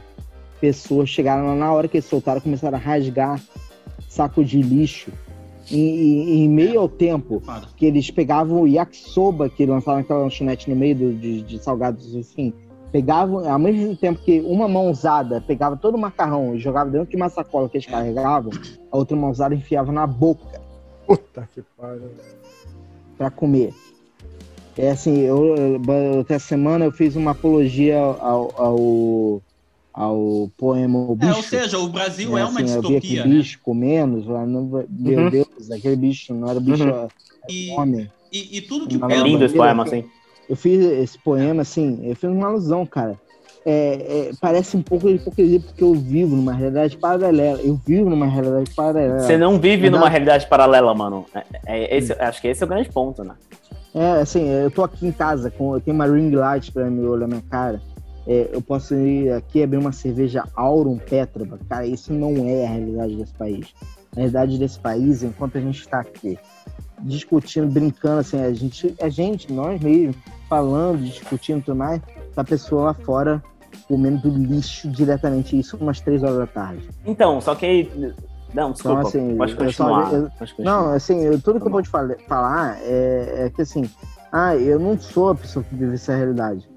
[0.60, 3.42] pessoas chegaram lá na hora que eles soltaram, começaram a rasgar
[4.08, 5.12] saco de lixo.
[5.70, 7.42] E, e- em meio ao tempo
[7.78, 12.16] que eles pegavam o yakisoba, que lançavam aquela lanchonete no meio do- de, de salgados,
[12.16, 12.54] assim,
[12.92, 17.16] pegavam, ao mesmo tempo que uma mãozada pegava todo o macarrão e jogava dentro de
[17.16, 18.52] uma sacola que eles carregavam,
[18.92, 20.60] a outra mãozada enfiava na boca
[21.08, 22.12] Puta que pariu.
[23.18, 23.74] para comer.
[24.78, 29.42] É assim, eu, eu- outra semana eu fiz uma apologia ao, ao,
[29.94, 31.36] ao poema O É, Bicho.
[31.36, 33.36] ou seja, o Brasil é, É, uma assim, eu vi aquele distopia, né?
[33.36, 35.30] bicho comendo, lá, não- meu Uhum.
[35.30, 36.90] Deus, aquele bicho não era bicho, Uhum.
[36.90, 37.10] era
[37.50, 38.10] E, homem.
[38.32, 40.06] e, e tudo que É É lindo esse poema, assim.
[40.50, 43.18] Eu fiz esse poema, assim, eu fiz uma alusão, cara.
[43.64, 47.60] É, é, parece um pouco de hipocrisia porque eu vivo numa realidade paralela.
[47.62, 49.20] Eu vivo numa realidade paralela.
[49.20, 51.26] Você não vive Não numa realidade paralela, mano.
[51.34, 53.36] É, é esse, acho que esse é o grande ponto, né?
[53.94, 57.06] É, assim, eu tô aqui em casa, com, eu tenho uma ring light pra me
[57.06, 57.82] olhar minha cara.
[58.26, 61.60] É, eu posso ir aqui e abrir uma cerveja Aurum Petrova.
[61.70, 63.74] Cara, isso não é a realidade desse país.
[64.14, 66.38] A realidade desse país, enquanto a gente tá aqui
[67.02, 70.16] discutindo, brincando, assim, a gente, a gente, nós mesmos,
[70.50, 72.02] falando, discutindo e tudo mais,
[72.36, 73.42] tá a pessoa lá fora
[73.88, 76.88] comendo lixo diretamente, isso umas três horas da tarde.
[77.06, 78.14] Então, só que aí.
[78.54, 79.02] Não, desculpa.
[79.02, 80.10] assim, pode continuar.
[80.10, 80.82] só- eu- pode continuar.
[80.84, 83.90] Não, assim, eu- tudo que Tá eu vou te fala- falar é, é que assim,
[84.32, 86.70] ah, eu não sou a pessoa que vive essa realidade.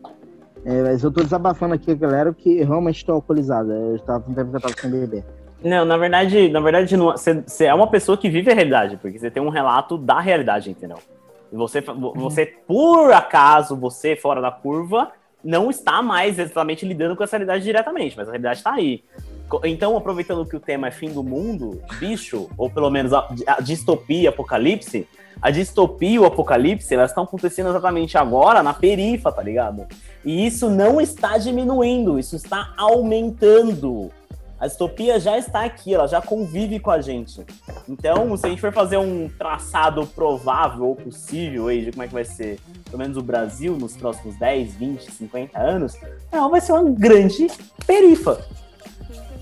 [0.65, 3.73] É, mas eu tô desabafando aqui a galera que realmente estou alcoolizada.
[3.75, 5.25] Eu estava um tempo que eu tava sem beber.
[5.65, 9.31] Não, na verdade, na verdade, você é uma pessoa que vive a realidade, porque você
[9.31, 10.99] tem um relato da realidade, entendeu?
[11.51, 15.11] E você, você, por acaso, você fora da curva,
[15.43, 19.03] não está mais exatamente lidando com essa realidade diretamente, mas a realidade está aí.
[19.65, 23.61] Então, aproveitando que o tema é fim do mundo, bicho, ou pelo menos a, a
[23.63, 25.09] distopia, apocalipse,
[25.41, 29.87] a distopia e o apocalipse, elas estão acontecendo exatamente agora na perifa, tá ligado?
[30.25, 34.11] E isso não está diminuindo, isso está aumentando.
[34.59, 37.45] A distopia já está aqui, ela já convive com a gente.
[37.89, 42.07] Então, se a gente for fazer um traçado provável ou possível aí de como é
[42.07, 45.97] que vai ser, pelo menos o Brasil nos próximos 10, 20, 50 anos,
[46.33, 47.49] não, vai ser uma grande
[47.87, 48.41] perifa.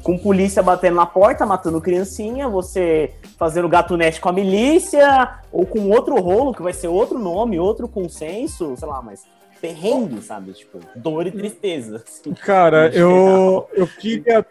[0.02, 5.90] Com polícia batendo na porta, matando criancinha, você fazendo gatunete com a milícia, ou com
[5.90, 9.24] outro rolo, que vai ser outro nome, outro consenso, sei lá, mas
[9.62, 10.52] perrengue, sabe?
[10.52, 12.02] Tipo, dor e tristeza.
[12.04, 12.34] assim.
[12.34, 14.44] Cara, eu, eu queria.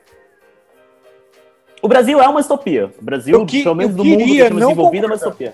[1.82, 2.92] O Brasil é uma distopia.
[3.02, 5.54] O Brasil, que- pelo menos do mundo que desenvolvido, é uma distopia.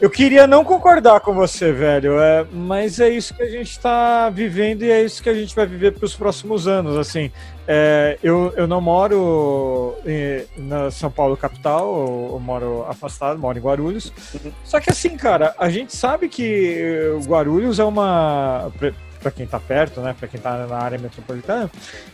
[0.00, 4.30] Eu queria não concordar com você, velho, é, mas é isso que a gente está
[4.30, 6.96] vivendo e é isso que a gente vai viver para os próximos anos.
[6.96, 7.32] Assim,
[7.66, 13.58] é, eu, eu não moro em, na São Paulo capital, eu, eu moro afastado, moro
[13.58, 14.12] em Guarulhos.
[14.62, 18.70] Só que assim, cara, a gente sabe que eh, Guarulhos é uma
[19.20, 21.70] para quem tá perto, né, para quem tá na área metropolitana,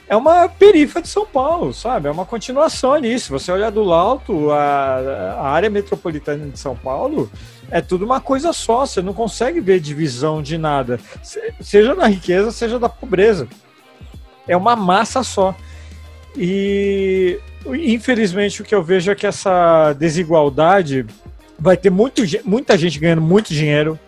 [0.08, 2.08] é uma perifa de São Paulo, sabe?
[2.08, 2.94] É uma continuação.
[3.18, 7.30] Se você olhar do alto, a, a área metropolitana de São Paulo
[7.70, 8.86] é tudo uma coisa só.
[8.86, 13.48] Você não consegue ver divisão de nada, se- seja na riqueza, seja da pobreza.
[14.46, 15.54] É uma massa só.
[16.36, 21.06] E infelizmente o que eu vejo é que essa desigualdade
[21.58, 23.98] vai ter muito, muita gente ganhando muito dinheiro,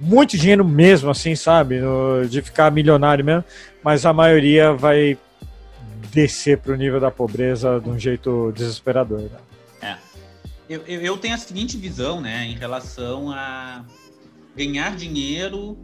[0.00, 1.80] muito dinheiro mesmo, assim, sabe?
[1.80, 3.44] No- de ficar milionário mesmo,
[3.82, 5.18] mas a maioria vai
[6.12, 9.20] descer para o nível da pobreza de um jeito desesperador.
[9.20, 9.98] né?
[10.68, 13.82] Eu, eu, eu tenho a seguinte visão, né, em relação a
[14.54, 15.78] ganhar dinheiro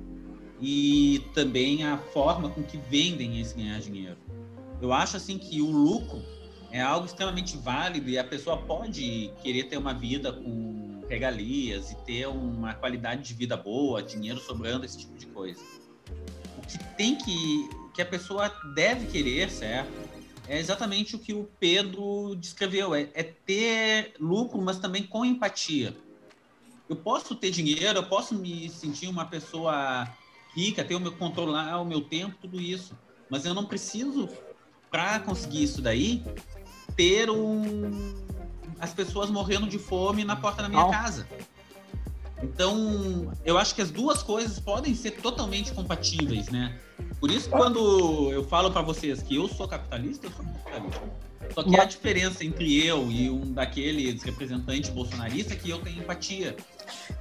[0.61, 4.17] e também a forma com que vendem esse ganhar dinheiro.
[4.83, 6.21] Eu acho assim que o lucro
[6.71, 11.97] é algo extremamente válido e a pessoa pode querer ter uma vida com regalias e
[12.05, 15.61] ter uma qualidade de vida boa, dinheiro sobrando, esse tipo de coisa.
[16.59, 19.93] O que tem que, que a pessoa deve querer, certo?
[20.47, 25.97] É exatamente o que o Pedro descreveu, é, é ter lucro, mas também com empatia.
[26.89, 30.07] Eu posso ter dinheiro, eu posso me sentir uma pessoa
[30.55, 32.97] rica, ter o meu controlar o meu tempo, tudo isso,
[33.31, 34.29] mas eu não preciso
[34.91, 36.23] para conseguir isso daí
[36.95, 38.24] ter um
[38.81, 40.91] as pessoas morrendo de fome na porta da minha Não.
[40.91, 41.27] casa.
[42.43, 46.75] Então, eu acho que as duas coisas podem ser totalmente compatíveis, né?
[47.19, 51.01] Por isso, quando eu falo para vocês que eu sou capitalista, eu sou capitalista.
[51.55, 55.99] Só que a diferença entre eu e um daqueles representantes bolsonaristas é que eu tenho
[55.99, 56.57] empatia.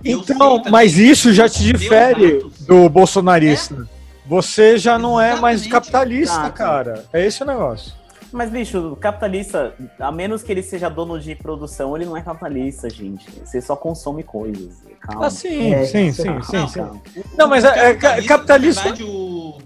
[0.03, 3.88] Eu Então, mas isso já te difere atos- do bolsonarista.
[4.25, 7.05] Você já não é mais capitalista, cara.
[7.13, 7.93] É esse o negócio.
[8.34, 12.89] Mas, bicho, capitalista, a menos que ele seja dono de produção, ele não é capitalista,
[12.89, 13.30] gente.
[13.45, 14.81] Você só consome coisas.
[14.99, 15.27] Calma.
[15.27, 16.80] Ah, sim, É, sim, sim, sim, Calma, sim.
[16.80, 17.01] calma.
[17.38, 19.57] Não, mas é, é, ca- na capitalista, verdade, o...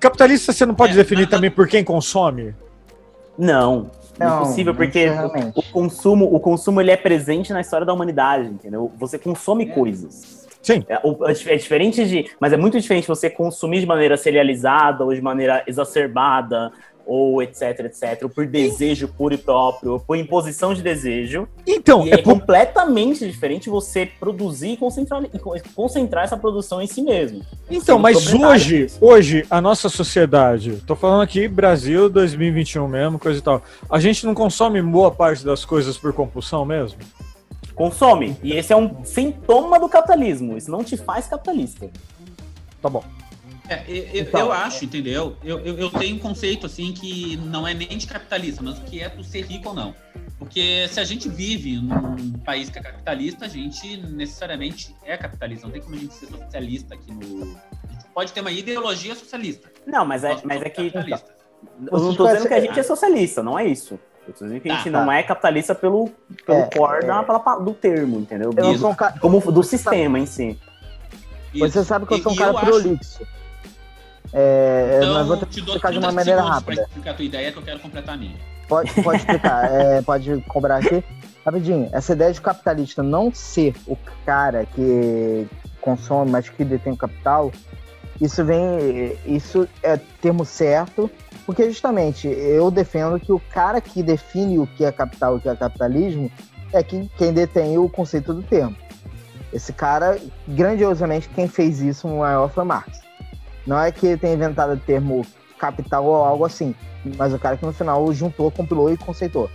[0.00, 2.54] capitalista você não pode É, definir na- também por quem consome?
[3.38, 5.06] Não, Não, impossível, porque
[5.54, 8.90] o consumo, o consumo ele é presente na história da humanidade, entendeu?
[8.98, 9.74] Você consome É.
[9.74, 10.44] coisas.
[10.62, 10.82] Sim.
[10.88, 12.28] É, é é diferente de.
[12.40, 16.72] Mas é muito diferente você consumir de maneira serializada ou de maneira exacerbada,
[17.06, 21.46] ou etc, etc, ou por desejo puro e próprio, ou por imposição de desejo.
[21.66, 26.86] Então, é é completamente diferente você produzir e concentrar, e co- concentrar essa produção em
[26.86, 27.42] si mesmo.
[27.70, 28.98] então, mas hoje, disso.
[29.00, 34.26] hoje, a nossa sociedade, tô falando aqui Brasil 2021 mesmo, coisa e tal, a gente
[34.26, 36.98] não consome boa parte das coisas por compulsão mesmo?
[37.74, 38.36] Consome.
[38.42, 40.56] E esse é um sintoma do capitalismo.
[40.56, 41.90] Isso não te faz capitalista.
[42.80, 43.04] Tá bom.
[43.68, 44.40] É, eu, eu- Então.
[44.40, 45.36] eu acho, entendeu?
[45.42, 49.00] Eu, eu, eu tenho um conceito assim que não é nem de capitalista, mas que
[49.00, 49.94] é tu ser rico ou não.
[50.38, 55.66] Porque se a gente vive num país que é capitalista, a gente necessariamente é capitalista.
[55.66, 57.56] Não tem como a gente ser socialista aqui no.
[57.88, 59.70] A gente pode ter uma ideologia socialista.
[59.86, 60.92] Não, mas é, mas é que.
[61.90, 63.98] Eu não tô dizendo que a gente é socialista, não é isso.
[64.28, 66.10] Eu tô dizendo que a gente Tá, não é capitalista pelo,
[66.44, 67.06] pelo É, core é.
[67.06, 68.52] da- pela pa- do termo, entendeu?
[68.56, 68.94] Eu um.
[69.20, 70.58] Como do sistema em si.
[71.54, 71.84] Você Isso.
[71.84, 73.26] sabe que eu sou um e cara eu acho- prolixo.
[74.38, 76.82] É, Então, mas vou te explicar de 30 uma maneira rápida.
[76.82, 78.36] explicar a tua ideia que eu quero completar a minha.
[78.68, 81.02] Pode, pode explicar, é, pode cobrar aqui.
[81.44, 83.96] Rapidinho, essa ideia de capitalista não ser o
[84.26, 85.46] cara que
[85.80, 87.50] consome, mas que detém o capital,
[88.20, 89.16] isso vem.
[89.24, 91.10] Isso é termo certo,
[91.46, 95.40] porque justamente eu defendo que o cara que define o que é capital e o
[95.40, 96.30] que é capitalismo
[96.74, 98.76] é quem, quem detém o conceito do termo.
[99.52, 100.18] Esse cara,
[100.48, 103.05] grandiosamente, quem fez isso maior foi Marx.
[103.66, 105.26] Não é que ele tenha inventado o termo
[105.58, 106.74] capital ou algo assim,
[107.16, 109.50] mas o cara que no final juntou, compilou e conceitou.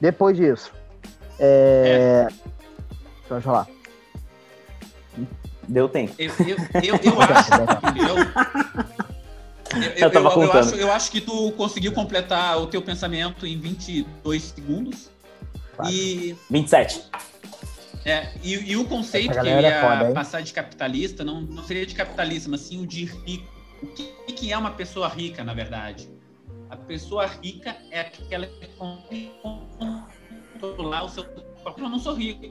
[0.00, 0.72] Depois disso,
[1.38, 2.26] é...
[3.20, 3.66] Deixa eu falar.
[5.68, 6.14] Deu tempo.
[6.18, 7.50] Eu, eu, eu, eu acho,
[7.88, 8.16] entendeu?
[9.74, 10.58] Eu, Eu tava eu, eu contando.
[10.58, 15.10] acho, eu acho que tu conseguiu completar o teu pensamento em 22 segundos.
[15.74, 15.90] Claro.
[15.92, 17.02] E, 27.
[18.04, 20.14] É, e, e o conceito que eu é ia foda, hein?
[20.14, 23.52] passar de capitalista não, não seria de capitalista, mas sim o de rico.
[23.82, 26.10] O que, que é uma pessoa rica, na verdade?
[26.68, 29.32] A pessoa rica é aquela que consegue
[30.60, 31.24] controlar o seu.
[31.24, 32.44] Eu não sou rico.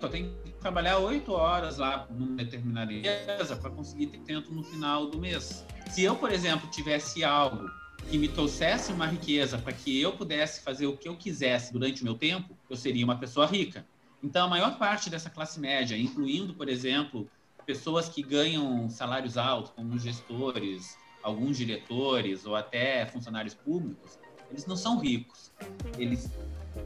[0.00, 4.62] Eu tenho que trabalhar oito horas lá numa determinada empresa para conseguir ter tanto no
[4.62, 5.64] final do mês.
[5.90, 7.68] Se eu, por exemplo, tivesse algo
[8.08, 12.02] que me trouxesse uma riqueza para que eu pudesse fazer o que eu quisesse durante
[12.02, 13.84] o meu tempo, eu seria uma pessoa rica.
[14.22, 17.28] Então, a maior parte dessa classe média, incluindo, por exemplo,
[17.64, 24.18] pessoas que ganham salários altos, como gestores, alguns diretores ou até funcionários públicos,
[24.50, 25.50] eles não são ricos.
[25.96, 26.30] Eles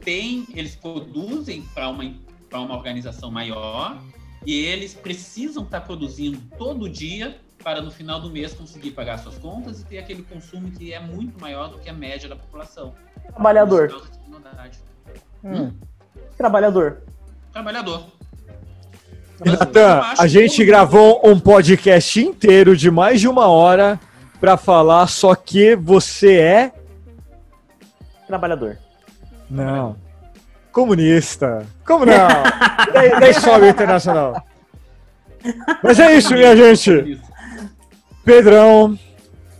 [0.01, 2.03] têm, eles produzem para uma
[2.49, 4.01] para uma organização maior
[4.45, 9.37] e eles precisam estar produzindo todo dia para no final do mês conseguir pagar suas
[9.37, 12.93] contas e ter aquele consumo que é muito maior do que a média da população.
[13.27, 13.87] Trabalhador.
[13.87, 14.79] Desigualdade.
[15.43, 15.73] Hum.
[16.37, 17.03] Trabalhador.
[17.55, 18.03] Trabalhador.
[19.39, 23.97] Natan, a gente gravou um podcast inteiro de mais de uma hora
[24.41, 26.73] pra falar só que você é.
[28.27, 28.77] Trabalhador.
[29.49, 29.95] Não.
[30.69, 31.65] Comunista.
[31.87, 32.13] Como não?
[32.93, 34.45] da, da escola internacional.
[35.81, 37.21] Mas é isso, minha gente.
[38.25, 38.99] Pedrão,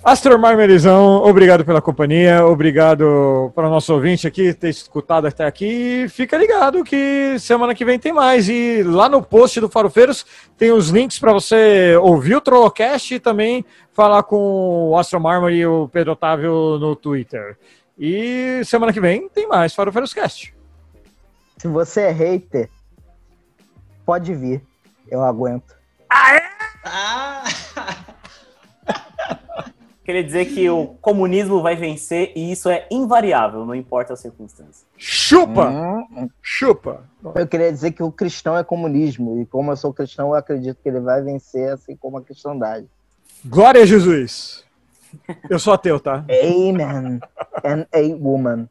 [0.05, 6.05] Astor Marmelizão, obrigado pela companhia, obrigado para o nosso ouvinte aqui ter escutado até aqui.
[6.09, 8.47] Fica ligado que semana que vem tem mais.
[8.47, 10.23] E lá no post do Farofeiros
[10.55, 15.49] tem os links para você ouvir o Trollocast e também falar com o Astro Marmor
[15.49, 17.57] e o Pedro Otávio no Twitter.
[17.97, 20.53] E semana que vem tem mais Farofeiros Cast.
[21.57, 22.69] Se você é hater,
[24.05, 24.61] pode vir.
[25.09, 25.75] Eu aguento.
[26.85, 27.64] Ah!
[30.05, 34.85] Queria dizer que o comunismo vai vencer e isso é invariável, não importa as circunstâncias.
[34.95, 35.67] Chupa!
[35.67, 37.03] Hum, Chupa!
[37.33, 39.41] eu queria dizer que o cristão é comunismo.
[39.41, 42.85] E como eu sou cristão, eu acredito que ele vai vencer, assim como a cristandade.
[43.43, 44.63] Glória a Jesus!
[45.49, 46.23] Eu sou ateu, tá?
[46.29, 47.19] Amen.
[47.63, 48.69] And a woman.